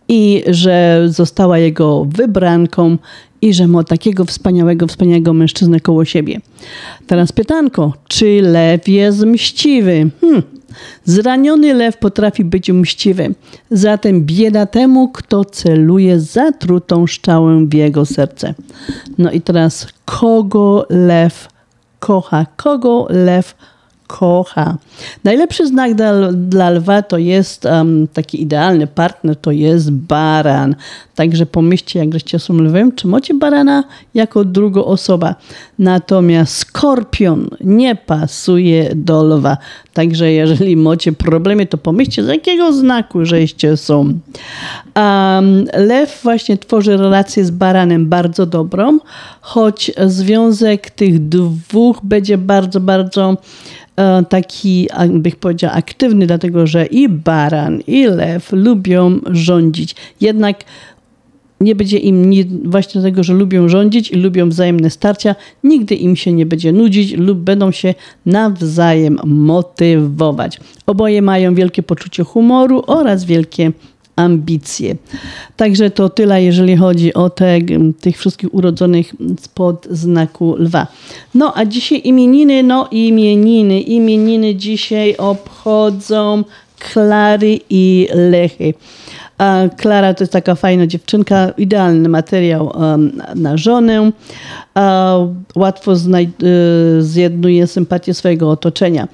i 0.08 0.44
że 0.46 1.02
została 1.06 1.58
jego 1.58 2.04
wybranką 2.04 2.98
i 3.42 3.54
że 3.54 3.66
ma 3.66 3.84
takiego 3.84 4.24
wspaniałego, 4.24 4.86
wspaniałego 4.86 5.32
mężczyznę 5.32 5.80
koło 5.80 6.04
siebie. 6.04 6.40
Teraz 7.06 7.32
pytanko, 7.32 7.92
czy 8.08 8.42
lew 8.42 8.88
jest 8.88 9.26
mściwy? 9.26 10.10
Hmm. 10.20 10.42
Zraniony 11.04 11.74
lew 11.74 11.96
potrafi 11.96 12.44
być 12.44 12.70
mściwy, 12.70 13.34
zatem 13.70 14.24
bieda 14.24 14.66
temu, 14.66 15.08
kto 15.08 15.44
celuje 15.44 16.20
zatrutą 16.20 17.06
szczałę 17.06 17.66
w 17.68 17.74
jego 17.74 18.06
serce. 18.06 18.54
No 19.18 19.30
i 19.30 19.40
teraz, 19.40 19.86
kogo 20.04 20.86
lew 20.90 21.48
kocha? 21.98 22.46
Kogo 22.56 23.06
lew 23.10 23.54
kocha? 23.54 23.73
Najlepszy 25.24 25.66
znak 25.66 25.94
dla, 25.94 26.32
dla 26.32 26.70
lwa 26.70 27.02
to 27.02 27.18
jest 27.18 27.64
um, 27.64 28.08
taki 28.12 28.42
idealny 28.42 28.86
partner, 28.86 29.36
to 29.36 29.50
jest 29.50 29.90
baran. 29.90 30.74
Także 31.14 31.46
pomyślcie, 31.46 31.98
jak 31.98 32.12
żeście 32.12 32.38
są 32.38 32.54
lwem, 32.54 32.92
czy 32.92 33.06
macie 33.06 33.34
barana 33.34 33.84
jako 34.14 34.44
druga 34.44 34.80
osoba. 34.80 35.34
Natomiast 35.78 36.56
skorpion 36.56 37.48
nie 37.60 37.94
pasuje 37.94 38.90
do 38.94 39.24
lwa. 39.24 39.56
Także 39.94 40.32
jeżeli 40.32 40.76
macie 40.76 41.12
problemy, 41.12 41.66
to 41.66 41.78
pomyślcie, 41.78 42.24
z 42.24 42.28
jakiego 42.28 42.72
znaku 42.72 43.24
żeście 43.24 43.76
są. 43.76 43.98
Um, 44.96 45.64
lew 45.74 46.20
właśnie 46.22 46.58
tworzy 46.58 46.96
relację 46.96 47.44
z 47.44 47.50
baranem 47.50 48.08
bardzo 48.08 48.46
dobrą, 48.46 48.98
choć 49.40 49.92
związek 50.06 50.90
tych 50.90 51.28
dwóch 51.28 52.00
będzie 52.02 52.38
bardzo, 52.38 52.80
bardzo 52.80 53.36
taki, 54.28 54.88
bych 55.10 55.36
powiedziała, 55.36 55.74
aktywny, 55.74 56.26
dlatego 56.26 56.66
że 56.66 56.86
i 56.86 57.08
baran, 57.08 57.80
i 57.86 58.04
lew 58.04 58.52
lubią 58.52 59.20
rządzić. 59.26 59.96
Jednak 60.20 60.64
nie 61.60 61.74
będzie 61.74 61.98
im 61.98 62.30
nie, 62.30 62.44
właśnie 62.64 63.00
dlatego, 63.00 63.22
że 63.22 63.34
lubią 63.34 63.68
rządzić 63.68 64.10
i 64.10 64.16
lubią 64.16 64.48
wzajemne 64.48 64.90
starcia, 64.90 65.34
nigdy 65.64 65.94
im 65.94 66.16
się 66.16 66.32
nie 66.32 66.46
będzie 66.46 66.72
nudzić 66.72 67.16
lub 67.16 67.38
będą 67.38 67.70
się 67.70 67.94
nawzajem 68.26 69.18
motywować. 69.24 70.60
Oboje 70.86 71.22
mają 71.22 71.54
wielkie 71.54 71.82
poczucie 71.82 72.24
humoru 72.24 72.82
oraz 72.86 73.24
wielkie 73.24 73.72
ambicje. 74.16 74.96
Także 75.56 75.90
to 75.90 76.08
tyle, 76.08 76.44
jeżeli 76.44 76.76
chodzi 76.76 77.14
o 77.14 77.30
te, 77.30 77.58
tych 78.00 78.18
wszystkich 78.18 78.54
urodzonych 78.54 79.14
spod 79.40 79.86
znaku 79.90 80.56
lwa. 80.58 80.86
No 81.34 81.52
a 81.56 81.64
dzisiaj 81.64 82.00
imieniny, 82.04 82.62
no 82.62 82.88
imieniny, 82.90 83.80
imieniny 83.80 84.54
dzisiaj 84.54 85.16
obchodzą 85.16 86.44
Klary 86.78 87.60
i 87.70 88.08
Lechy. 88.14 88.74
A 89.38 89.62
Klara 89.76 90.14
to 90.14 90.22
jest 90.24 90.32
taka 90.32 90.54
fajna 90.54 90.86
dziewczynka, 90.86 91.48
idealny 91.58 92.08
materiał 92.08 92.72
um, 92.74 93.22
na 93.34 93.56
żonę. 93.56 94.10
A 94.74 95.16
łatwo 95.54 95.92
y, 95.92 97.02
zjednuje 97.02 97.66
sympatię 97.66 98.14
swojego 98.14 98.50
otoczenia. 98.50 99.08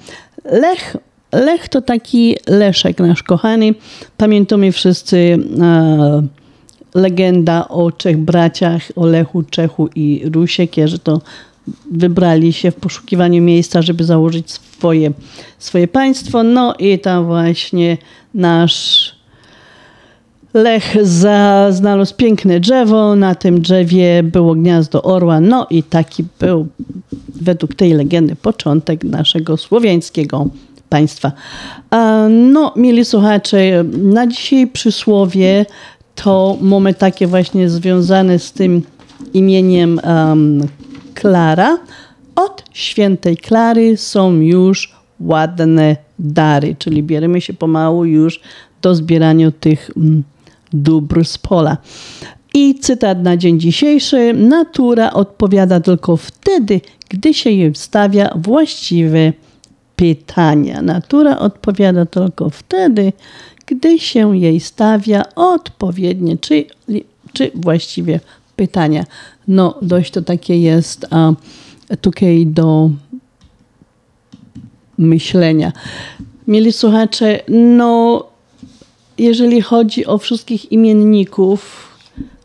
Lech 0.45 0.97
Lech 1.31 1.69
to 1.69 1.81
taki 1.81 2.35
Leszek, 2.47 2.99
nasz 2.99 3.23
kochany. 3.23 3.73
Pamiętamy 4.17 4.71
wszyscy 4.71 5.39
e, 5.61 6.27
legenda 6.95 7.67
o 7.67 7.91
trzech 7.91 8.17
braciach, 8.17 8.81
o 8.95 9.05
Lechu, 9.05 9.43
Czechu 9.43 9.89
i 9.95 10.23
Rusie, 10.33 10.67
którzy 10.67 10.99
to 10.99 11.21
wybrali 11.91 12.53
się 12.53 12.71
w 12.71 12.75
poszukiwaniu 12.75 13.41
miejsca, 13.41 13.81
żeby 13.81 14.03
założyć 14.03 14.51
swoje, 14.51 15.11
swoje 15.59 15.87
państwo. 15.87 16.43
No 16.43 16.75
i 16.79 16.99
tam 16.99 17.25
właśnie 17.25 17.97
nasz 18.33 19.11
Lech 20.53 20.97
za, 21.01 21.67
znalazł 21.71 22.15
piękne 22.15 22.59
drzewo, 22.59 23.15
na 23.15 23.35
tym 23.35 23.61
drzewie 23.61 24.23
było 24.23 24.55
gniazdo 24.55 25.03
orła, 25.03 25.39
no 25.39 25.67
i 25.69 25.83
taki 25.83 26.23
był 26.39 26.67
według 27.41 27.75
tej 27.75 27.93
legendy 27.93 28.35
początek 28.35 29.03
naszego 29.03 29.57
słowiańskiego 29.57 30.47
państwa. 30.91 31.31
No, 32.29 32.73
mieli 32.75 33.05
słuchacze, 33.05 33.83
na 33.93 34.27
dzisiaj 34.27 34.67
przysłowie 34.67 35.65
to 36.15 36.57
mamy 36.61 36.93
takie 36.93 37.27
właśnie 37.27 37.69
związane 37.69 38.39
z 38.39 38.51
tym 38.51 38.81
imieniem 39.33 39.99
um, 40.03 40.67
Klara. 41.13 41.77
Od 42.35 42.63
świętej 42.71 43.37
Klary 43.37 43.97
są 43.97 44.33
już 44.33 44.95
ładne 45.19 45.95
dary, 46.19 46.75
czyli 46.79 47.03
bierzemy 47.03 47.41
się 47.41 47.53
pomału 47.53 48.05
już 48.05 48.39
do 48.81 48.95
zbierania 48.95 49.51
tych 49.51 49.89
um, 49.95 50.23
dóbr 50.73 51.25
z 51.25 51.37
pola. 51.37 51.77
I 52.53 52.75
cytat 52.75 53.23
na 53.23 53.37
dzień 53.37 53.59
dzisiejszy: 53.59 54.33
Natura 54.33 55.13
odpowiada 55.13 55.79
tylko 55.79 56.17
wtedy, 56.17 56.81
gdy 57.09 57.33
się 57.33 57.49
jej 57.49 57.71
wstawia 57.71 58.33
właściwy 58.35 59.33
pytania. 60.01 60.81
Natura 60.81 61.39
odpowiada 61.39 62.05
tylko 62.05 62.49
wtedy, 62.49 63.13
gdy 63.65 63.99
się 63.99 64.37
jej 64.37 64.59
stawia 64.59 65.23
odpowiednie, 65.35 66.37
czy, 66.37 66.65
czy 67.33 67.51
właściwie 67.55 68.19
pytania. 68.55 69.05
No, 69.47 69.75
dość 69.81 70.11
to 70.11 70.21
takie 70.21 70.61
jest 70.61 71.05
a, 71.09 71.33
tutaj 72.01 72.45
do 72.47 72.89
myślenia. 74.97 75.71
Mieli 76.47 76.71
słuchacze, 76.71 77.39
no, 77.49 78.23
jeżeli 79.17 79.61
chodzi 79.61 80.05
o 80.05 80.17
wszystkich 80.17 80.71
imienników, 80.71 81.90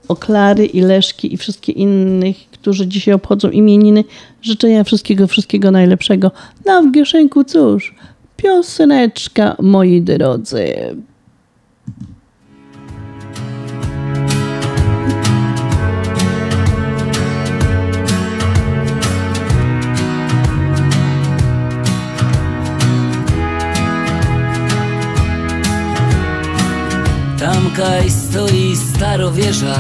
o 0.08 0.16
Klary 0.16 0.66
i 0.66 0.80
Leszki 0.80 1.34
i 1.34 1.36
wszystkie 1.36 1.72
innych, 1.72 2.36
którzy 2.50 2.86
dzisiaj 2.86 3.14
obchodzą 3.14 3.50
imieniny, 3.50 4.04
życzenia 4.42 4.84
wszystkiego, 4.84 5.26
wszystkiego 5.26 5.70
najlepszego. 5.70 6.30
No 6.66 6.82
w 6.82 6.92
Gieszenku 6.92 7.44
cóż, 7.44 7.94
pioseneczka, 8.36 9.56
moi 9.60 10.02
drodzy. 10.02 10.74
Kaj 27.76 28.10
stoi 28.10 28.76
starowieża. 28.76 29.78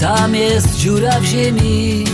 Tam 0.00 0.34
jest 0.34 0.76
dziura 0.76 1.20
w 1.20 1.24
ziemi. 1.24 2.04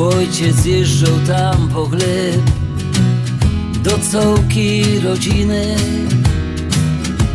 Ojciec 0.00 0.64
jeżdżał 0.64 1.14
tam 1.26 1.68
po 1.68 1.86
chleb 1.86 2.42
Do 3.82 3.98
cołki 3.98 5.00
rodziny. 5.00 5.76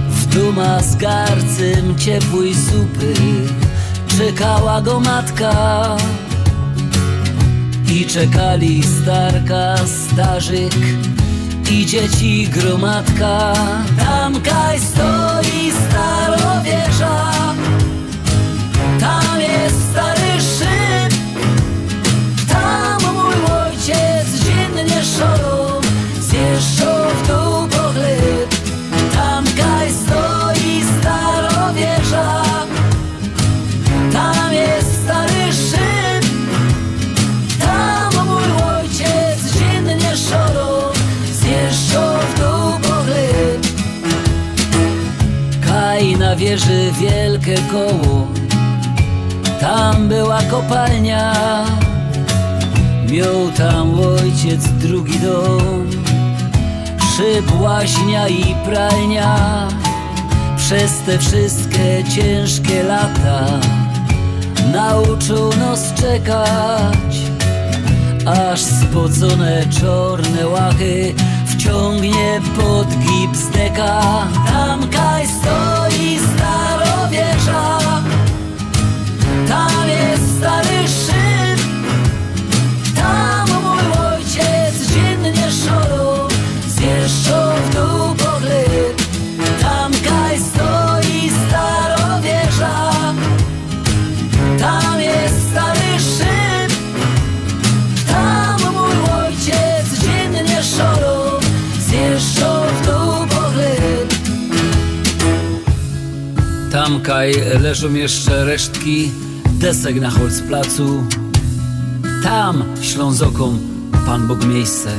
W 0.10 0.26
duma 0.26 0.82
z 0.82 0.96
garcem 0.96 1.98
ciepłej 1.98 2.54
zupy 2.54 3.14
Czekała 4.18 4.82
go 4.82 5.00
matka. 5.00 5.98
I 7.94 8.06
czekali 8.06 8.84
starka, 8.84 9.76
starzyk 9.78 10.76
i 11.72 11.86
dzieci 11.86 12.50
gromadka. 12.50 13.54
Tam 13.98 14.42
kaj 14.42 14.80
stoi 14.80 15.72
starowieża. 15.72 17.32
Tam 19.00 19.40
jest 19.40 19.90
stary 19.92 20.42
szyb. 20.42 21.14
Tam 22.48 23.14
mój 23.14 23.52
ojciec 23.52 24.28
dziennie 24.46 25.04
szorą. 25.04 25.82
Zjeżdżał 26.22 27.13
wieży 46.36 46.92
wielkie 47.00 47.56
koło. 47.72 48.28
Tam 49.62 50.08
była 50.08 50.42
kopalnia 50.42 51.34
Miał 53.10 53.52
tam 53.58 54.00
ojciec 54.00 54.68
drugi 54.68 55.20
dom. 55.20 56.04
Szyb, 57.18 57.62
łaźnia 57.62 58.28
i 58.28 58.56
pralnia 58.66 59.68
Przez 60.58 61.00
te 61.06 61.20
wszystkie 61.20 62.04
ciężkie 62.16 62.84
lata 62.84 63.46
Nauczył 64.72 65.50
nas 65.50 65.94
czekać 65.94 67.16
Aż 68.26 68.62
spocone 68.62 69.66
czarne 69.66 70.48
łachy 70.48 71.14
Wciągnie 71.54 72.42
pod 72.56 72.88
gips 72.88 73.48
deka. 73.48 74.02
Tam 74.48 74.90
kaj 74.90 75.28
stoi 75.28 76.20
starowieża 76.20 77.80
Tam 79.48 79.90
jest 79.90 80.38
stary 80.38 80.88
szyb 80.88 81.13
Tam 106.84 107.02
kaj 107.02 107.34
leżą 107.62 107.94
jeszcze 107.94 108.46
resztki 108.46 109.12
desek 109.46 109.96
na 109.96 110.10
Holzplacu. 110.10 111.04
Tam 112.24 112.64
Ślązokom 112.82 113.60
Pan 114.06 114.28
Bóg 114.28 114.46
miejsce 114.46 114.90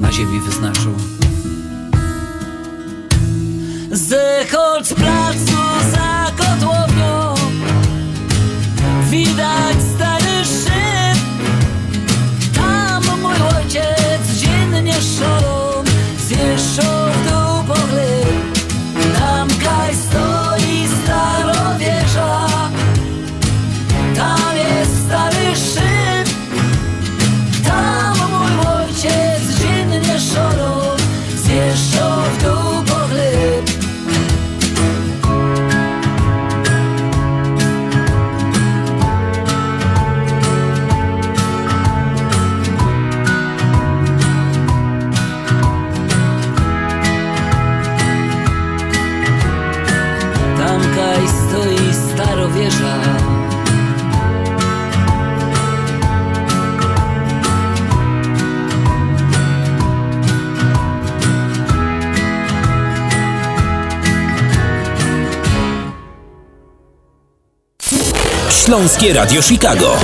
na 0.00 0.12
ziemi 0.12 0.40
wyznaczył. 0.40 0.94
Z 3.90 4.14
Holzplacu 4.50 5.56
za 5.92 6.30
kotłownią 6.38 7.34
widać 9.10 9.76
stary 9.94 10.44
szyb. 10.44 11.18
Tam 12.54 13.02
mój 13.22 13.34
ojciec 13.56 14.40
dziennie 14.40 14.94
szorą 14.94 15.84
zjeżdżał 16.28 17.03
Śląskie 68.84 69.12
Radio 69.12 69.42
Chicago. 69.42 69.96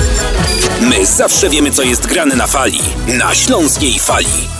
My 0.80 1.06
zawsze 1.06 1.50
wiemy, 1.50 1.70
co 1.70 1.82
jest 1.82 2.06
grane 2.06 2.36
na 2.36 2.46
fali. 2.46 2.80
Na 3.18 3.34
śląskiej 3.34 3.98
fali. 3.98 4.59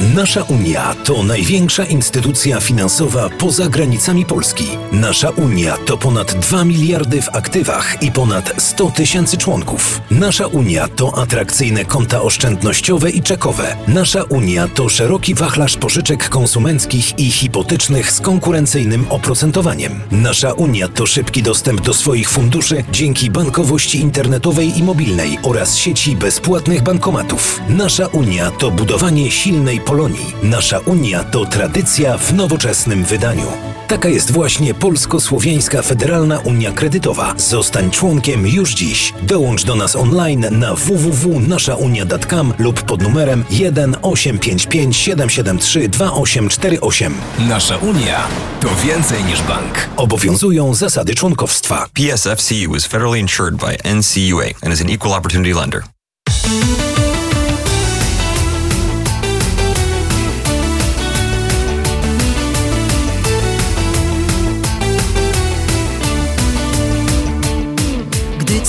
Nasza 0.00 0.42
Unia 0.42 0.94
to 1.04 1.22
największa 1.22 1.84
instytucja 1.84 2.60
finansowa 2.60 3.30
poza 3.38 3.68
granicami 3.68 4.24
Polski. 4.26 4.64
Nasza 4.92 5.30
Unia 5.30 5.76
to 5.86 5.96
ponad 5.96 6.34
2 6.34 6.64
miliardy 6.64 7.22
w 7.22 7.28
aktywach 7.28 8.02
i 8.02 8.12
ponad 8.12 8.52
100 8.58 8.90
tysięcy 8.90 9.36
członków. 9.36 10.00
Nasza 10.10 10.46
Unia 10.46 10.88
to 10.88 11.18
atrakcyjne 11.18 11.84
konta 11.84 12.22
oszczędnościowe 12.22 13.10
i 13.10 13.22
czekowe. 13.22 13.76
Nasza 13.88 14.22
Unia 14.22 14.68
to 14.68 14.88
szeroki 14.88 15.34
wachlarz 15.34 15.76
pożyczek 15.76 16.28
konsumenckich 16.28 17.18
i 17.18 17.30
hipotecznych 17.30 18.12
z 18.12 18.20
konkurencyjnym 18.20 19.06
oprocentowaniem. 19.10 20.00
Nasza 20.10 20.52
Unia 20.52 20.88
to 20.88 21.06
szybki 21.06 21.42
dostęp 21.42 21.80
do 21.80 21.94
swoich 21.94 22.30
funduszy 22.30 22.84
dzięki 22.92 23.30
bankowości 23.30 24.00
internetowej 24.00 24.78
i 24.78 24.82
mobilnej 24.82 25.38
oraz 25.42 25.76
sieci 25.76 26.16
bezpłatnych 26.16 26.82
bankomatów. 26.82 27.60
Nasza 27.68 28.06
Unia 28.06 28.50
to 28.50 28.70
budowanie 28.70 29.30
silnej 29.30 29.83
Polonii. 29.84 30.34
Nasza 30.42 30.78
Unia 30.78 31.24
to 31.24 31.46
tradycja 31.46 32.18
w 32.18 32.34
nowoczesnym 32.34 33.04
wydaniu. 33.04 33.46
Taka 33.88 34.08
jest 34.08 34.30
właśnie 34.30 34.74
Polsko-Słowiańska 34.74 35.82
Federalna 35.82 36.38
Unia 36.38 36.72
Kredytowa. 36.72 37.34
Zostań 37.36 37.90
członkiem 37.90 38.46
już 38.46 38.74
dziś. 38.74 39.14
Dołącz 39.22 39.64
do 39.64 39.74
nas 39.74 39.96
online 39.96 40.46
na 40.50 40.74
www.naszaunia.com 40.74 42.54
lub 42.58 42.82
pod 42.82 43.02
numerem 43.02 43.44
1 43.50 43.96
855 44.02 44.96
773 44.96 45.88
2848. 45.88 47.14
Nasza 47.38 47.76
Unia 47.76 48.26
to 48.60 48.68
więcej 48.84 49.24
niż 49.24 49.42
bank. 49.42 49.88
Obowiązują 49.96 50.74
zasady 50.74 51.14
członkowstwa. 51.14 51.86
PSFCU 51.94 52.76
is 52.76 52.86
federally 52.86 53.20
insured 53.20 53.56
by 53.56 53.94
NCUA 53.94 54.44
and 54.62 54.74
is 54.74 54.80
an 54.80 54.90
equal 54.90 55.12
opportunity 55.12 55.54
lender. 55.54 55.82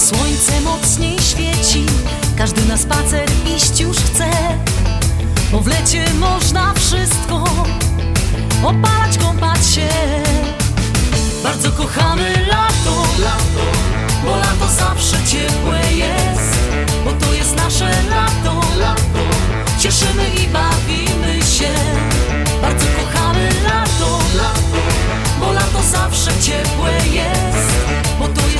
Słońce 0.05 0.61
mocniej 0.61 1.19
świeci, 1.21 1.85
każdy 2.37 2.65
na 2.65 2.77
spacer 2.77 3.29
iść 3.55 3.79
już 3.79 3.97
chce. 3.97 4.29
Bo 5.51 5.59
w 5.59 5.67
lecie 5.67 6.05
można 6.13 6.73
wszystko 6.73 7.43
opalać, 8.63 9.17
kąpać 9.17 9.67
się. 9.75 9.87
Bardzo 11.43 11.71
kochamy 11.71 12.45
lato, 12.47 13.03
bo 14.25 14.35
lato 14.35 14.67
zawsze 14.77 15.17
ciepłe 15.27 15.79
jest. 15.93 16.59
Bo 17.05 17.11
to 17.25 17.33
jest 17.33 17.55
nasze 17.55 17.89
lato, 18.09 18.61
cieszymy 19.79 20.27
i 20.43 20.47
bawimy 20.47 21.45
się. 21.45 21.73
Bardzo 22.61 22.85
kochamy 22.85 23.49
lato, 23.63 24.19
bo 25.39 25.51
lato 25.51 25.83
zawsze 25.91 26.31
ciepłe 26.41 26.91
jest. 27.11 27.54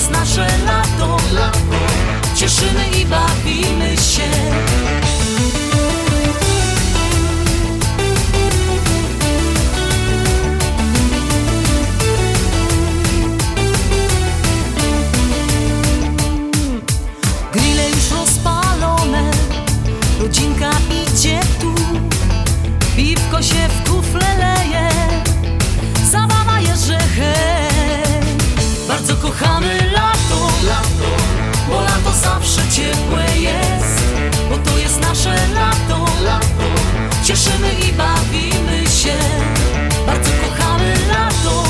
Jest 0.06 0.18
nasze 0.18 0.48
lato, 0.65 1.18
cieszymy 2.36 2.88
i 3.02 3.06
bawimy 3.06 3.98
się. 3.98 4.30
Grille 17.53 17.90
już 17.90 18.11
rozpalone, 18.11 19.32
rodzinka 20.19 20.72
idzie 20.90 21.40
tu, 21.61 21.76
piwko 22.95 23.41
się 23.41 23.69
w 23.69 23.90
kufle 23.90 24.38
leje, 24.38 24.90
zabawa 26.11 26.60
jest, 26.60 26.86
że. 26.86 27.45
Bardzo 28.96 29.16
kochamy 29.16 29.92
lato, 29.92 30.48
bo 31.70 31.82
lato 31.82 32.12
zawsze 32.24 32.62
ciepłe 32.72 33.38
jest, 33.40 34.04
bo 34.50 34.58
to 34.58 34.78
jest 34.78 35.02
nasze 35.02 35.36
lato, 35.54 36.06
cieszymy 37.24 37.74
i 37.90 37.94
bawimy 37.94 38.90
się. 38.90 39.18
Bardzo 40.08 40.32
kochamy 40.32 40.94
lato, 41.10 41.64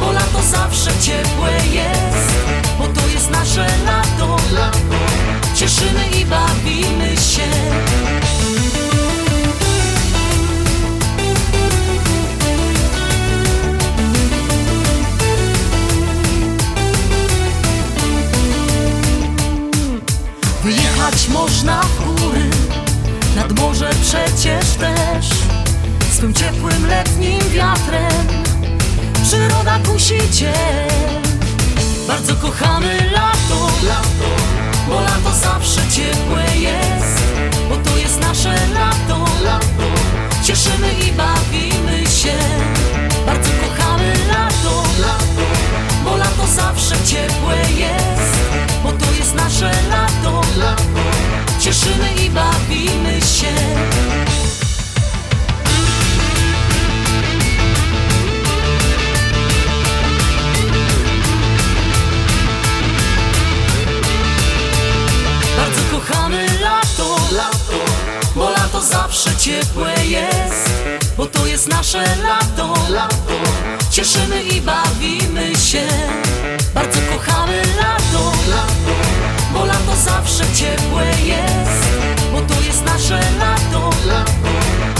bo 0.00 0.12
lato 0.12 0.42
zawsze 0.42 0.90
ciepłe 1.00 1.52
jest, 1.72 2.34
bo 2.78 2.86
to 2.86 3.06
jest 3.06 3.30
nasze 3.30 3.66
lato, 3.86 4.36
cieszymy 5.54 6.06
i 6.20 6.24
bawimy 6.24 7.16
się. 7.16 7.50
Można 21.60 21.82
w 21.82 22.04
góry, 22.04 22.50
nad 23.36 23.52
morze 23.52 23.90
przecież 24.02 24.74
też. 24.74 25.28
Swym 26.12 26.34
ciepłym 26.34 26.86
letnim 26.86 27.50
wiatrem 27.50 28.26
Przyroda 29.22 29.78
kusi 29.78 30.30
cię. 30.32 30.52
Bardzo 32.08 32.36
kochamy 32.36 33.10
lato, 33.12 33.66
bo 34.88 35.00
lato 35.00 35.32
zawsze 35.42 35.80
ciepłe 35.80 36.44
jest 36.56 37.22
Bo 37.68 37.76
to 37.76 37.96
jest 37.96 38.20
nasze 38.20 38.54
lato, 38.74 39.24
cieszymy 40.44 40.92
i 40.92 41.12
bawimy 41.12 42.06
się. 42.06 42.38
Bardzo 43.26 43.50
kochamy 43.50 44.12
lato, 44.28 44.82
bo 46.04 46.16
lato 46.16 46.46
zawsze 46.46 46.94
ciepłe 47.06 47.56
jest 47.76 48.38
Bo 48.82 48.92
to 48.92 49.12
jest 49.18 49.34
nasze 49.34 49.70
lato, 49.90 50.40
cieszymy 51.60 52.12
i 52.26 52.30
bawimy 52.30 53.20
się. 53.20 53.54
Bardzo 65.56 65.82
kochamy 65.90 66.46
lato, 66.60 67.16
bo 68.36 68.50
lato 68.50 68.80
zawsze 68.80 69.36
ciepłe 69.36 69.94
jest, 70.06 70.70
bo 71.16 71.26
to 71.26 71.46
jest 71.46 71.68
nasze 71.68 72.04
lato, 72.22 72.74
cieszymy 73.90 74.42
i 74.42 74.60
bawimy 74.60 75.56
się. 75.56 75.86
Bardzo 76.74 77.00
kochamy 77.12 77.62
lato, 77.82 78.32
bo 79.52 79.64
lato 79.64 79.96
zawsze 80.04 80.44
ciepłe 80.54 81.04
jest, 81.04 81.88
bo 82.32 82.54
to 82.54 82.60
jest 82.66 82.84
nasze 82.84 83.20
lato, 83.38 83.90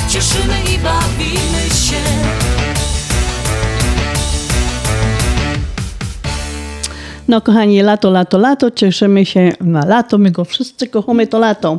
cieszymy 0.09 0.55
i 0.75 0.79
bawimy 0.79 1.71
się. 1.71 2.01
No 7.29 7.41
kochani, 7.41 7.83
lato, 7.83 8.11
lato, 8.11 8.39
lato, 8.39 8.71
cieszymy 8.71 9.27
się 9.27 9.53
na 9.61 9.85
lato, 9.87 10.19
my 10.19 10.31
go 10.31 10.45
wszyscy 10.45 10.89
kochamy 10.89 11.27
to 11.27 11.39
lato. 11.39 11.79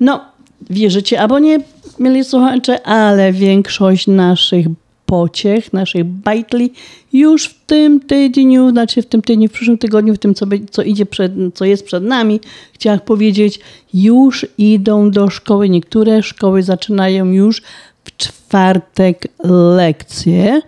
No, 0.00 0.24
wierzycie 0.70 1.20
albo 1.20 1.38
nie, 1.38 1.58
mieli 2.00 2.24
słuchacze, 2.24 2.86
ale 2.86 3.32
większość 3.32 4.06
naszych 4.06 4.66
pociech, 5.06 5.72
naszych 5.72 6.04
bajtli 6.04 6.72
już 7.12 7.44
w 7.44 7.64
tym 7.66 8.00
tygodniu, 8.00 8.70
znaczy 8.70 9.02
w 9.02 9.06
tym 9.06 9.22
tygodniu, 9.22 9.48
w 9.48 9.52
przyszłym 9.52 9.78
tygodniu, 9.78 10.14
w 10.14 10.18
tym 10.18 10.34
co, 10.34 10.46
co 10.70 10.82
idzie 10.82 11.06
przed, 11.06 11.32
co 11.54 11.64
jest 11.64 11.84
przed 11.84 12.04
nami, 12.04 12.40
chciałam 12.72 13.00
powiedzieć, 13.00 13.60
już 13.94 14.46
idą 14.58 15.10
do 15.10 15.30
szkoły. 15.30 15.68
Niektóre 15.68 16.22
szkoły 16.22 16.62
zaczynają 16.62 17.26
już 17.26 17.62
w 18.04 18.16
czwartek 18.16 19.28
lekcje. 19.76 20.62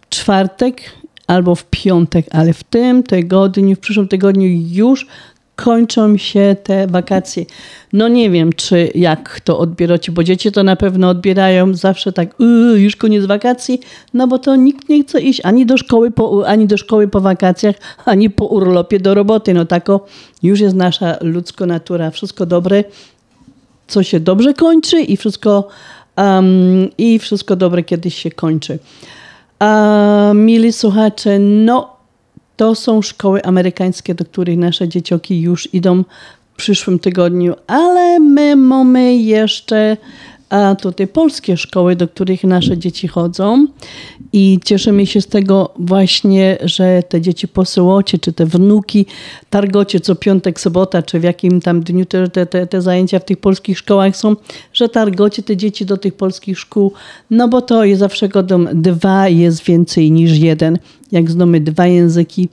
W 0.00 0.08
czwartek 0.08 0.82
albo 1.26 1.54
w 1.54 1.64
piątek, 1.64 2.26
ale 2.30 2.52
w 2.52 2.64
tym 2.64 3.02
tygodniu, 3.02 3.76
w 3.76 3.78
przyszłym 3.78 4.08
tygodniu 4.08 4.48
już 4.70 5.06
kończą 5.64 6.16
się 6.16 6.56
te 6.62 6.86
wakacje. 6.86 7.44
No 7.92 8.08
nie 8.08 8.30
wiem, 8.30 8.52
czy 8.52 8.90
jak 8.94 9.40
to 9.40 9.58
odbieracie, 9.58 10.12
bo 10.12 10.24
dzieci 10.24 10.52
to 10.52 10.62
na 10.62 10.76
pewno 10.76 11.08
odbierają 11.08 11.74
zawsze 11.74 12.12
tak, 12.12 12.34
yy, 12.38 12.80
już 12.80 12.96
koniec 12.96 13.26
wakacji, 13.26 13.80
no 14.14 14.26
bo 14.26 14.38
to 14.38 14.56
nikt 14.56 14.88
nie 14.88 15.02
chce 15.02 15.20
iść 15.20 15.40
ani 15.44 15.66
do 15.66 15.76
szkoły 15.76 16.10
po, 16.10 16.48
ani 16.48 16.66
do 16.66 16.76
szkoły 16.76 17.08
po 17.08 17.20
wakacjach, 17.20 17.76
ani 18.04 18.30
po 18.30 18.44
urlopie 18.44 19.00
do 19.00 19.14
roboty. 19.14 19.54
No 19.54 19.64
tako 19.64 20.06
już 20.42 20.60
jest 20.60 20.76
nasza 20.76 21.16
ludzka 21.20 21.66
natura. 21.66 22.10
Wszystko 22.10 22.46
dobre, 22.46 22.84
co 23.86 24.02
się 24.02 24.20
dobrze 24.20 24.54
kończy 24.54 25.00
i 25.00 25.16
wszystko, 25.16 25.68
um, 26.16 26.88
i 26.98 27.18
wszystko 27.18 27.56
dobre 27.56 27.82
kiedyś 27.82 28.14
się 28.14 28.30
kończy. 28.30 28.78
A, 29.58 30.32
mili 30.34 30.72
słuchacze, 30.72 31.38
no 31.38 31.97
to 32.58 32.74
są 32.74 33.02
szkoły 33.02 33.44
amerykańskie, 33.44 34.14
do 34.14 34.24
których 34.24 34.58
nasze 34.58 34.88
dzieciaki 34.88 35.40
już 35.40 35.74
idą 35.74 36.04
w 36.52 36.56
przyszłym 36.56 36.98
tygodniu, 36.98 37.54
ale 37.66 38.20
my 38.20 38.56
mamy 38.56 39.16
jeszcze 39.16 39.96
a 40.50 40.74
tutaj 40.74 41.06
polskie 41.06 41.56
szkoły, 41.56 41.96
do 41.96 42.08
których 42.08 42.44
nasze 42.44 42.78
dzieci 42.78 43.08
chodzą 43.08 43.66
i 44.32 44.58
cieszymy 44.64 45.06
się 45.06 45.20
z 45.20 45.26
tego 45.26 45.74
właśnie, 45.78 46.58
że 46.64 47.02
te 47.08 47.20
dzieci 47.20 47.48
posyłocie, 47.48 48.18
czy 48.18 48.32
te 48.32 48.46
wnuki 48.46 49.06
targocie 49.50 50.00
co 50.00 50.14
piątek, 50.14 50.60
sobota, 50.60 51.02
czy 51.02 51.20
w 51.20 51.22
jakim 51.22 51.60
tam 51.60 51.80
dniu 51.80 52.04
te, 52.04 52.28
te, 52.28 52.66
te, 52.66 52.82
zajęcia 52.82 53.18
w 53.18 53.24
tych 53.24 53.38
polskich 53.38 53.78
szkołach 53.78 54.16
są, 54.16 54.36
że 54.72 54.88
targocie 54.88 55.42
te 55.42 55.56
dzieci 55.56 55.86
do 55.86 55.96
tych 55.96 56.14
polskich 56.14 56.58
szkół, 56.58 56.92
no 57.30 57.48
bo 57.48 57.62
to 57.62 57.84
jest 57.84 58.00
zawsze 58.00 58.28
godą 58.28 58.64
dwa 58.74 59.28
jest 59.28 59.64
więcej 59.64 60.10
niż 60.10 60.38
jeden. 60.38 60.78
Jak 61.12 61.30
znamy 61.30 61.60
dwa 61.60 61.86
języki, 61.86 62.48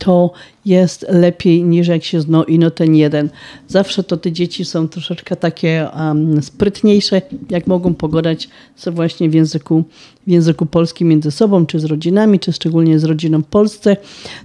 to 0.00 0.30
jest 0.64 1.06
lepiej 1.08 1.64
niż 1.64 1.88
jak 1.88 2.04
się 2.04 2.20
zna 2.20 2.42
ino 2.42 2.70
ten 2.70 2.94
jeden. 2.94 3.28
Zawsze 3.68 4.04
to 4.04 4.16
te 4.16 4.32
dzieci 4.32 4.64
są 4.64 4.88
troszeczkę 4.88 5.36
takie 5.36 5.88
um, 5.96 6.42
sprytniejsze, 6.42 7.22
jak 7.50 7.66
mogą 7.66 7.94
pogadać 7.94 8.48
sobie 8.76 8.94
właśnie 8.94 9.30
w 9.30 9.34
języku, 9.34 9.84
w 10.26 10.30
języku 10.30 10.66
polskim 10.66 11.08
między 11.08 11.30
sobą, 11.30 11.66
czy 11.66 11.80
z 11.80 11.84
rodzinami, 11.84 12.40
czy 12.40 12.52
szczególnie 12.52 12.98
z 12.98 13.04
rodziną 13.04 13.42
w 13.42 13.46
Polsce. 13.46 13.96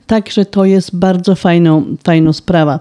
Także 0.07 0.45
to 0.45 0.65
jest 0.65 0.95
bardzo 0.95 1.35
fajną, 1.35 1.85
fajną 2.03 2.33
sprawa. 2.33 2.79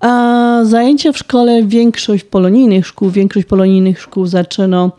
A 0.00 0.60
zajęcia 0.64 1.12
w 1.12 1.18
szkole, 1.18 1.62
większość 1.62 2.24
polonijnych 2.24 2.86
szkół, 2.86 3.10
większość 3.10 3.46
polonijnych 3.46 4.00
szkół 4.00 4.26
zaczyna 4.26 4.90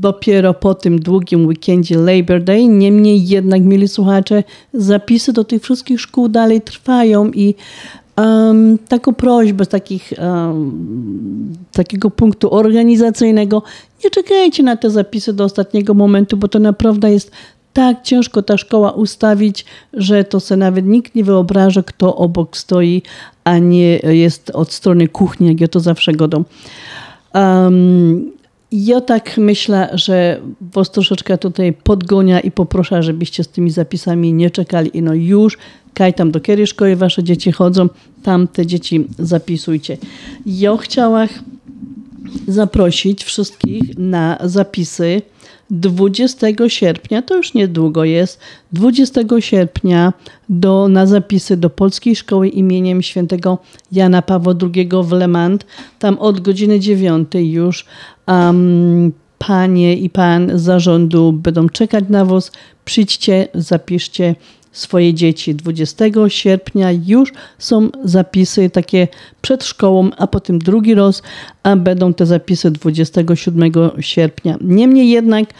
dopiero 0.00 0.54
po 0.54 0.74
tym 0.74 1.00
długim 1.00 1.46
weekendzie 1.46 1.98
Labor 1.98 2.42
Day. 2.42 2.68
Niemniej 2.68 3.28
jednak, 3.28 3.62
mieli 3.62 3.88
słuchacze, 3.88 4.44
zapisy 4.74 5.32
do 5.32 5.44
tych 5.44 5.62
wszystkich 5.62 6.00
szkół 6.00 6.28
dalej 6.28 6.60
trwają 6.60 7.30
i 7.30 7.54
um, 8.16 8.78
taką 8.88 9.14
prośbę 9.14 9.64
z 9.64 9.68
takich, 9.68 10.12
um, 10.18 11.56
takiego 11.72 12.10
punktu 12.10 12.54
organizacyjnego, 12.54 13.62
nie 14.04 14.10
czekajcie 14.10 14.62
na 14.62 14.76
te 14.76 14.90
zapisy 14.90 15.32
do 15.32 15.44
ostatniego 15.44 15.94
momentu, 15.94 16.36
bo 16.36 16.48
to 16.48 16.58
naprawdę 16.58 17.12
jest 17.12 17.30
tak 17.72 18.02
ciężko 18.02 18.42
ta 18.42 18.58
szkoła 18.58 18.90
ustawić, 18.90 19.64
że 19.92 20.24
to 20.24 20.40
sobie 20.40 20.58
nawet 20.58 20.86
nikt 20.86 21.14
nie 21.14 21.24
wyobraża, 21.24 21.82
kto 21.82 22.16
obok 22.16 22.56
stoi, 22.56 23.02
a 23.44 23.58
nie 23.58 23.96
jest 23.98 24.50
od 24.50 24.72
strony 24.72 25.08
kuchni, 25.08 25.48
jak 25.48 25.60
ja 25.60 25.68
to 25.68 25.80
zawsze 25.80 26.12
godą. 26.12 26.44
Um, 27.34 28.39
ja 28.72 29.00
tak 29.00 29.38
myślę, 29.38 29.90
że 29.92 30.40
was 30.60 30.90
troszeczkę 30.90 31.38
tutaj 31.38 31.72
podgonia 31.72 32.40
i 32.40 32.50
poproszę, 32.50 33.02
żebyście 33.02 33.44
z 33.44 33.48
tymi 33.48 33.70
zapisami 33.70 34.32
nie 34.32 34.50
czekali. 34.50 34.96
I 34.96 35.02
no 35.02 35.14
już, 35.14 35.58
kaj 35.94 36.14
tam 36.14 36.30
do 36.30 36.40
kiedy 36.40 36.66
szkoły 36.66 36.96
wasze 36.96 37.22
dzieci 37.22 37.52
chodzą, 37.52 37.88
tam 38.22 38.48
te 38.48 38.66
dzieci 38.66 39.06
zapisujcie. 39.18 39.96
Ja 40.46 40.76
chciałam 40.76 41.28
zaprosić 42.48 43.24
wszystkich 43.24 43.98
na 43.98 44.38
zapisy 44.44 45.22
20 45.70 46.46
sierpnia, 46.68 47.22
to 47.22 47.36
już 47.36 47.54
niedługo 47.54 48.04
jest, 48.04 48.40
20 48.72 49.20
sierpnia 49.40 50.12
do, 50.48 50.88
na 50.88 51.06
zapisy 51.06 51.56
do 51.56 51.70
Polskiej 51.70 52.16
Szkoły 52.16 52.48
imieniem 52.48 53.02
świętego 53.02 53.58
Jana 53.92 54.22
Pawła 54.22 54.54
II 54.74 54.88
w 55.02 55.12
Le 55.12 55.28
Mans. 55.28 55.60
Tam 55.98 56.18
od 56.18 56.40
godziny 56.40 56.80
9 56.80 57.28
już 57.34 57.84
um, 58.26 59.12
panie 59.38 59.96
i 59.96 60.10
pan 60.10 60.58
zarządu 60.58 61.32
będą 61.32 61.68
czekać 61.68 62.04
na 62.08 62.24
was. 62.24 62.52
Przyjdźcie, 62.84 63.48
zapiszcie 63.54 64.34
swoje 64.72 65.14
dzieci. 65.14 65.54
20 65.54 66.04
sierpnia 66.28 66.88
już 67.06 67.32
są 67.58 67.88
zapisy 68.04 68.70
takie 68.70 69.08
przed 69.42 69.64
szkołą, 69.64 70.10
a 70.16 70.26
potem 70.26 70.58
drugi 70.58 70.94
raz, 70.94 71.22
a 71.62 71.76
będą 71.76 72.14
te 72.14 72.26
zapisy 72.26 72.70
27 72.70 73.72
sierpnia. 74.00 74.56
Niemniej 74.60 75.10
jednak 75.10 75.54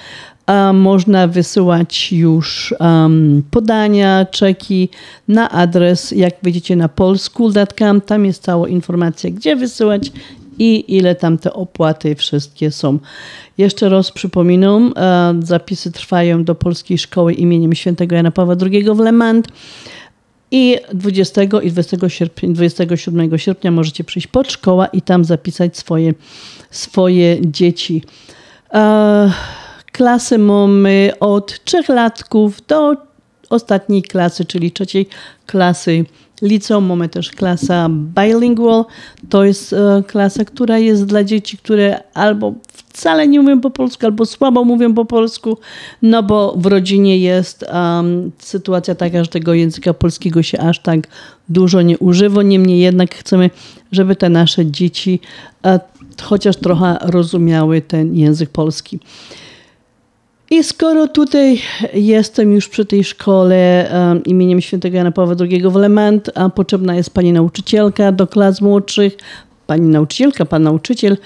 a 0.51 0.73
można 0.73 1.27
wysyłać 1.27 2.13
już 2.13 2.75
um, 2.81 3.43
podania, 3.51 4.27
czeki 4.31 4.89
na 5.29 5.51
adres, 5.51 6.11
jak 6.11 6.35
widzicie 6.43 6.77
na 6.77 6.89
polschool.com. 6.89 8.01
Tam 8.01 8.27
jest 8.27 8.43
cała 8.43 8.69
informacja, 8.69 9.31
gdzie 9.31 9.57
wysyłać 9.57 10.13
i 10.61 10.97
ile 10.97 11.15
tam 11.15 11.39
te 11.39 11.53
opłaty 11.53 12.15
wszystkie 12.15 12.71
są. 12.71 12.99
Jeszcze 13.59 13.89
raz 13.89 14.13
przypominam, 14.13 14.93
e, 14.97 15.35
zapisy 15.43 15.93
trwają 15.93 16.45
do 16.45 16.55
Polskiej 16.55 16.99
Szkoły 16.99 17.35
imieniem 17.35 17.75
świętego 17.75 18.17
Jana 18.17 18.31
Pawła 18.31 18.57
II 18.63 18.85
w 18.85 18.99
Le 18.99 19.13
Mans. 19.13 19.47
I 20.51 20.77
20 20.95 21.43
i 21.43 21.71
20 21.71 22.09
sierpnia, 22.09 22.49
27 22.53 23.39
sierpnia 23.39 23.71
możecie 23.71 24.05
przyjść 24.05 24.27
pod 24.27 24.53
szkołę 24.53 24.89
i 24.93 25.03
tam 25.03 25.25
zapisać 25.25 25.77
swoje, 25.79 26.15
swoje 26.71 27.37
dzieci. 27.41 28.03
E, 28.75 29.33
klasy 29.93 30.39
mamy 30.39 31.13
od 31.21 31.65
trzech 31.65 31.89
latków 31.89 32.67
do 32.67 32.97
ostatniej 33.51 34.03
klasy, 34.03 34.45
czyli 34.45 34.73
trzeciej 34.73 35.09
klasy 35.47 36.05
liceum. 36.43 36.87
Mamy 36.87 37.09
też 37.09 37.31
klasa 37.31 37.89
bilingual. 37.91 38.85
To 39.29 39.45
jest 39.45 39.73
e, 39.73 40.03
klasa, 40.07 40.45
która 40.45 40.79
jest 40.79 41.07
dla 41.07 41.25
dzieci, 41.25 41.59
które 41.59 42.01
albo 42.15 42.55
wcale 42.93 43.29
nie 43.29 43.41
mówią 43.41 43.61
po 43.61 43.71
polsku, 43.71 44.07
albo 44.07 44.27
słabo 44.27 44.65
mówią 44.65 44.95
po 44.95 45.05
polsku, 45.05 45.59
no 46.03 46.23
bo 46.23 46.55
w 46.57 46.67
rodzinie 46.67 47.19
jest 47.19 47.65
um, 47.73 48.31
sytuacja 48.39 48.95
taka, 48.95 49.25
że 49.25 49.31
tego 49.31 49.55
języka 49.55 49.95
polskiego 49.95 50.43
się 50.43 50.59
aż 50.59 50.79
tak 50.79 51.01
dużo 51.49 51.83
nie 51.83 51.99
używa. 51.99 52.43
Niemniej 52.43 52.81
jednak 52.81 53.15
chcemy, 53.15 53.51
żeby 53.93 54.17
te 54.17 54.29
nasze 54.29 54.67
dzieci 54.67 55.21
e, 55.65 55.81
chociaż 56.23 56.57
trochę 56.57 56.99
rozumiały 57.03 57.83
ten 57.83 58.17
język 58.17 58.51
polski. 58.51 58.99
I 60.53 60.65
skoro 60.65 61.09
tutaj 61.09 61.61
jestem 61.95 62.53
już 62.53 62.69
przy 62.69 62.85
tej 62.85 63.05
szkole 63.05 63.91
imieniem 64.27 64.61
świętego 64.61 64.97
Jana 64.97 65.13
Pawła 65.13 65.35
II 65.41 65.63
w 65.63 65.75
Lement, 65.75 66.31
a 66.35 66.49
potrzebna 66.49 66.95
jest 66.95 67.11
pani 67.11 67.33
nauczycielka 67.33 68.13
do 68.13 68.27
klas 68.27 68.61
młodszych, 68.61 69.17
pani 69.67 69.89
nauczycielka, 69.89 70.45
pan 70.45 70.63
nauczyciel, 70.63 71.17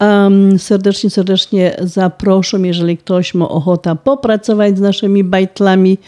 um, 0.00 0.58
serdecznie, 0.58 1.10
serdecznie 1.10 1.76
zaproszę, 1.82 2.58
jeżeli 2.60 2.98
ktoś 2.98 3.34
ma 3.34 3.48
ochotę 3.48 3.96
popracować 4.04 4.78
z 4.78 4.80
naszymi 4.80 5.24
bajtlami, 5.24 5.98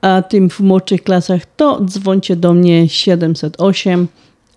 a 0.00 0.22
tym 0.22 0.50
w 0.50 0.60
młodszych 0.60 1.02
klasach, 1.02 1.42
to 1.56 1.84
dzwońcie 1.84 2.36
do 2.36 2.52
mnie 2.52 2.88
708 2.88 4.08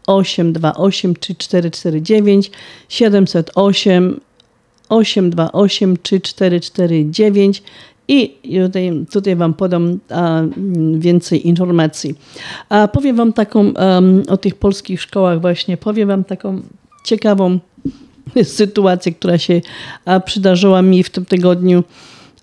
828 0.07 1.15
3449 1.15 2.51
708 2.89 4.19
828 4.93 5.97
3449 5.97 7.63
i 8.07 8.39
tutaj, 8.65 9.05
tutaj 9.11 9.35
Wam 9.35 9.53
podam 9.53 9.99
a, 10.09 10.41
więcej 10.97 11.47
informacji. 11.47 12.15
A 12.69 12.87
powiem 12.87 13.15
Wam 13.15 13.33
taką 13.33 13.59
um, 13.71 14.23
o 14.27 14.37
tych 14.37 14.55
polskich 14.55 15.01
szkołach 15.01 15.41
właśnie, 15.41 15.77
powiem 15.77 16.07
Wam 16.07 16.23
taką 16.23 16.61
ciekawą 17.05 17.59
sytuację, 18.43 19.11
która 19.11 19.37
się 19.37 19.61
a, 20.05 20.19
przydarzyła 20.19 20.81
mi 20.81 21.03
w 21.03 21.09
tym 21.09 21.25
tygodniu. 21.25 21.83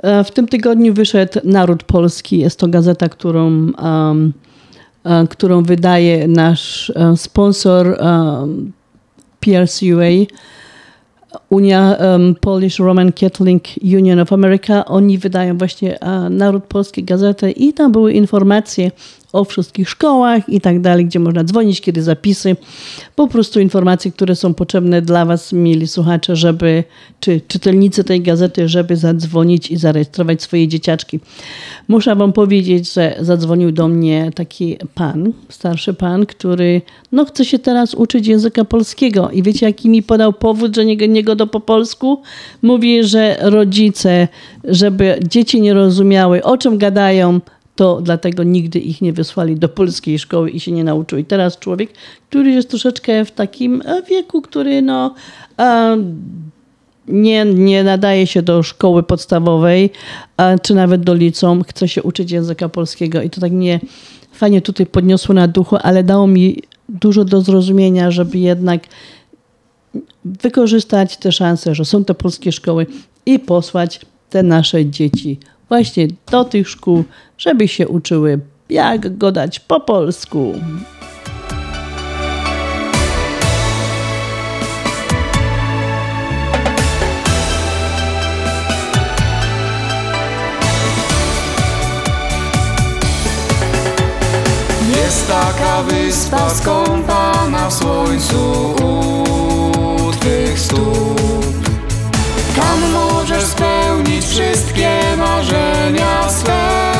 A, 0.03 0.23
w 0.23 0.31
tym 0.31 0.49
tygodniu 0.49 0.95
wyszedł 0.95 1.41
Naród 1.45 1.85
Polski. 1.85 2.39
Jest 2.39 2.59
to 2.59 2.69
gazeta, 2.69 3.09
którą, 3.09 3.47
um, 3.73 4.33
którą 5.31 5.63
wydaje 5.63 6.29
nasz 6.29 6.93
sponsor 7.17 7.99
PRCUA 9.41 10.27
Unia 11.51 11.97
um, 12.01 12.35
Polish 12.41 12.79
Roman 12.79 13.13
Catholic 13.13 13.69
Union 13.83 14.19
of 14.19 14.33
America, 14.33 14.85
oni 14.85 15.19
wydają 15.19 15.59
właśnie 15.59 15.99
uh, 16.03 16.31
Naród 16.31 16.65
Polski 16.65 17.05
gazetę 17.05 17.51
i 17.51 17.73
tam 17.73 17.93
były 17.93 18.13
informacje 18.13 18.91
o 19.33 19.45
wszystkich 19.45 19.89
szkołach 19.89 20.49
i 20.49 20.61
tak 20.61 20.81
dalej, 20.81 21.05
gdzie 21.05 21.19
można 21.19 21.45
dzwonić, 21.45 21.81
kiedy 21.81 22.03
zapisy. 22.03 22.57
Po 23.17 23.29
prostu 23.29 23.61
informacje, 23.61 24.13
które 24.13 24.37
są 24.37 24.55
potrzebne 24.55 25.03
dla 25.03 25.25
Was, 25.25 25.53
mieli 25.53 25.89
słuchacze, 25.89 26.37
żeby, 26.37 26.85
czy 27.21 27.41
czytelnicy 27.49 28.05
tej 28.05 28.21
gazety, 28.21 28.69
żeby 28.69 28.97
zadzwonić 28.97 29.71
i 29.71 29.77
zarejestrować 29.77 30.43
swoje 30.43 30.69
dzieciaczki. 30.69 31.21
Muszę 31.89 32.17
Wam 32.17 32.33
powiedzieć, 32.33 32.93
że 32.93 33.17
zadzwonił 33.21 33.73
do 33.73 33.89
mnie 33.89 34.31
taki 34.35 34.77
pan, 34.95 35.33
starszy 35.49 35.95
pan, 35.95 36.27
który 36.27 36.83
no, 37.13 37.25
chce 37.25 37.45
się 37.45 37.59
teraz 37.59 37.95
uczyć 37.95 38.27
języka 38.27 38.65
polskiego. 38.65 39.31
I 39.31 39.43
wiecie, 39.43 39.67
jaki 39.67 39.89
mi 39.89 40.03
podał 40.03 40.33
powód, 40.33 40.77
że 40.77 40.85
nie, 40.85 40.97
nie 40.97 41.25
go 41.25 41.37
do 41.37 41.47
po 41.47 41.61
polsku? 41.61 42.23
Mówi, 42.63 43.05
że 43.05 43.37
rodzice, 43.41 44.29
żeby 44.65 45.19
dzieci 45.29 45.61
nie 45.61 45.75
rozumiały, 45.75 46.43
o 46.43 46.59
czym 46.59 46.79
gadają, 46.79 47.41
to 47.81 48.01
dlatego 48.03 48.43
nigdy 48.43 48.79
ich 48.79 49.03
nie 49.03 49.13
wysłali 49.13 49.57
do 49.57 49.69
polskiej 49.69 50.19
szkoły 50.19 50.51
i 50.51 50.61
się 50.61 50.73
nie 50.73 50.85
nauczył. 50.85 51.19
I 51.19 51.25
teraz 51.25 51.59
człowiek, 51.59 51.91
który 52.29 52.51
jest 52.51 52.71
troszeczkę 52.71 53.25
w 53.25 53.31
takim 53.31 53.83
e, 53.85 54.03
wieku, 54.03 54.43
który 54.43 54.83
no, 54.83 55.15
nie, 57.09 57.45
nie 57.45 57.85
nadaje 57.85 58.27
się 58.27 58.43
do 58.43 58.63
szkoły 58.63 59.03
podstawowej, 59.03 59.91
czy 60.63 60.75
nawet 60.75 61.03
do 61.03 61.15
liceum, 61.15 61.65
chce 61.65 61.89
się 61.89 62.03
uczyć 62.03 62.31
języka 62.31 62.69
polskiego. 62.69 63.23
I 63.23 63.31
to 63.31 63.41
tak 63.41 63.53
mnie 63.53 63.81
fajnie 64.33 64.63
tutaj 64.63 64.87
podniosło 64.87 65.35
na 65.35 65.49
duchu, 65.49 65.77
ale 65.83 66.05
dało 66.05 66.27
mi 66.27 66.63
dużo 66.89 67.25
do 67.25 67.41
zrozumienia, 67.41 68.11
żeby 68.11 68.39
jednak 68.39 68.83
wykorzystać 70.25 71.17
te 71.17 71.33
szanse, 71.33 71.75
że 71.75 71.85
są 71.85 72.05
te 72.05 72.15
polskie 72.15 72.53
szkoły 72.53 72.87
i 73.27 73.39
posłać 73.39 74.01
te 74.31 74.43
nasze 74.43 74.87
dzieci 74.87 75.39
właśnie 75.71 76.09
do 76.31 76.45
tych 76.45 76.69
szkół, 76.69 77.05
żeby 77.39 77.69
się 77.69 77.89
uczyły, 77.89 78.39
jak 78.71 79.19
godać 79.19 79.61
po 79.61 79.81
polsku. 79.81 80.55
Jest 94.97 95.29
taka 95.29 95.83
wyspa 95.83 96.51
skąpana 96.51 97.71
w 97.71 97.75
słońcu 97.75 98.75
u 100.07 100.13
Twych 100.13 100.59
stóp 100.59 101.50
spełnić 103.51 104.25
wszystkie 104.27 104.91
marzenia 105.19 106.29
swe. 106.29 106.93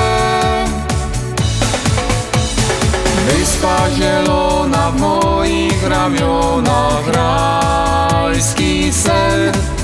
Wyspa 3.27 3.91
zielona 3.91 4.91
w 4.91 5.01
moich 5.01 5.89
ramionach 5.89 7.09
Rajski 7.15 8.93
sen 8.93 9.80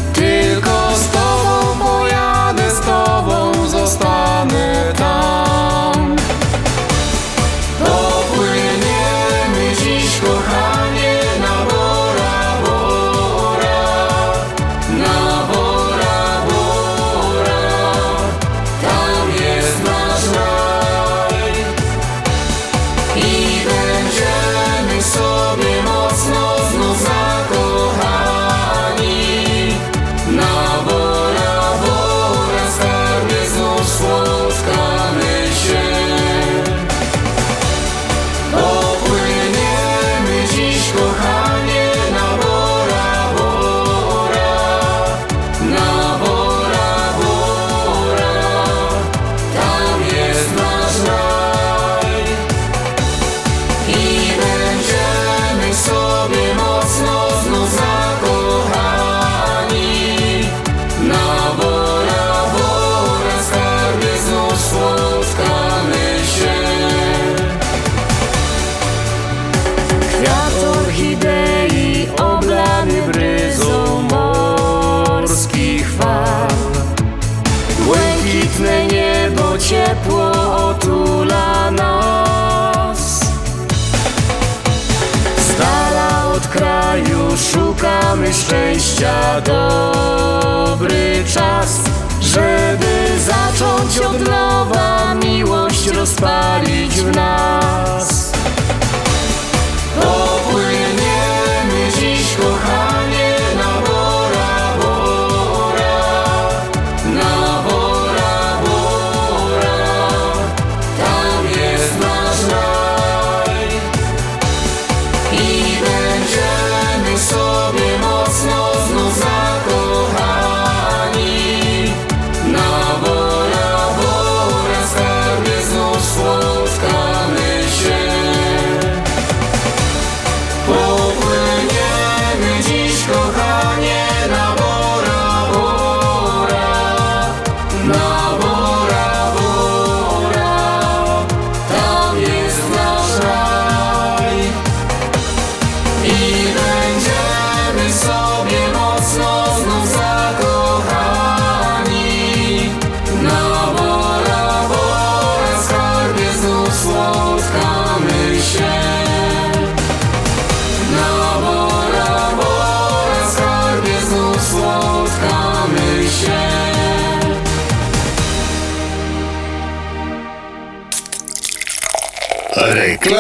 Dobry 89.45 91.25
czas, 91.35 91.81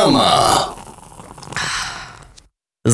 Reklama. 0.07 0.56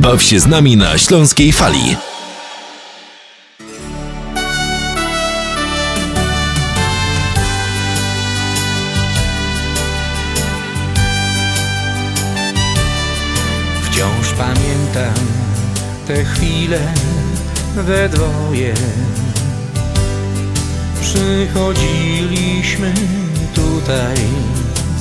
Baw 0.00 0.22
się 0.22 0.40
z 0.40 0.46
nami 0.46 0.76
na 0.76 0.98
Śląskiej 0.98 1.52
Fali. 1.52 1.96
Wciąż 13.82 14.32
pamiętam 14.38 15.14
te 16.06 16.24
chwile 16.24 16.78
we 17.74 18.08
dwoje. 18.08 18.74
Przychodziliśmy 21.00 22.94
tutaj 23.54 24.16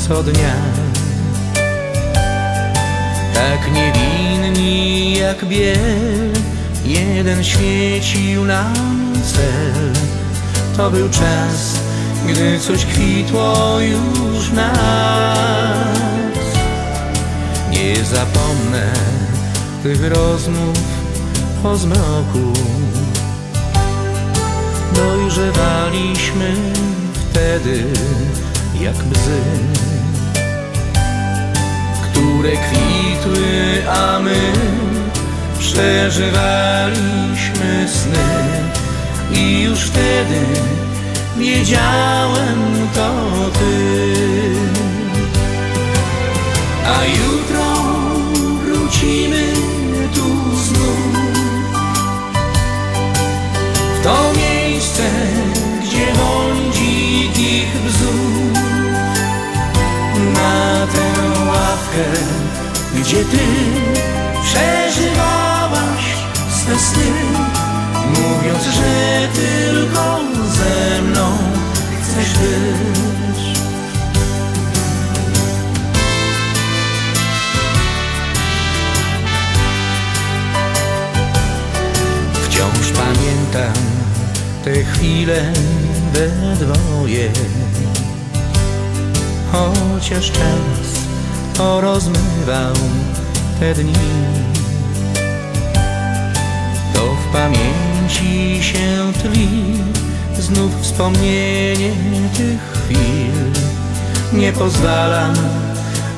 co 0.08 0.24
dnia. 0.24 0.56
Tak 3.40 3.72
niewinni 3.72 5.14
jak 5.18 5.46
biel, 5.46 6.32
jeden 6.86 7.44
świecił 7.44 8.46
nam 8.46 9.14
cel. 9.24 9.94
To 10.78 10.92
był 10.92 11.10
czas, 11.10 11.80
gdy 12.28 12.60
coś 12.60 12.86
kwitło 12.86 13.80
już 13.80 14.50
w 14.50 14.54
nas. 14.54 15.88
Nie 17.72 18.06
zapomnę 18.06 18.94
tych 19.84 20.14
rozmów 20.14 20.78
po 21.64 21.78
zmroku. 21.78 22.54
Dojrzewaliśmy 24.96 26.56
wtedy 27.14 27.84
jak 28.82 28.96
bzy 28.96 29.89
które 32.20 32.52
kwitły, 32.52 33.84
a 33.90 34.20
my 34.20 34.54
przeżywaliśmy 35.60 37.88
sny. 37.88 38.64
I 39.32 39.62
już 39.62 39.80
wtedy 39.80 40.46
wiedziałem 41.38 42.88
to 42.96 43.12
ty. 43.60 44.00
A 46.86 47.06
jutro 47.06 47.66
wrócimy 48.64 49.54
tu 50.16 50.56
znów 50.56 51.00
w 54.00 54.04
to 54.04 54.49
gdzie 62.96 63.26
ty 63.26 63.40
przeżywałaś 64.44 66.04
swe 66.52 66.80
sny, 66.80 67.12
mówiąc, 68.10 68.64
że 68.64 69.28
tylko 69.34 70.20
ze 70.54 71.02
mną 71.02 71.38
chcesz 72.02 72.34
być. 72.34 73.60
Wciąż 82.34 82.92
pamiętam 82.92 83.84
te 84.64 84.84
chwile 84.84 85.54
we 86.14 86.56
dwoje 86.56 87.30
chociaż 89.52 90.32
czas 90.32 90.79
porozmywał 91.60 92.74
te 93.60 93.74
dni. 93.74 93.94
To 96.94 97.02
w 97.02 97.34
pamięci 97.34 98.64
się 98.64 99.14
tli 99.22 99.50
znów 100.40 100.82
wspomnienie 100.82 101.92
tych 102.38 102.60
chwil. 102.74 103.52
Nie 104.34 104.54
pozwalam, 104.54 105.34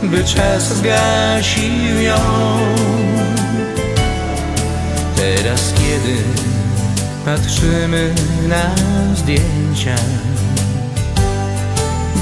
by 0.04 0.24
czas 0.24 0.78
zgasił 0.78 2.02
ją. 2.02 2.20
Teraz, 5.16 5.74
kiedy 5.74 6.18
patrzymy 7.26 8.14
na 8.48 8.76
zdjęcia, 9.16 9.96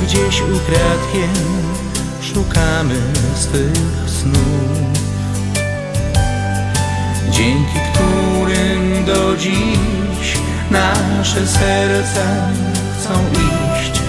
gdzieś 0.03 0.41
ukradkiem 0.41 1.68
szukamy 2.33 2.95
swych 3.35 4.09
snów, 4.19 4.99
dzięki 7.31 7.79
którym 7.93 9.05
do 9.05 9.37
dziś 9.37 10.37
nasze 10.71 11.47
serca 11.47 12.25
chcą 12.99 13.13
iść. 13.31 14.01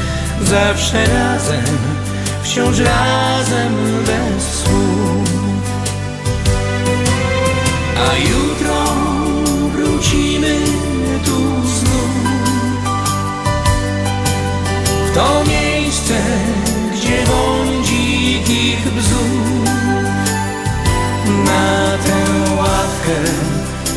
Zawsze 0.43 1.07
razem, 1.07 1.79
wciąż 2.43 2.79
razem 2.79 3.75
bez 4.07 4.63
słów. 4.63 5.31
A 7.97 8.17
jutro 8.17 8.85
wrócimy 9.73 10.59
tu 11.25 11.39
znów. 11.67 12.11
W 15.11 15.15
to 15.15 15.45
miejsce, 15.45 16.15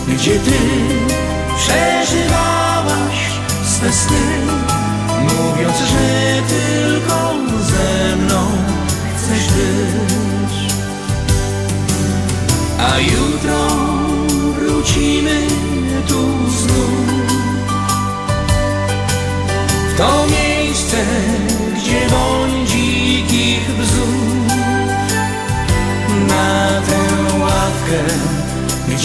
gdzie 0.08 0.40
ty 0.40 0.60
przeżywałaś 1.58 3.18
swe 3.66 3.92
sny, 3.94 4.26
mówiąc, 5.24 5.78
że 5.78 6.42
tylko 6.48 7.34
ze 7.64 8.16
mną 8.16 8.48
chcesz 9.18 9.48
być. 9.48 10.74
A 12.80 13.00
jutro 13.00 13.68
wrócimy 14.56 15.48
tu 16.08 16.22
znów 16.60 17.14
w 19.94 19.98
to 19.98 20.26
miejsce, 20.28 20.98
gdzie 21.76 22.10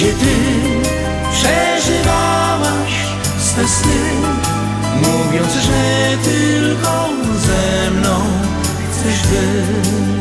ty 0.04 0.34
przeżywałaś 1.32 2.92
swe 3.38 3.68
sny, 3.68 4.00
mówiąc, 5.02 5.52
że 5.52 6.16
tylko 6.24 7.08
ze 7.38 7.90
mną 7.90 8.20
chcesz 8.90 9.22
być. 9.22 10.17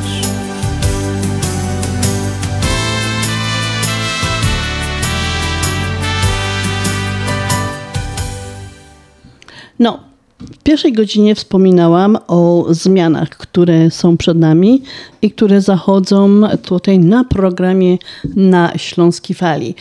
Pierwszej 10.68 10.94
godzinie 10.94 11.35
wspominałam 11.35 12.18
o 12.27 12.65
zmianach, 12.69 13.30
które 13.30 13.91
są 13.91 14.18
przed 14.18 14.38
nami 14.38 14.81
i 15.22 15.31
które 15.31 15.61
zachodzą 15.61 16.41
tutaj 16.64 16.99
na 16.99 17.23
programie 17.23 17.98
na 18.35 18.77
Śląskiej 18.77 19.35
Fali. 19.35 19.76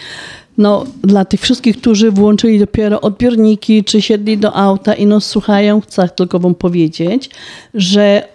No, 0.59 0.85
dla 1.05 1.25
tych 1.25 1.41
wszystkich, 1.41 1.77
którzy 1.77 2.11
włączyli 2.11 2.59
dopiero 2.59 3.01
odbiorniki, 3.01 3.85
czy 3.85 4.03
siedli 4.03 4.39
do 4.39 4.57
auta 4.57 4.95
i 4.95 5.07
nas 5.07 5.25
słuchają, 5.25 5.81
chcę 5.81 6.09
tylko 6.09 6.39
wam 6.39 6.55
powiedzieć, 6.55 7.31
że 7.75 8.29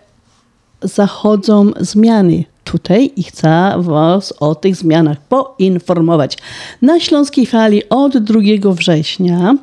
zachodzą 0.82 1.72
zmiany 1.80 2.44
tutaj 2.64 3.12
i 3.16 3.24
chcę 3.24 3.74
Was 3.78 4.34
o 4.40 4.56
tych 4.56 4.76
zmianach 4.76 5.18
poinformować. 5.22 6.38
Na 6.82 7.00
Śląskiej 7.00 7.46
Fali 7.46 7.90
od 7.90 8.18
2 8.18 8.40
września 8.74 9.56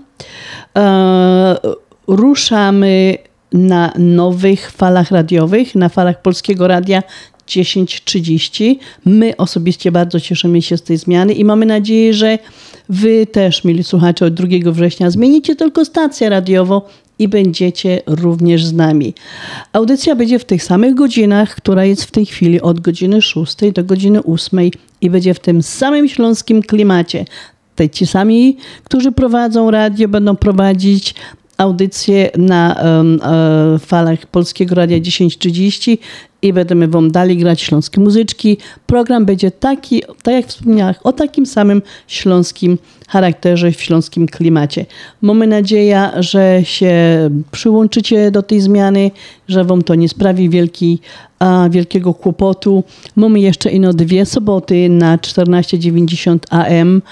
e, 0.77 1.57
ruszamy 2.09 3.19
na 3.53 3.93
nowych 3.99 4.71
falach 4.71 5.11
radiowych, 5.11 5.75
na 5.75 5.89
falach 5.89 6.23
Polskiego 6.23 6.69
Radia 6.69 7.03
1030. 7.47 8.79
My 9.05 9.37
osobiście 9.37 9.93
bardzo 9.93 10.21
cieszymy 10.21 10.63
się 10.63 10.77
z 10.77 10.83
tej 10.83 10.97
zmiany 10.97 11.33
i 11.33 11.45
mamy 11.45 11.67
nadzieję, 11.67 12.15
że 12.15 12.39
Wy 12.89 13.27
też, 13.27 13.65
mieli 13.65 13.85
słuchacze, 13.85 14.27
od 14.27 14.35
2 14.35 14.73
września 14.73 15.11
zmienicie 15.11 15.57
tylko 15.57 15.85
stację 15.85 16.29
radiową 16.29 16.81
i 17.19 17.29
będziecie 17.29 18.03
również 18.07 18.65
z 18.65 18.73
nami. 18.73 19.15
Audycja 19.73 20.17
będzie 20.17 20.39
w 20.39 20.45
tych 20.45 20.65
samych 20.65 20.95
godzinach, 20.95 21.55
która 21.55 21.85
jest 21.85 22.05
w 22.05 22.11
tej 22.11 22.27
chwili 22.27 22.61
od 22.61 22.81
godziny 22.81 23.23
6 23.23 23.57
do 23.75 23.85
godziny 23.85 24.23
8 24.25 24.61
i 25.01 25.11
będzie 25.11 25.35
w 25.35 25.41
tym 25.41 25.63
samym 25.63 26.09
śląskim 26.09 26.63
klimacie. 26.63 27.25
Te 27.75 27.89
ci 27.89 28.07
sami, 28.07 28.57
którzy 28.85 29.13
prowadzą 29.13 29.71
radio, 29.71 30.09
będą 30.09 30.37
prowadzić 30.37 31.15
audycję 31.59 32.31
na 32.37 32.83
e, 32.83 33.79
falach 33.79 34.27
Polskiego 34.27 34.75
Radia 34.75 35.01
1030 35.01 35.99
i 36.43 36.53
będziemy 36.53 36.89
Wam 36.89 37.11
dali 37.11 37.37
grać 37.37 37.61
śląskie 37.61 38.01
muzyczki. 38.01 38.57
Program 38.87 39.25
będzie 39.25 39.51
taki, 39.51 40.03
tak 40.23 40.35
jak 40.35 40.47
wspomniałam, 40.47 40.95
o 41.05 41.13
takim 41.13 41.47
samym 41.47 41.83
śląskim 42.07 42.79
charakterze, 43.09 43.73
w 43.73 43.83
śląskim 43.83 44.27
klimacie. 44.27 44.87
Mamy 45.23 45.47
nadzieję, 45.47 46.09
że 46.19 46.61
się 46.65 46.95
przyłączycie 47.51 48.31
do 48.31 48.43
tej 48.43 48.61
zmiany, 48.61 49.11
że 49.49 49.65
Wam 49.65 49.83
to 49.83 49.95
nie 49.95 50.09
sprawi 50.09 50.49
wielki, 50.49 50.99
a, 51.39 51.69
wielkiego 51.71 52.15
kłopotu. 52.15 52.85
Mamy 53.17 53.41
jeszcze 53.41 53.71
ino 53.71 53.93
dwie 53.93 54.27
soboty 54.27 54.89
na 54.89 55.19
14.90 55.19 56.39
AM. 56.51 57.03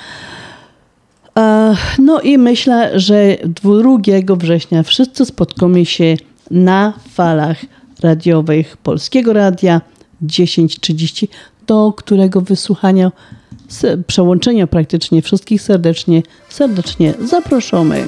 E, 1.36 1.76
No 1.98 2.20
i 2.20 2.38
myślę, 2.38 3.00
że 3.00 3.36
2 3.44 4.36
września 4.36 4.82
wszyscy 4.82 5.24
spotkamy 5.24 5.86
się 5.86 6.16
na 6.50 6.92
falach 7.14 7.56
radiowych 8.02 8.76
Polskiego 8.76 9.32
Radia 9.32 9.80
1030, 10.28 11.28
do 11.66 11.92
którego 11.96 12.40
wysłuchania, 12.40 13.12
przełączenia 14.06 14.66
praktycznie 14.66 15.22
wszystkich 15.22 15.62
serdecznie, 15.62 16.22
serdecznie 16.48 17.14
zapraszamy. 17.24 18.06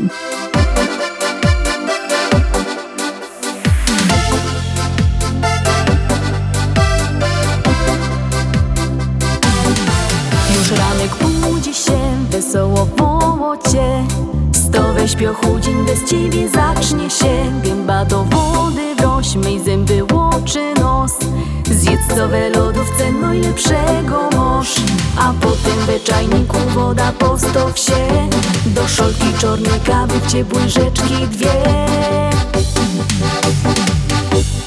Już 10.59 10.71
ranek 10.71 11.11
budzi 11.43 11.75
się, 11.75 11.99
wesoło 12.31 12.87
wołocie 13.49 14.05
Stowe 14.53 15.09
śpiochu 15.09 15.61
dzień 15.61 15.87
bez 15.87 16.11
ciebie 16.11 16.49
zacznie 16.49 17.11
się. 17.11 17.61
Gęba 17.65 18.05
do 18.05 18.25
wody 18.25 18.95
wrośmy 18.95 19.53
i 19.53 19.61
zęby 19.61 20.05
łoczy 20.13 20.75
nos. 20.81 21.13
Zjedz 21.71 22.01
co 22.17 22.29
we 22.29 22.49
lodówce 22.49 23.13
najlepszego 23.13 24.31
moż 24.37 24.75
A 25.19 25.33
potem 25.41 25.87
we 25.87 26.01
czajniku 26.01 26.57
woda 26.75 27.13
postow 27.13 27.79
się 27.79 28.29
Do 28.67 28.89
szolki 28.89 29.33
czarnej 29.41 29.81
kawy 29.81 30.21
ciepłej 30.29 30.71
rzeczki 30.71 31.27
dwie. 31.31 31.53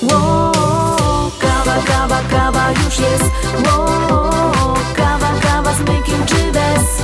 Ło, 0.02 0.52
kawa, 1.40 1.76
kawa, 1.86 2.22
kawa 2.30 2.72
już 2.72 3.00
jest. 3.00 3.32
Ło, 3.66 3.88
kawa, 4.96 5.32
kawa 5.42 5.74
z 5.74 5.80
mlekiem 5.80 6.26
czy 6.26 6.52
bez 6.52 7.02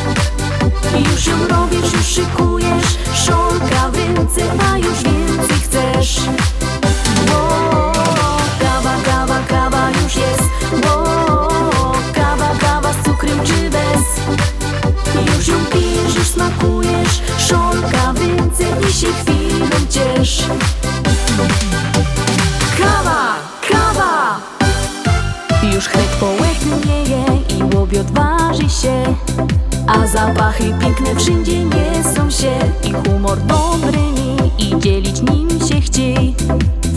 Już 0.96 1.26
ją 1.28 1.48
robisz, 1.48 1.94
już 1.94 2.06
szykujesz 2.06 2.98
Szolka 3.26 3.92
więcej, 3.92 4.50
a 4.72 4.78
już 4.78 5.04
więcej 5.04 5.58
chcesz. 5.64 6.20
Ło, 7.32 7.92
kawa, 8.60 8.96
kawa, 9.06 9.40
kawa 9.48 9.90
już 10.04 10.16
jest. 10.16 10.44
Ło, 10.86 11.92
kawa, 12.14 12.50
kawa 12.60 12.94
z 12.94 13.06
cukrem 13.06 13.40
czy 13.44 13.70
bez? 13.70 14.02
Już 15.38 15.48
ją 15.48 15.66
pijesz, 15.66 16.16
już 16.16 16.28
smakujesz 16.28 17.22
Szolka 17.48 18.14
więcej 18.14 18.90
i 18.90 18.94
się 18.94 19.08
chwilą 19.14 19.68
ciesz 19.90 20.44
Już 25.76 25.88
chleb 25.88 26.08
połeknieje 26.20 27.26
i 27.60 27.76
łobiot 27.76 28.12
waży 28.12 28.70
się. 28.70 29.16
A 29.88 30.08
zapachy 30.08 30.64
piękne 30.82 31.16
wszędzie 31.16 31.66
niesą 31.66 32.30
się. 32.30 32.52
I 32.84 32.94
humor 32.94 33.38
dobry 33.38 33.98
mi 33.98 34.28
i 34.58 34.80
dzielić 34.80 35.22
nim 35.22 35.50
się 35.68 35.82
chciej 35.82 36.36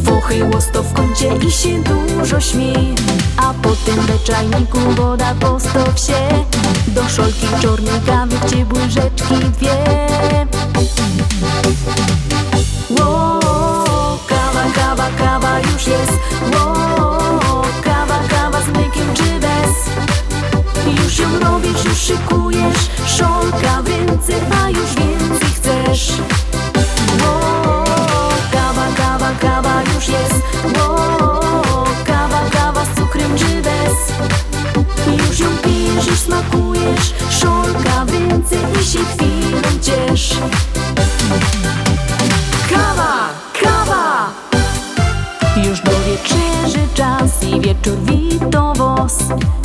Fochy 0.04 0.44
łosto 0.54 0.82
w 0.82 0.92
kącie 0.92 1.36
i 1.46 1.50
się 1.50 1.82
dużo 1.82 2.40
śmiej 2.40 2.94
A 3.36 3.54
potem 3.62 4.06
we 4.06 4.18
czajniku 4.18 4.78
woda 4.78 5.34
postow 5.40 6.00
się. 6.00 6.44
Do 6.88 7.08
szolki 7.08 7.46
czarnej 7.62 8.00
kawy 8.06 8.36
w 8.36 8.50
ciepłej 8.50 8.90
rzeczki 8.90 9.34
dwie. 9.34 9.76
Ło, 12.90 13.40
kawa, 14.28 14.64
kawa, 14.74 15.08
kawa 15.18 15.58
już 15.58 15.86
jest. 15.86 16.12
Ło, 16.52 16.99
z 18.62 18.68
mlekiem 18.68 19.14
czy 19.14 19.40
bez. 19.40 19.74
Już 21.04 21.18
ją 21.18 21.38
robisz, 21.38 21.84
już 21.84 21.98
szykujesz 21.98 22.90
Szolka 23.06 23.82
więcej, 23.82 24.36
a 24.64 24.68
już 24.70 24.94
więcej 24.94 25.48
chcesz. 25.56 26.12
Ło, 27.22 27.40
kawa, 28.52 28.86
kawa, 28.96 29.30
kawa 29.40 29.82
już 29.94 30.08
jest. 30.08 30.42
Ło, 30.78 31.84
kawa, 32.06 32.40
kawa 32.52 32.84
z 32.84 33.00
cukrem 33.00 33.38
czy 33.38 33.62
bez. 33.62 33.96
Już 35.28 35.40
ją 35.40 35.48
pijesz, 35.64 36.06
już 36.06 36.18
smakujesz 36.18 37.14
Szolka 37.40 38.04
więcej 38.06 38.58
i 38.80 38.84
się 38.84 38.98
chwilą 38.98 39.80
ciesz. 39.82 40.34
Kawa! 42.70 43.49
Wieczór 47.74 47.98
wito 47.98 48.72
wos. 48.76 49.18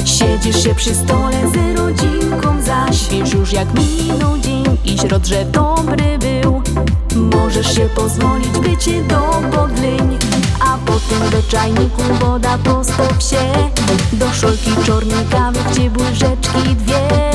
Siedzisz 0.05 0.63
się 0.63 0.75
przy 0.75 0.95
stole 0.95 1.37
z 1.53 1.77
rodzinką 1.77 2.61
zaś 2.61 3.09
Wiesz 3.09 3.33
już 3.33 3.53
jak 3.53 3.67
minął 3.73 4.37
dzień 4.37 4.77
i 4.85 4.97
środ, 4.97 5.25
że 5.25 5.45
dobry 5.45 6.19
był. 6.19 6.61
Możesz 7.15 7.75
się 7.75 7.89
pozwolić 7.95 8.59
bycie 8.59 9.03
do 9.03 9.21
podleń 9.51 10.17
A 10.59 10.77
potem 10.85 11.29
do 11.31 11.47
czajniku 11.47 12.01
woda 12.19 12.57
postow 12.57 13.23
się. 13.23 13.53
Do 14.13 14.33
szolki 14.33 14.71
czarnej 14.85 15.25
kawy 15.31 15.59
ciepłej 15.75 16.15
rzeczki 16.15 16.75
dwie. 16.75 17.31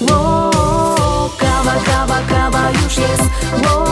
Ło, 0.00 0.50
kawa, 1.38 1.74
kawa, 1.86 2.18
kawa 2.28 2.70
już 2.70 2.96
jest. 2.98 3.22
Ło, 3.64 3.91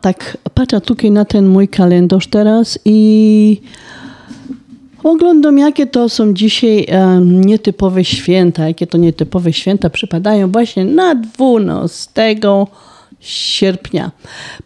tak 0.00 0.38
patrzę 0.54 0.80
tutaj 0.80 1.10
na 1.10 1.24
ten 1.24 1.48
mój 1.48 1.68
kalendarz 1.68 2.26
teraz 2.26 2.78
i 2.84 3.60
oglądam, 5.04 5.58
jakie 5.58 5.86
to 5.86 6.08
są 6.08 6.34
dzisiaj 6.34 6.86
em, 6.88 7.44
nietypowe 7.44 8.04
święta, 8.04 8.68
jakie 8.68 8.86
to 8.86 8.98
nietypowe 8.98 9.52
święta 9.52 9.90
przypadają 9.90 10.52
właśnie 10.52 10.84
na 10.84 11.14
12 11.14 12.36
sierpnia. 13.20 14.10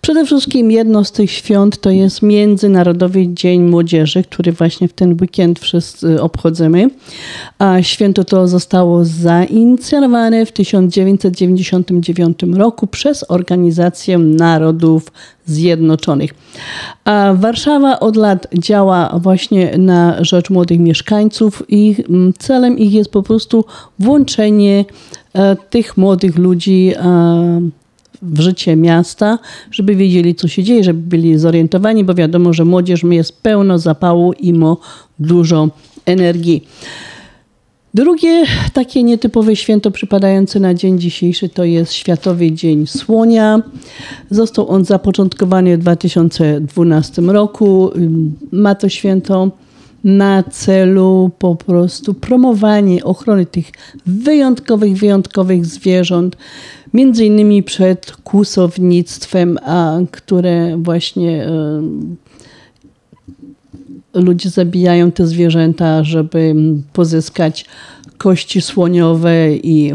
Przede 0.00 0.26
wszystkim 0.26 0.70
jedno 0.70 1.04
z 1.04 1.12
tych 1.12 1.30
świąt 1.30 1.80
to 1.80 1.90
jest 1.90 2.22
Międzynarodowy 2.22 3.28
Dzień 3.28 3.62
Młodzieży, 3.62 4.24
który 4.24 4.52
właśnie 4.52 4.88
w 4.88 4.92
ten 4.92 5.16
weekend 5.20 5.60
wszyscy 5.60 6.22
obchodzimy. 6.22 6.90
A 7.58 7.82
święto 7.82 8.24
to 8.24 8.48
zostało 8.48 9.04
zainicjowane 9.04 10.46
w 10.46 10.52
1999 10.52 12.38
roku 12.42 12.86
przez 12.86 13.30
Organizację 13.30 14.18
Narodów 14.18 15.12
Zjednoczonych. 15.46 16.34
A 17.04 17.34
Warszawa 17.34 18.00
od 18.00 18.16
lat 18.16 18.46
działa 18.58 19.18
właśnie 19.18 19.78
na 19.78 20.24
rzecz 20.24 20.50
młodych 20.50 20.78
mieszkańców 20.78 21.62
i 21.68 21.96
mm, 22.08 22.32
celem 22.38 22.78
ich 22.78 22.92
jest 22.92 23.10
po 23.10 23.22
prostu 23.22 23.64
włączenie 23.98 24.84
e, 25.34 25.56
tych 25.70 25.96
młodych 25.96 26.38
ludzi 26.38 26.92
e, 26.96 27.81
w 28.22 28.40
życie 28.40 28.76
miasta, 28.76 29.38
żeby 29.70 29.96
wiedzieli, 29.96 30.34
co 30.34 30.48
się 30.48 30.62
dzieje, 30.62 30.84
żeby 30.84 31.00
byli 31.00 31.38
zorientowani, 31.38 32.04
bo 32.04 32.14
wiadomo, 32.14 32.52
że 32.52 32.64
młodzież 32.64 33.02
jest 33.02 33.42
pełno 33.42 33.78
zapału 33.78 34.32
i 34.32 34.52
ma 34.52 34.76
dużo 35.18 35.68
energii. 36.06 36.66
Drugie 37.94 38.44
takie 38.72 39.02
nietypowe 39.02 39.56
święto 39.56 39.90
przypadające 39.90 40.60
na 40.60 40.74
dzień 40.74 40.98
dzisiejszy 40.98 41.48
to 41.48 41.64
jest 41.64 41.92
Światowy 41.92 42.52
Dzień 42.52 42.86
Słonia. 42.86 43.62
Został 44.30 44.68
on 44.68 44.84
zapoczątkowany 44.84 45.76
w 45.76 45.80
2012 45.80 47.22
roku. 47.22 47.90
Ma 48.52 48.74
to 48.74 48.88
święto 48.88 49.50
na 50.04 50.42
celu 50.42 51.30
po 51.38 51.56
prostu 51.56 52.14
promowanie 52.14 53.04
ochrony 53.04 53.46
tych 53.46 53.66
wyjątkowych, 54.06 54.96
wyjątkowych 54.96 55.66
zwierząt, 55.66 56.36
między 56.94 57.24
innymi 57.24 57.62
przed 57.62 58.12
kłusownictwem, 58.12 59.58
a 59.62 59.98
które 60.10 60.76
właśnie 60.76 61.46
e, 61.46 61.82
ludzie 64.14 64.50
zabijają 64.50 65.12
te 65.12 65.26
zwierzęta, 65.26 66.04
żeby 66.04 66.54
pozyskać 66.92 67.64
kości 68.18 68.60
słoniowe 68.60 69.52
i 69.56 69.94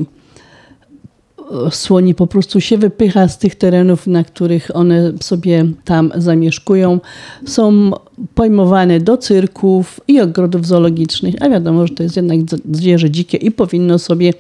słoni 1.70 2.16
po 2.16 2.28
prostu 2.28 2.62
się 2.62 2.78
wypycha 2.78 3.28
z 3.28 3.38
tych 3.38 3.56
terenów, 3.56 4.08
na 4.08 4.24
których 4.24 4.72
one 4.74 5.14
sobie 5.22 5.66
tam 5.86 6.12
zamieszkują. 6.16 7.00
Są 7.46 7.92
pojmowane 8.36 9.00
do 9.00 9.18
cyrków 9.18 10.00
i 10.08 10.22
ogrodów 10.22 10.68
zoologicznych, 10.68 11.36
a 11.42 11.50
wiadomo, 11.50 11.88
że 11.88 11.94
to 11.94 12.04
jest 12.04 12.16
jednak 12.16 12.40
zwierzę 12.72 13.12
dzikie 13.12 13.38
i 13.38 13.52
powinno 13.52 14.00
sobie 14.00 14.34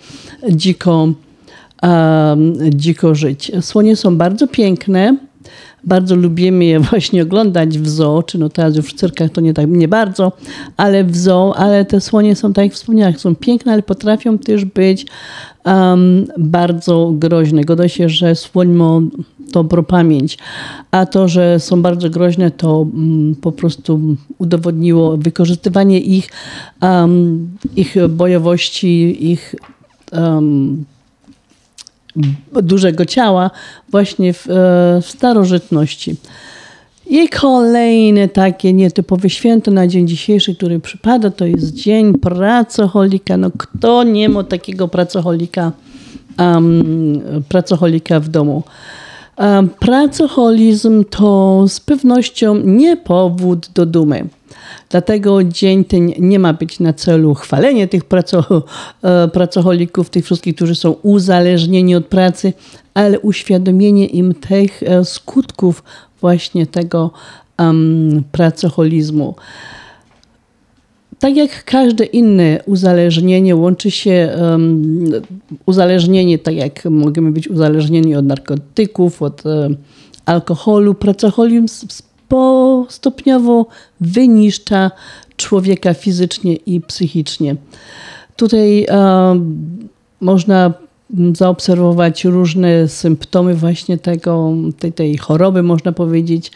dziko, 0.52 1.14
dziko 2.70 3.16
żyć. 3.16 3.52
Słonie 3.62 3.96
są 3.96 4.18
bardzo 4.18 4.48
piękne. 4.48 5.18
Bardzo 5.88 6.16
lubimy 6.16 6.66
je 6.66 6.80
właśnie 6.90 7.24
oglądać 7.24 7.80
w 7.80 7.90
zoo, 7.90 8.24
czy 8.24 8.38
no 8.38 8.50
teraz 8.50 8.76
już 8.76 8.86
w 8.86 8.94
cyrkach 8.94 9.32
to 9.32 9.42
nie 9.42 9.54
tak 9.54 9.68
nie 9.70 9.88
bardzo, 9.88 10.32
ale 10.78 11.04
w 11.04 11.18
zoo, 11.18 11.54
ale 11.56 11.86
te 11.86 12.02
słonie 12.02 12.36
są, 12.36 12.54
tak 12.54 12.66
jak 12.66 12.74
wspomniałam, 12.74 13.14
są 13.14 13.36
piękne, 13.36 13.74
ale 13.74 13.84
potrafią 13.84 14.38
też 14.38 14.66
być 14.66 15.06
um, 15.66 16.28
bardzo 16.38 17.12
groźne. 17.14 17.64
Goda 17.64 17.88
się, 17.88 18.10
że 18.10 18.36
słoń 18.36 18.68
ma 18.68 19.00
dobrą 19.54 19.84
pamięć, 19.84 20.38
a 20.92 21.06
to, 21.06 21.28
że 21.28 21.60
są 21.60 21.82
bardzo 21.82 22.10
groźne, 22.10 22.52
to 22.52 22.80
um, 22.80 23.36
po 23.42 23.52
prostu 23.52 24.00
udowodniło 24.38 25.18
wykorzystywanie 25.18 26.00
ich, 26.00 26.30
um, 26.82 27.50
ich 27.76 27.96
bojowości, 28.10 29.32
ich 29.32 29.56
um, 30.12 30.86
dużego 32.62 33.06
ciała 33.06 33.52
właśnie 33.90 34.34
w, 34.34 34.50
e, 34.50 34.54
w 35.02 35.06
starożytności. 35.08 36.16
I 37.10 37.30
kolejne 37.30 38.28
takie 38.28 38.74
nietypowe 38.74 39.30
święto 39.30 39.72
na 39.72 39.88
dzień 39.88 40.08
dzisiejszy, 40.08 40.56
który 40.56 40.80
przypada, 40.80 41.30
to 41.32 41.46
jest 41.46 41.74
Dzień 41.74 42.14
Pracocholika. 42.14 43.38
No 43.38 43.52
kto 43.58 44.04
nie 44.04 44.30
ma 44.30 44.44
takiego 44.44 44.88
pracocholika, 44.88 45.72
um, 46.40 47.22
pracocholika 47.50 48.20
w 48.20 48.30
domu? 48.30 48.64
Um, 49.38 49.70
pracocholizm 49.70 51.04
to 51.04 51.66
z 51.68 51.80
pewnością 51.80 52.58
nie 52.64 52.98
powód 52.98 53.70
do 53.74 53.86
dumy. 53.86 54.28
Dlatego 54.90 55.44
dzień 55.44 55.86
ten 55.86 56.12
nie 56.20 56.40
ma 56.40 56.54
być 56.54 56.80
na 56.80 56.94
celu 56.94 57.34
chwalenie 57.34 57.88
tych 57.88 58.06
praco, 58.06 58.64
e, 59.04 59.28
pracocholików, 59.28 60.10
tych 60.10 60.26
wszystkich, 60.26 60.56
którzy 60.56 60.76
są 60.76 60.92
uzależnieni 60.92 61.96
od 61.96 62.06
pracy, 62.06 62.54
ale 62.94 63.20
uświadomienie 63.20 64.06
im 64.06 64.34
tych 64.34 64.84
e, 64.84 65.06
skutków 65.06 65.84
właśnie 66.22 66.68
tego 66.68 67.12
um, 67.60 68.24
pracoholizmu. 68.32 69.36
Tak 71.20 71.36
jak 71.36 71.64
każde 71.64 72.06
inne 72.06 72.60
uzależnienie, 72.66 73.56
łączy 73.56 73.92
się 73.92 74.38
um, 74.42 75.12
uzależnienie, 75.66 76.40
tak 76.40 76.56
jak 76.56 76.86
możemy 76.86 77.32
być 77.32 77.48
uzależnieni 77.48 78.16
od 78.16 78.26
narkotyków, 78.26 79.22
od 79.22 79.46
um, 79.46 79.78
alkoholu. 80.26 80.94
Pracoholizm 80.94 81.88
po 82.28 82.86
stopniowo 82.90 83.66
wyniszcza 84.02 84.92
człowieka 85.38 85.94
fizycznie 85.94 86.56
i 86.56 86.82
psychicznie. 86.82 87.56
Tutaj 88.36 88.88
można 90.22 90.74
zaobserwować 91.34 92.26
różne 92.26 92.88
symptomy 92.88 93.56
właśnie 93.56 93.98
tego, 93.98 94.54
tej, 94.80 94.94
tej 94.94 95.18
choroby, 95.18 95.64
można 95.64 95.92
powiedzieć. 95.92 96.52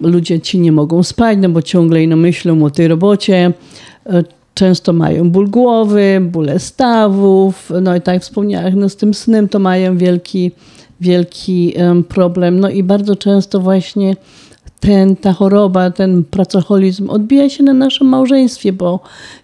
Ludzie 0.00 0.40
ci 0.40 0.58
nie 0.58 0.72
mogą 0.72 1.02
spać, 1.02 1.38
no 1.40 1.48
bo 1.48 1.62
ciągle 1.62 2.02
ino 2.02 2.16
myślą 2.16 2.64
o 2.64 2.70
tej 2.70 2.88
robocie. 2.88 3.52
Często 4.54 4.92
mają 4.92 5.30
ból 5.30 5.50
głowy, 5.50 6.20
bóle 6.22 6.58
stawów. 6.58 7.72
No 7.82 7.96
i 7.96 8.00
tak 8.00 8.14
jak 8.14 8.22
wspomniałem, 8.22 8.78
no 8.78 8.88
z 8.88 8.96
tym 8.96 9.14
snem 9.14 9.48
to 9.48 9.58
mają 9.58 9.98
wielki, 9.98 10.50
wielki 11.00 11.74
problem. 12.08 12.60
No 12.60 12.70
i 12.70 12.82
bardzo 12.82 13.16
często 13.16 13.60
właśnie 13.60 14.16
ten, 14.80 15.16
ta 15.16 15.32
choroba, 15.32 15.90
ten 15.90 16.24
pracoholizm 16.24 17.10
odbija 17.10 17.48
się 17.50 17.62
na 17.62 17.72
naszym 17.72 18.06
małżeństwie, 18.06 18.72
bo 18.72 19.00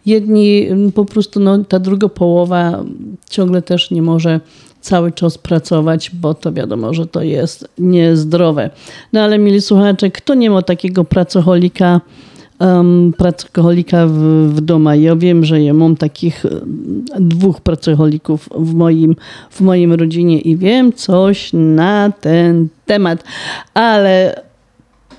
jedni 0.06 0.68
po 0.94 1.04
prostu, 1.04 1.40
no, 1.40 1.64
ta 1.64 1.78
druga 1.78 2.08
połowa 2.08 2.84
ciągle 3.30 3.62
też 3.62 3.90
nie 3.90 4.02
może 4.02 4.40
cały 4.80 5.12
czas 5.12 5.38
pracować, 5.38 6.10
bo 6.10 6.34
to 6.34 6.52
wiadomo, 6.52 6.94
że 6.94 7.06
to 7.06 7.22
jest 7.22 7.68
niezdrowe. 7.78 8.70
No 9.12 9.20
ale 9.20 9.38
mili 9.38 9.60
słuchacze, 9.60 10.10
kto 10.10 10.34
nie 10.34 10.50
ma 10.50 10.62
takiego 10.62 11.04
pracoholika, 11.04 12.00
um, 12.58 13.12
pracoholika 13.18 14.06
w, 14.06 14.18
w 14.54 14.60
domu? 14.60 14.92
Ja 14.92 15.16
wiem, 15.16 15.44
że 15.44 15.62
ja 15.62 15.74
mam 15.74 15.96
takich 15.96 16.46
dwóch 17.20 17.60
pracoholików 17.60 18.48
w 18.54 18.74
moim, 18.74 19.16
w 19.50 19.60
moim 19.60 19.92
rodzinie 19.92 20.40
i 20.40 20.56
wiem 20.56 20.92
coś 20.92 21.50
na 21.52 22.12
ten 22.20 22.68
temat, 22.86 23.24
ale 23.74 24.40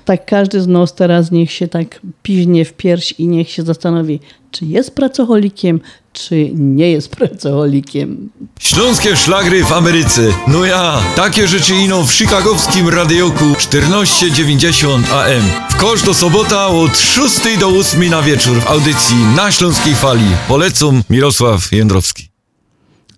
tak 0.04 0.26
każdy 0.26 0.60
z 0.60 0.66
nas 0.66 0.94
teraz 0.94 1.30
niech 1.30 1.52
się 1.52 1.68
tak 1.68 2.00
piźnie 2.22 2.64
w 2.64 2.72
pierś 2.72 3.12
i 3.12 3.28
niech 3.28 3.50
się 3.50 3.62
zastanowi, 3.62 4.20
czy 4.50 4.64
jest 4.66 4.94
pracocholikiem, 4.94 5.80
czy 6.12 6.50
nie 6.54 6.90
jest 6.90 7.08
pracocholikiem. 7.16 8.30
Śląskie 8.60 9.16
szlagry 9.16 9.64
w 9.64 9.72
Ameryce. 9.72 10.22
No 10.46 10.64
ja, 10.64 11.00
takie 11.16 11.48
rzeczy 11.48 11.74
ino 11.74 12.02
w 12.02 12.12
chicagowskim 12.12 12.88
radioku 12.88 13.44
1490 13.54 15.12
AM. 15.12 15.42
W 15.70 15.76
kosz 15.76 16.02
do 16.02 16.14
sobota 16.14 16.66
od 16.66 16.98
6 16.98 17.58
do 17.60 17.68
8 17.68 18.08
na 18.10 18.22
wieczór 18.22 18.60
w 18.60 18.66
audycji 18.66 19.16
na 19.36 19.52
Śląskiej 19.52 19.94
Fali. 19.94 20.30
Polecam 20.48 21.02
Mirosław 21.10 21.72
Jędrowski. 21.72 22.28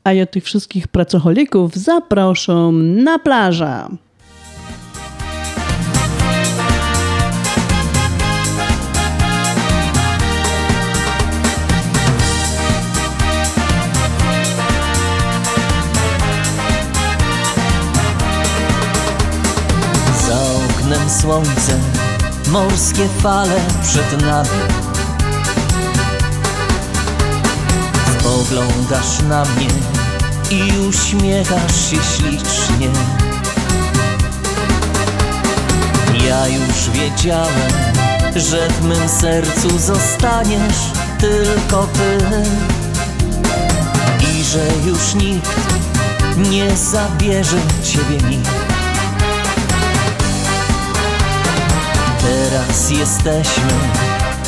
A 0.05 0.13
ja 0.13 0.27
tych 0.27 0.45
wszystkich 0.45 0.89
pracocholików 0.89 1.77
zapraszam 1.77 3.03
na 3.05 3.19
plażę. 3.19 3.85
Słońce, 21.21 21.79
morskie 22.49 23.09
fale 23.23 23.61
przed 23.83 24.23
nami. 24.23 24.49
Spoglądasz 28.19 29.23
na 29.29 29.45
mnie 29.45 29.69
i 30.51 30.89
uśmiechasz 30.89 31.91
się 31.91 31.97
ślicznie. 31.97 32.89
Ja 36.27 36.49
już 36.49 36.91
wiedziałem, 36.93 37.73
że 38.37 38.69
w 38.69 38.85
mym 38.85 39.09
sercu 39.09 39.79
zostaniesz 39.79 40.79
tylko 41.19 41.87
ty 41.87 42.19
i 44.33 44.45
że 44.45 44.67
już 44.87 45.15
nikt 45.15 45.61
nie 46.51 46.77
zabierze 46.77 47.59
ciebie 47.85 48.29
mi. 48.29 48.70
Teraz 52.23 52.91
jesteśmy 52.91 53.73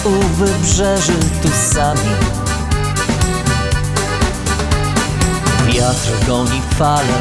u 0.05 0.11
wybrzeży 0.11 1.19
tu 1.43 1.49
sami. 1.75 2.11
Wiatr 5.67 6.27
goni 6.27 6.63
fale, 6.79 7.19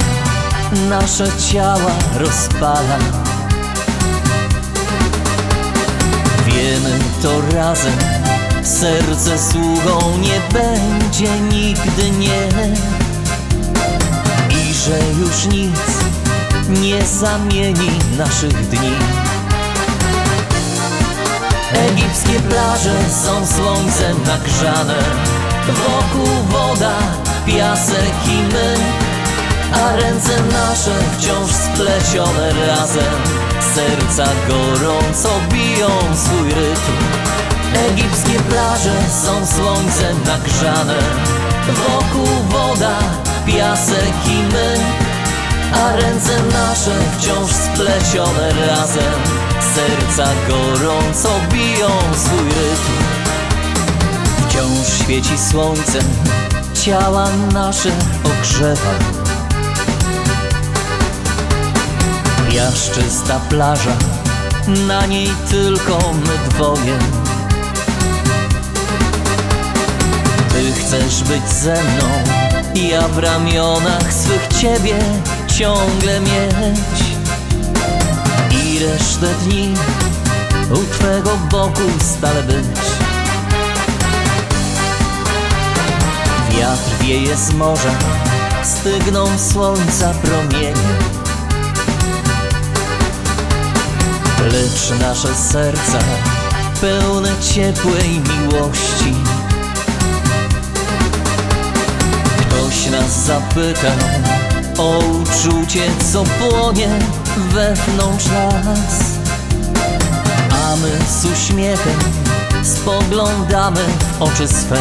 nasze 0.90 1.28
ciała 1.52 1.92
rozpala. 2.18 2.98
Wiemy 6.46 7.00
to 7.22 7.42
razem, 7.56 7.98
serce 8.64 9.40
sługą 9.52 10.18
nie 10.18 10.42
będzie 10.54 11.40
nigdy 11.40 12.12
nie. 12.12 12.48
I 14.50 14.74
że 14.74 15.00
już 15.20 15.46
nic 15.46 15.80
nie 16.82 17.06
zamieni 17.06 17.92
naszych 18.18 18.70
dni. 18.70 19.31
Egipskie 21.74 22.40
plaże 22.40 22.96
są 23.10 23.46
słońcem 23.46 24.18
nagrzane. 24.26 24.96
Wokół 25.68 26.34
woda, 26.50 26.98
piasek 27.46 28.14
i 28.28 28.54
my 28.54 28.76
A 29.74 29.96
ręce 29.96 30.42
nasze 30.52 30.92
wciąż 31.18 31.52
splecione 31.52 32.54
razem. 32.68 33.14
Serca 33.76 34.32
gorąco 34.48 35.30
biją 35.52 35.90
swój 36.16 36.50
rytm. 36.50 36.98
Egipskie 37.90 38.40
plaże 38.40 38.96
są 39.24 39.46
słońcem 39.46 40.18
nagrzane. 40.26 40.98
Wokół 41.68 42.28
woda, 42.50 42.98
piasek 43.46 44.14
i 44.28 44.54
my 44.54 44.78
A 45.74 45.96
ręce 45.96 46.44
nasze 46.44 46.92
wciąż 47.18 47.52
splecione 47.52 48.50
razem. 48.68 49.14
Serca 49.76 50.30
gorąco 50.48 51.30
biją 51.54 51.90
swój 52.16 52.48
rytm. 52.48 53.04
Wciąż 54.48 55.04
świeci 55.04 55.38
słońce, 55.52 56.00
ciała 56.74 57.28
nasze 57.54 57.90
ogrzewa. 58.24 58.92
Piaszczysta 62.52 63.40
plaża, 63.50 63.96
na 64.88 65.06
niej 65.06 65.30
tylko 65.50 66.14
my 66.14 66.50
dwoje. 66.50 66.98
Ty 70.50 70.82
chcesz 70.82 71.24
być 71.24 71.50
ze 71.50 71.74
mną, 71.74 72.06
ja 72.90 73.08
w 73.08 73.18
ramionach 73.18 74.14
swych 74.14 74.48
ciebie 74.62 74.96
ciągle 75.62 76.20
mieć 76.20 77.02
i 78.64 78.80
resztę 78.80 79.28
dni 79.44 79.74
u 80.72 80.94
Twego 80.94 81.38
boku 81.52 81.82
stale 82.00 82.44
być. 82.44 82.66
Wiatr 86.50 86.92
wieje 87.02 87.38
z 87.38 87.54
morza, 87.54 87.92
stygną 88.64 89.26
słońca 89.52 90.14
promienie. 90.14 90.96
Lecz 94.52 95.00
nasze 95.02 95.36
serca 95.36 96.00
pełne 96.82 97.30
ciepłej 97.54 98.10
miłości. 98.10 99.14
Ktoś 102.38 102.90
nas 102.92 103.26
zapytał 103.26 104.51
o 104.78 104.98
uczucie, 105.00 105.82
co 106.14 106.24
płonie 106.24 106.90
wewnątrz 107.36 108.26
nas. 108.26 109.02
A 110.64 110.76
my 110.76 110.92
z 111.10 111.26
uśmiechem 111.26 112.00
spoglądamy 112.64 113.86
w 114.20 114.22
oczy 114.22 114.48
swe. 114.48 114.78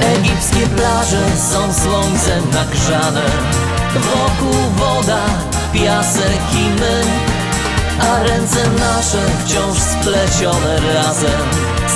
Egipskie 0.00 0.66
plaże 0.66 1.22
są 1.50 1.72
słońcem 1.82 2.50
nagrzane. 2.52 3.22
Wokół 3.94 4.60
woda, 4.76 5.24
piasek 5.72 6.40
i 6.52 6.80
my. 6.80 7.02
A 8.00 8.22
ręce 8.22 8.70
nasze 8.78 9.18
wciąż 9.44 9.78
splecione 9.78 10.80
razem. 10.94 11.40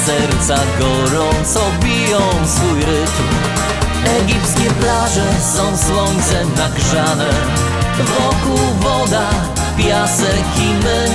Serca 0.07 0.63
gorąco 0.79 1.61
biją 1.83 2.21
swój 2.47 2.81
rytm 2.81 3.72
Egipskie 4.07 4.71
plaże 4.71 5.27
są 5.55 5.77
słońcem 5.77 6.55
nagrzane. 6.57 7.29
Wokół 7.99 8.67
woda, 8.81 9.29
piasek 9.77 10.45
i 10.57 10.85
my 10.85 11.07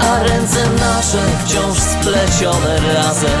A 0.00 0.22
ręce 0.22 0.66
nasze 0.80 1.18
wciąż 1.44 1.78
splecione 1.78 2.76
razem. 2.94 3.40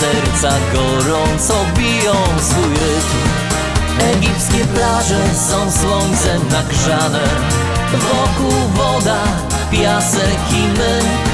Serca 0.00 0.56
gorąco 0.72 1.54
biją 1.76 2.14
swój 2.40 2.70
rytm. 2.70 3.46
Egipskie 4.00 4.64
plaże 4.64 5.20
są 5.48 5.70
słońcem 5.70 6.48
nagrzane. 6.50 7.20
Wokół 7.92 8.58
woda, 8.74 9.18
piasek 9.70 10.38
i 10.52 10.78
my 10.78 11.25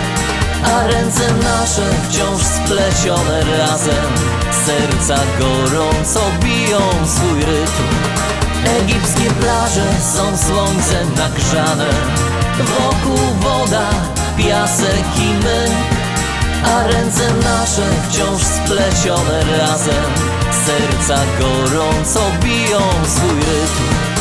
A 0.64 0.86
ręce 0.86 1.32
nasze 1.32 1.82
wciąż 2.08 2.42
splecione 2.42 3.40
razem. 3.58 4.12
Serca 4.66 5.22
gorąco 5.38 6.20
biją 6.40 6.80
swój 7.06 7.40
rytm. 7.40 7.88
Egipskie 8.80 9.30
plaże 9.30 9.86
są 10.14 10.36
słońcem 10.36 11.14
nagrzane. 11.16 11.86
Wokół 12.58 13.26
woda, 13.40 13.88
piasek 14.36 15.04
i 15.16 15.44
my. 15.44 15.66
A 16.64 16.86
ręce 16.86 17.34
nasze 17.34 17.82
wciąż 18.08 18.42
splecione 18.42 19.58
razem. 19.58 20.12
Serca 20.66 21.20
gorąco 21.40 22.20
biją 22.42 22.80
swój 23.06 23.36
rytm 23.36 24.11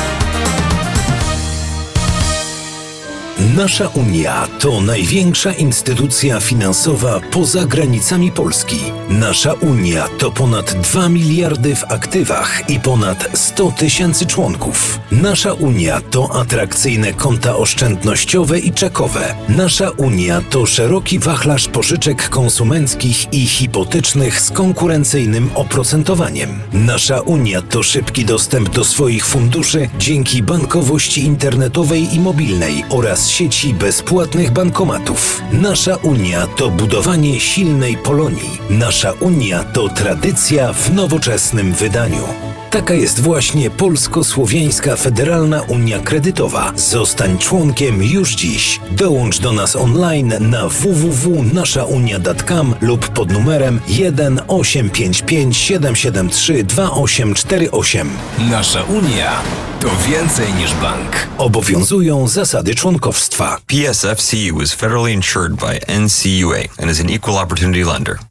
Nasza 3.58 3.88
Unia 3.88 4.48
to 4.60 4.82
największa 4.82 5.52
instytucja 5.52 6.40
finansowa 6.40 7.20
poza 7.32 7.66
granicami 7.66 8.32
Polski. 8.32 8.76
Nasza 9.10 9.54
Unia 9.54 10.08
to 10.18 10.32
ponad 10.32 10.74
2 10.74 11.10
miliardy 11.10 11.76
w 11.76 11.84
aktywach 11.84 12.70
i 12.70 12.80
ponad 12.80 13.30
100 13.34 13.72
tysięcy 13.72 14.26
członków. 14.26 15.00
Nasza 15.12 15.54
Unia 15.54 16.02
to 16.02 16.36
atrakcyjne 16.42 17.14
konta 17.14 17.56
oszczędnościowe 17.56 18.60
i 18.60 18.72
czekowe. 18.72 19.36
Nasza 19.50 19.90
Unia 19.90 20.42
to 20.50 20.66
szeroki 20.66 21.20
wachlarz 21.20 21.68
pożyczek 21.68 22.30
konsumenckich 22.30 23.34
i 23.34 23.46
hipotecznych 23.46 24.42
z 24.42 24.52
konkurencyjnym 24.52 25.50
oprocentowaniem. 25.56 26.60
Nasza 26.74 27.22
Unia 27.22 27.62
to 27.62 27.84
szybki 27.84 28.26
dostęp 28.26 28.70
do 28.70 28.86
swoich 28.86 29.26
funduszy 29.26 29.90
dzięki 30.00 30.44
bankowości 30.44 31.26
internetowej 31.26 32.16
i 32.16 32.20
mobilnej 32.20 32.84
oraz 32.90 33.30
sieci 33.42 33.74
bezpłatnych 33.74 34.52
bankomatów. 34.52 35.42
Nasza 35.52 35.96
Unia 35.96 36.48
to 36.48 36.70
budowanie 36.70 37.40
silnej 37.40 37.98
Polonii. 37.98 38.60
Nasza 38.70 39.12
Unia 39.20 39.64
to 39.64 39.90
tradycja 39.90 40.74
w 40.74 40.94
nowoczesnym 40.94 41.74
wydaniu. 41.74 42.51
Taka 42.72 42.94
jest 42.94 43.20
właśnie 43.20 43.70
Polsko-Słowiańska 43.70 44.96
Federalna 44.96 45.62
Unia 45.62 46.00
Kredytowa. 46.00 46.74
Zostań 46.76 47.38
członkiem 47.38 48.04
już 48.04 48.36
dziś. 48.36 48.80
Dołącz 48.92 49.40
do 49.40 49.52
nas 49.52 49.76
online 49.76 50.34
na 50.40 50.70
www.naszaunia.com 50.70 52.76
lub 52.82 53.08
pod 53.08 53.32
numerem 53.32 53.80
1 53.88 54.42
855 54.48 55.58
773 55.58 56.64
2848. 56.64 58.10
Nasza 58.50 58.84
Unia 58.84 59.32
to 59.80 59.88
więcej 60.10 60.54
niż 60.54 60.74
bank. 60.74 61.28
Obowiązują 61.38 62.28
zasady 62.28 62.76
członkowstwa. 62.76 63.58
PSFCU 63.68 64.62
is 64.62 64.76
federally 64.76 65.14
insured 65.14 65.54
by 65.54 65.80
NCUA 66.00 66.60
and 66.82 66.92
is 66.92 67.00
an 67.00 67.10
equal 67.10 67.38
opportunity 67.38 67.86
lender. 67.86 68.31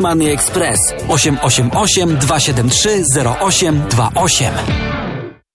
Money 0.00 0.30
Express 0.32 0.78
888 1.08 2.18
273 2.18 3.02
0828. 3.48 4.54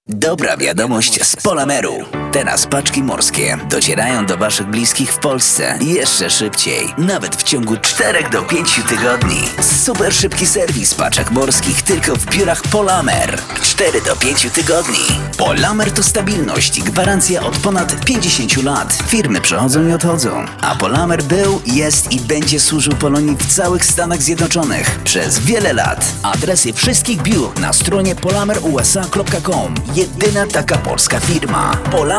Dobra 0.07 0.57
wiadomość 0.57 1.26
z 1.26 1.35
Polameru. 1.35 1.93
Teraz 2.31 2.68
paczki 2.68 3.03
morskie 3.03 3.57
docierają 3.69 4.26
do 4.26 4.38
Waszych 4.38 4.68
bliskich 4.68 5.14
w 5.14 5.18
Polsce 5.18 5.80
jeszcze 5.81 6.30
szybciej, 6.30 6.93
nawet 6.97 7.35
w 7.35 7.43
ciągu 7.43 7.77
4 7.77 8.30
do 8.30 8.41
5 8.41 8.81
tygodni. 8.89 9.39
Super 9.85 10.14
szybki 10.14 10.47
serwis 10.47 10.93
paczek 10.93 11.31
morskich 11.31 11.81
tylko 11.81 12.15
w 12.15 12.26
biurach 12.26 12.61
Polamer. 12.61 13.39
4 13.61 14.01
do 14.01 14.15
5 14.15 14.47
tygodni. 14.53 15.06
Polamer 15.38 15.91
to 15.91 16.03
stabilność 16.03 16.77
i 16.77 16.81
gwarancja 16.81 17.43
od 17.43 17.57
ponad 17.57 18.06
50 18.06 18.64
lat. 18.64 18.97
Firmy 19.07 19.41
przychodzą 19.41 19.88
i 19.88 19.91
odchodzą, 19.91 20.45
a 20.61 20.76
Polamer 20.76 21.23
był, 21.23 21.61
jest 21.65 22.11
i 22.11 22.19
będzie 22.19 22.60
służył 22.60 22.93
Polonii 22.93 23.38
w 23.38 23.56
całych 23.56 23.85
Stanach 23.85 24.22
Zjednoczonych 24.22 24.99
przez 25.03 25.39
wiele 25.39 25.73
lat. 25.73 26.06
Adresy 26.23 26.73
wszystkich 26.73 27.22
biur 27.22 27.60
na 27.60 27.73
stronie 27.73 28.15
polamerusa.com. 28.15 29.76
Jedyna 29.95 30.47
taka 30.47 30.77
polska 30.77 31.19
firma. 31.19 31.77
Polamer. 31.91 32.18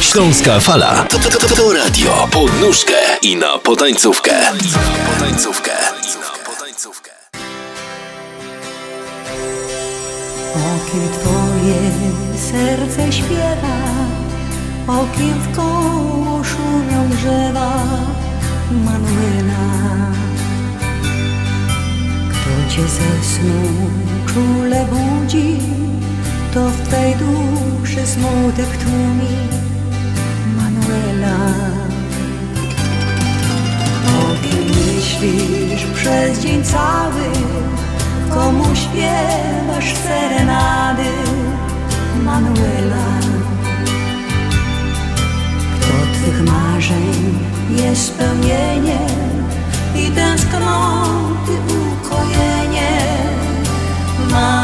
Śląska 0.00 0.60
Fala 0.60 1.04
to, 1.08 1.18
to, 1.18 1.30
to, 1.30 1.56
to 1.56 1.72
radio 1.72 2.28
pod 2.30 2.60
nóżkę 2.60 2.92
i 3.22 3.36
na 3.36 3.58
potańcówkę. 3.58 4.32
Potańcówkę. 5.14 5.70
O 10.54 10.90
kim 10.90 11.08
twoje 11.12 11.80
serce 12.50 13.12
śpiewa, 13.12 13.78
o 14.88 15.06
kim 15.16 15.34
w 15.34 15.56
koło 15.56 16.44
szumią 16.44 17.10
drzewa, 17.10 17.72
Manuela. 18.70 19.64
Kto 22.30 22.74
cię 22.74 22.82
ze 22.82 23.24
snu 23.24 23.90
czule 24.26 24.86
budzi, 24.90 25.58
to 26.54 26.68
w 26.68 26.88
twej 26.88 27.14
duszy 27.16 28.06
smutek 28.06 28.76
tłumi, 28.76 29.36
Manuela. 30.56 31.36
O 34.06 34.42
kim 34.42 34.66
myślisz 34.68 35.84
przez 35.94 36.38
dzień 36.38 36.64
cały, 36.64 37.24
komu 38.30 38.64
śpiewasz 38.76 39.94
serenady, 39.94 41.10
Manuela. 42.24 43.06
Kto 45.74 45.92
twych 46.14 46.44
marzeń 46.44 47.38
jest 47.70 48.06
spełnieniem 48.06 49.44
i 49.96 50.10
tęsknoty 50.10 51.52
ukojenie, 51.68 52.98
Manuela, 54.30 54.63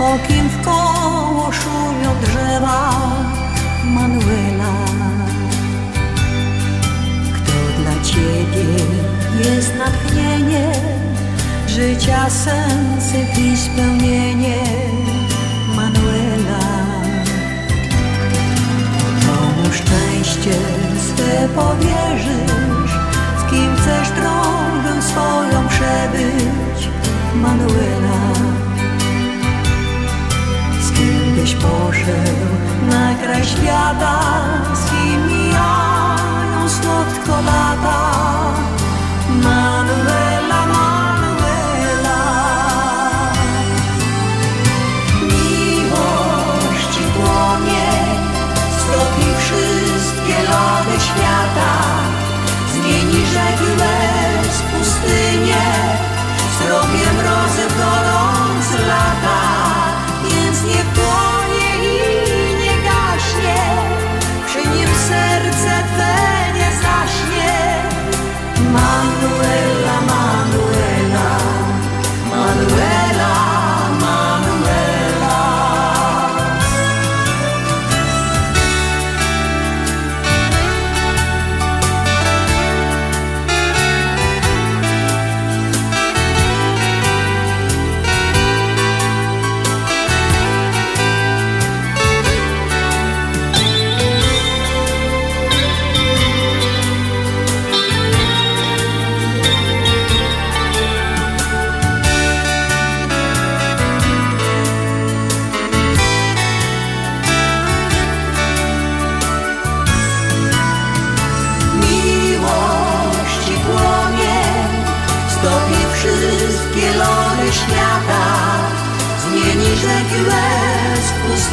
o 0.00 0.18
kim 0.28 0.48
w 0.48 0.64
koło 0.64 1.52
szumią 1.52 2.10
drzewa, 2.22 2.90
Manuela. 3.84 4.72
Kto 7.34 7.82
dla 7.82 8.04
Ciebie 8.04 8.68
jest 9.44 9.72
natchnieniem, 9.78 11.14
życia 11.66 12.30
sensy 12.30 13.18
i 13.40 13.56
spełnienie, 13.56 14.64
Manuela. 15.76 16.66
Komu 19.26 19.72
szczęście 19.72 20.54
swe 21.06 21.48
powierzysz, 21.48 22.92
z 23.38 23.50
kim 23.50 23.76
chcesz 23.76 24.08
drogę 24.08 25.02
swoją 25.02 25.68
przebyć, 25.68 26.88
Manuela. 27.34 28.09
Byś 31.50 31.62
poszedł 31.62 32.46
na 32.90 33.14
kraj 33.14 33.44
świata, 33.44 34.20
z 34.74 34.90
kim 34.90 35.26
mijają 35.26 36.68
słodko 36.68 37.42
lata, 37.42 38.09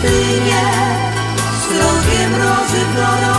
w 0.07 0.09
pustynię, 0.09 0.63
srogie 1.61 2.27
mrozy 2.27 2.85
w 2.93 3.36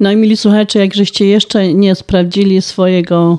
No 0.00 0.12
i 0.12 0.16
mili 0.16 0.36
słuchacze, 0.36 0.78
jak 0.78 0.94
żeście 0.94 1.26
jeszcze 1.26 1.74
nie 1.74 1.94
sprawdzili 1.94 2.62
swojego 2.62 3.38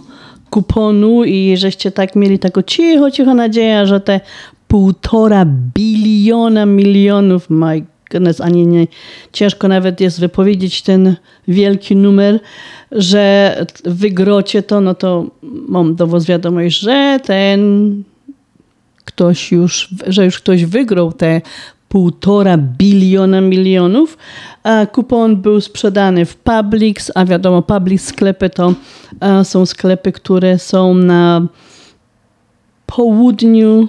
kuponu 0.49 1.23
i 1.23 1.57
żeście 1.57 1.91
tak 1.91 2.15
mieli 2.15 2.39
taką 2.39 2.61
cicho, 2.61 3.11
cicho 3.11 3.33
nadzieję, 3.33 3.87
że 3.87 3.99
te 3.99 4.19
półtora 4.67 5.45
biliona 5.75 6.65
milionów, 6.65 7.49
my 7.49 7.85
goodness, 8.11 8.41
ani 8.41 8.67
nie, 8.67 8.87
ciężko 9.33 9.67
nawet 9.67 10.01
jest 10.01 10.19
wypowiedzieć 10.19 10.81
ten 10.81 11.15
wielki 11.47 11.95
numer, 11.95 12.39
że 12.91 13.55
wygrocie 13.85 14.63
to, 14.63 14.81
no 14.81 14.95
to 14.95 15.25
mam 15.43 15.95
dowód 15.95 16.23
wiadomość, 16.25 16.79
że 16.79 17.19
ten 17.23 18.03
ktoś 19.05 19.51
już, 19.51 19.89
że 20.07 20.25
już 20.25 20.37
ktoś 20.37 20.65
wygrał 20.65 21.13
te 21.13 21.41
półtora 21.89 22.57
biliona 22.57 23.41
milionów. 23.41 24.17
Kupon 24.91 25.35
był 25.35 25.61
sprzedany 25.61 26.25
w 26.25 26.35
Publix, 26.35 27.11
a 27.15 27.25
wiadomo, 27.25 27.61
Publix 27.61 28.05
sklepy 28.05 28.49
to 28.49 28.73
a, 29.19 29.43
są 29.43 29.65
sklepy, 29.65 30.11
które 30.11 30.59
są 30.59 30.93
na 30.93 31.47
południu 32.85 33.87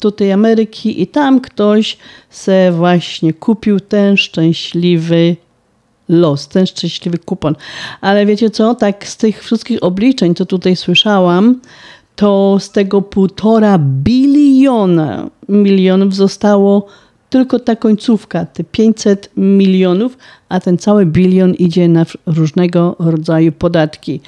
tutaj 0.00 0.32
Ameryki 0.32 1.02
i 1.02 1.06
tam 1.06 1.40
ktoś 1.40 1.96
se 2.30 2.72
właśnie 2.72 3.32
kupił 3.32 3.80
ten 3.80 4.16
szczęśliwy 4.16 5.36
los, 6.08 6.48
ten 6.48 6.66
szczęśliwy 6.66 7.18
kupon. 7.18 7.56
Ale 8.00 8.26
wiecie 8.26 8.50
co, 8.50 8.74
tak 8.74 9.06
z 9.06 9.16
tych 9.16 9.44
wszystkich 9.44 9.82
obliczeń, 9.82 10.34
co 10.34 10.46
tutaj 10.46 10.76
słyszałam, 10.76 11.60
to 12.16 12.56
z 12.60 12.70
tego 12.70 13.02
półtora 13.02 13.78
biliona 13.78 15.30
milionów 15.48 16.14
zostało 16.14 16.86
tylko 17.30 17.58
ta 17.58 17.76
końcówka, 17.76 18.46
te 18.46 18.64
500 18.64 19.30
milionów, 19.36 20.18
a 20.48 20.60
ten 20.60 20.78
cały 20.78 21.06
bilion 21.06 21.54
idzie 21.54 21.88
na 21.88 22.06
różnego 22.26 22.96
rodzaju 22.98 23.52
podatki. 23.52 24.20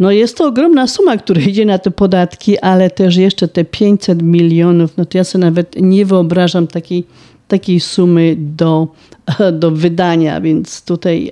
No 0.00 0.10
jest 0.10 0.36
to 0.38 0.46
ogromna 0.46 0.86
suma, 0.86 1.16
która 1.16 1.40
idzie 1.50 1.66
na 1.66 1.78
te 1.78 1.90
podatki, 1.90 2.58
ale 2.58 2.90
też 2.90 3.16
jeszcze 3.16 3.48
te 3.48 3.64
500 3.64 4.22
milionów, 4.22 4.96
no 4.96 5.04
to 5.04 5.18
ja 5.18 5.24
sobie 5.24 5.44
nawet 5.44 5.76
nie 5.80 6.06
wyobrażam 6.06 6.66
takiej, 6.66 7.04
takiej 7.48 7.80
sumy 7.80 8.36
do, 8.38 8.88
do 9.60 9.70
wydania, 9.70 10.40
więc 10.40 10.84
tutaj 10.84 11.30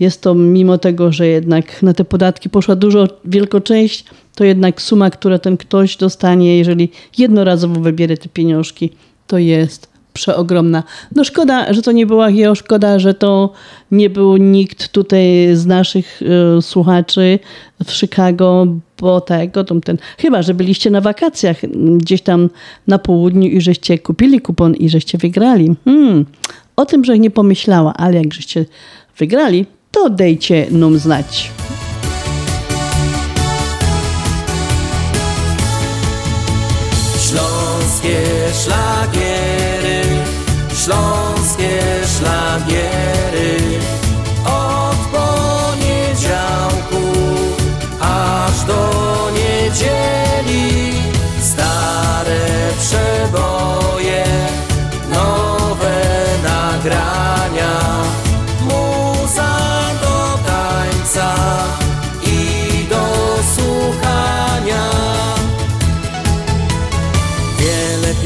jest 0.00 0.22
to 0.22 0.34
mimo 0.34 0.78
tego, 0.78 1.12
że 1.12 1.26
jednak 1.26 1.82
na 1.82 1.94
te 1.94 2.04
podatki 2.04 2.50
poszła 2.50 2.76
dużo, 2.76 3.08
wielka 3.24 3.60
część, 3.60 4.04
to 4.34 4.44
jednak 4.44 4.82
suma, 4.82 5.10
która 5.10 5.38
ten 5.38 5.56
ktoś 5.56 5.96
dostanie, 5.96 6.58
jeżeli 6.58 6.90
jednorazowo 7.18 7.80
wybierze 7.80 8.16
te 8.16 8.28
pieniążki, 8.28 8.90
to 9.26 9.38
jest 9.38 9.92
przeogromna. 10.12 10.82
No 11.14 11.24
szkoda, 11.24 11.72
że 11.72 11.82
to 11.82 11.92
nie 11.92 12.06
była 12.06 12.30
Hio, 12.30 12.54
szkoda, 12.54 12.98
że 12.98 13.14
to 13.14 13.52
nie 13.90 14.10
był 14.10 14.36
nikt 14.36 14.88
tutaj 14.88 15.48
z 15.52 15.66
naszych 15.66 16.22
y, 16.58 16.62
słuchaczy 16.62 17.38
w 17.84 17.92
Chicago, 17.92 18.66
bo 18.98 19.20
tego, 19.20 19.64
tam 19.64 19.80
ten, 19.80 19.98
chyba, 20.18 20.42
że 20.42 20.54
byliście 20.54 20.90
na 20.90 21.00
wakacjach 21.00 21.56
gdzieś 21.96 22.22
tam 22.22 22.50
na 22.86 22.98
południu 22.98 23.48
i 23.48 23.60
żeście 23.60 23.98
kupili 23.98 24.40
kupon 24.40 24.74
i 24.74 24.88
żeście 24.88 25.18
wygrali. 25.18 25.74
Hmm, 25.84 26.26
o 26.76 26.86
tym, 26.86 27.04
że 27.04 27.18
nie 27.18 27.30
pomyślała, 27.30 27.94
ale 27.94 28.16
jak 28.16 28.34
żeście 28.34 28.64
wygrali, 29.18 29.66
to 29.90 30.10
dejcie 30.10 30.66
nam 30.70 30.98
znać. 30.98 31.50
Śląskie 38.02 38.31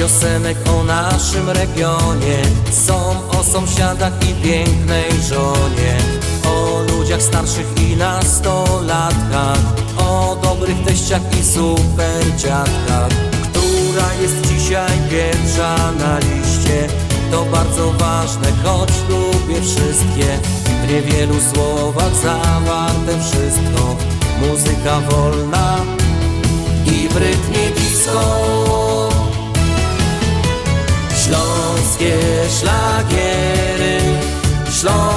piosenek 0.06 0.56
o 0.68 0.84
naszym 0.84 1.50
regionie. 1.50 2.38
Są 2.86 3.28
o 3.28 3.44
sąsiadach 3.44 4.12
i 4.22 4.34
pięknej 4.42 5.10
żonie. 5.28 5.96
O 6.44 6.80
ludziach 6.90 7.22
starszych 7.22 7.66
i 7.82 7.96
nastolatkach. 7.96 9.58
O 9.96 10.36
dobrych 10.42 10.84
teściach 10.84 11.22
i 11.40 11.44
super 11.44 12.36
dziadkach 12.36 13.08
Która 13.42 14.14
jest 14.22 14.46
dzisiaj 14.46 14.98
pierwsza 15.10 15.76
na 15.98 16.18
liście? 16.18 16.88
To 17.30 17.44
bardzo 17.44 17.92
ważne, 17.92 18.48
choć 18.64 18.90
lubię 19.08 19.60
wszystkie. 19.62 20.38
W 20.84 20.90
niewielu 20.90 21.34
słowach 21.54 22.14
zawarte 22.14 23.12
wszystko. 23.20 23.96
Muzyka 24.40 25.00
wolna 25.00 25.76
i 26.86 27.08
w 27.08 27.16
rytmie 27.16 27.70
disco 27.76 28.85
Śląskie 31.96 32.48
szlagiery, 32.50 33.98
śląskie 34.70 35.15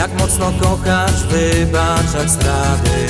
Jak 0.00 0.18
mocno 0.18 0.52
kochać, 0.60 1.14
wybaczać 1.30 2.30
zdrady. 2.30 3.00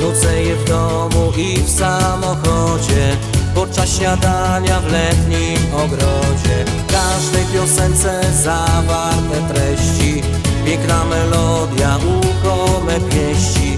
Nucę 0.00 0.42
je 0.42 0.56
w 0.56 0.64
domu 0.64 1.32
i 1.36 1.62
w 1.62 1.70
samochodzie. 1.70 3.16
Podczas 3.54 3.96
śniadania 3.96 4.80
w 4.80 4.92
letnim 4.92 5.74
ogrodzie. 5.74 6.64
W 6.64 6.92
każdej 6.92 7.44
piosence 7.54 8.20
zawarte 8.42 9.54
treści. 9.54 10.22
Piękna 10.66 11.04
melodia, 11.04 11.96
uchome 11.96 13.00
pieści. 13.00 13.76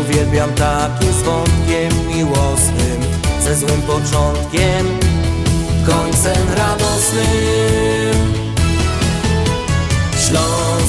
Uwielbiam 0.00 0.52
takie 0.52 1.12
z 1.12 1.22
wątkiem 1.22 2.08
miłosnym. 2.08 3.00
Ze 3.44 3.56
złym 3.56 3.82
początkiem 3.82 4.86
końcem 5.86 6.46
radosnym 6.56 8.36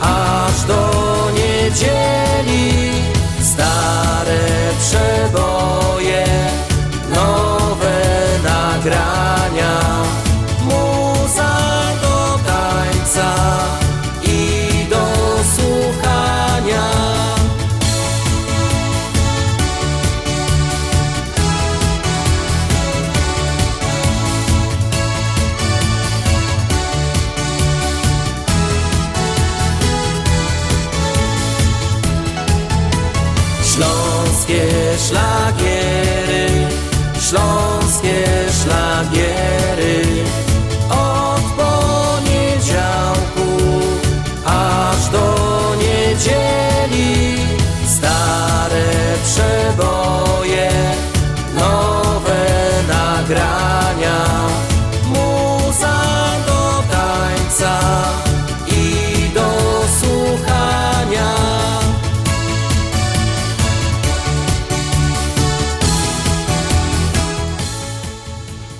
aż 0.00 0.62
do 0.66 0.90
niedzieli 1.34 2.92
Stare 3.42 4.48
przeboje, 4.80 5.87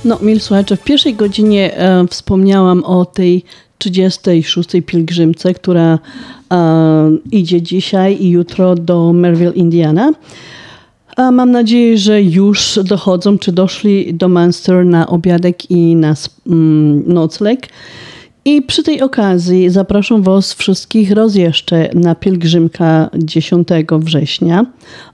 No, 0.08 0.18
mili 0.22 0.40
słuchacze, 0.40 0.76
w 0.76 0.84
pierwszej 0.84 1.14
godzinie 1.14 1.76
e, 1.76 2.06
wspomniałam 2.06 2.84
o 2.84 3.04
tej 3.04 3.44
36. 3.78 4.68
pielgrzymce, 4.86 5.54
która 5.54 5.98
e, 6.52 7.10
idzie 7.32 7.62
dzisiaj 7.62 8.22
i 8.22 8.30
jutro 8.30 8.74
do 8.74 9.12
Merville, 9.12 9.52
Indiana. 9.52 10.12
A 11.16 11.30
mam 11.30 11.50
nadzieję, 11.50 11.98
że 11.98 12.22
już 12.22 12.78
dochodzą, 12.84 13.38
czy 13.38 13.52
doszli 13.52 14.14
do 14.14 14.28
Munster 14.28 14.86
na 14.86 15.06
obiadek 15.06 15.70
i 15.70 15.96
na 15.96 16.14
mm, 16.46 17.02
nocleg. 17.06 17.68
I 18.44 18.62
przy 18.62 18.82
tej 18.82 19.02
okazji 19.02 19.70
zapraszam 19.70 20.22
Was 20.22 20.54
wszystkich 20.54 21.10
raz 21.10 21.34
jeszcze 21.34 21.90
na 21.94 22.14
pielgrzymka 22.14 23.10
10 23.14 23.68
września 23.90 24.66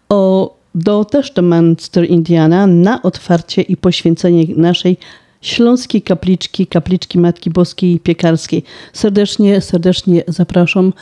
o, 0.08 0.54
do 0.74 1.04
też 1.04 1.30
do 1.30 1.42
Munster, 1.42 2.10
Indiana 2.10 2.66
na 2.66 3.02
otwarcie 3.02 3.62
i 3.62 3.76
poświęcenie 3.76 4.46
naszej 4.56 4.96
Śląskiej 5.40 6.02
Kapliczki, 6.02 6.66
Kapliczki 6.66 7.18
Matki 7.18 7.50
Boskiej 7.50 8.00
Piekarskiej. 8.00 8.64
Serdecznie, 8.92 9.60
serdecznie 9.60 10.24
zapraszam. 10.28 10.92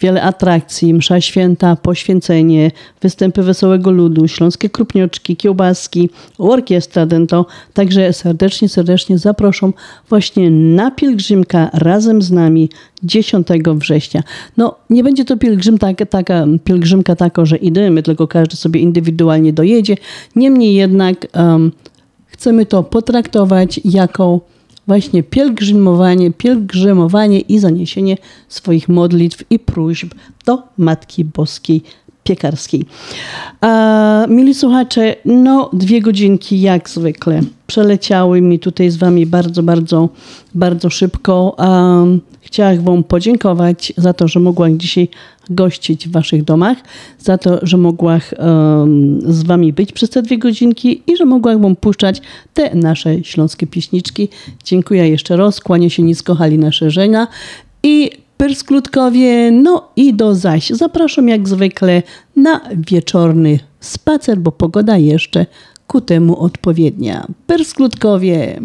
Wiele 0.00 0.22
atrakcji, 0.22 0.94
msza 0.94 1.20
święta, 1.20 1.76
poświęcenie, 1.76 2.70
występy 3.02 3.42
wesołego 3.42 3.90
ludu, 3.90 4.28
śląskie 4.28 4.70
krupnioczki, 4.70 5.36
kiełbaski, 5.36 6.10
orkiestra 6.38 7.06
dento. 7.06 7.46
Także 7.74 8.12
serdecznie, 8.12 8.68
serdecznie 8.68 9.18
zapraszam 9.18 9.72
właśnie 10.08 10.50
na 10.50 10.90
pielgrzymka 10.90 11.70
razem 11.72 12.22
z 12.22 12.30
nami 12.30 12.70
10 13.02 13.48
września. 13.74 14.22
No, 14.56 14.76
nie 14.90 15.04
będzie 15.04 15.24
to 15.24 15.36
pielgrzym, 15.36 15.78
taka, 15.78 16.06
taka, 16.06 16.46
pielgrzymka 16.64 17.16
taka, 17.16 17.44
że 17.44 17.56
idziemy, 17.56 18.02
tylko 18.02 18.28
każdy 18.28 18.56
sobie 18.56 18.80
indywidualnie 18.80 19.52
dojedzie. 19.52 19.96
Niemniej 20.36 20.74
jednak 20.74 21.26
um, 21.34 21.72
chcemy 22.26 22.66
to 22.66 22.82
potraktować 22.82 23.80
jako 23.84 24.40
właśnie 24.88 25.22
pielgrzymowanie, 25.22 26.30
pielgrzymowanie 26.30 27.40
i 27.40 27.58
zaniesienie 27.58 28.16
swoich 28.48 28.88
modlitw 28.88 29.44
i 29.50 29.58
próśb 29.58 30.14
do 30.46 30.62
Matki 30.78 31.24
Boskiej 31.24 31.82
Piekarskiej. 32.24 32.84
A, 33.60 34.26
mili 34.28 34.54
słuchacze, 34.54 35.16
no 35.24 35.70
dwie 35.72 36.00
godzinki 36.00 36.60
jak 36.60 36.90
zwykle 36.90 37.40
przeleciały 37.66 38.40
mi 38.40 38.58
tutaj 38.58 38.90
z 38.90 38.96
wami 38.96 39.26
bardzo, 39.26 39.62
bardzo, 39.62 40.08
bardzo 40.54 40.90
szybko. 40.90 41.56
Um, 41.58 42.20
chciałam 42.48 42.80
wam 42.80 43.04
podziękować 43.04 43.92
za 43.96 44.12
to, 44.12 44.28
że 44.28 44.40
mogłam 44.40 44.78
dzisiaj 44.78 45.08
gościć 45.50 46.08
w 46.08 46.12
waszych 46.12 46.44
domach, 46.44 46.78
za 47.18 47.38
to, 47.38 47.58
że 47.62 47.76
mogłam 47.76 48.20
um, 48.38 49.20
z 49.32 49.42
wami 49.42 49.72
być 49.72 49.92
przez 49.92 50.10
te 50.10 50.22
dwie 50.22 50.38
godzinki 50.38 51.02
i 51.06 51.16
że 51.16 51.24
mogłam 51.24 51.62
wam 51.62 51.76
puszczać 51.76 52.22
te 52.54 52.74
nasze 52.74 53.24
śląskie 53.24 53.66
pieśniczki. 53.66 54.28
Dziękuję 54.64 55.08
jeszcze 55.08 55.36
raz, 55.36 55.60
kłanię 55.60 55.90
się 55.90 56.02
nisko 56.02 56.34
Halina 56.34 56.72
Szerzenia 56.72 57.26
i 57.82 58.10
Pyrsklutkowie, 58.36 59.50
no 59.50 59.88
i 59.96 60.14
do 60.14 60.34
zaś. 60.34 60.70
Zapraszam 60.70 61.28
jak 61.28 61.48
zwykle 61.48 62.02
na 62.36 62.60
wieczorny 62.76 63.58
spacer, 63.80 64.38
bo 64.38 64.52
pogoda 64.52 64.96
jeszcze 64.96 65.46
ku 65.86 66.00
temu 66.00 66.40
odpowiednia. 66.40 67.26
Pyrsklutkowie. 67.46 68.60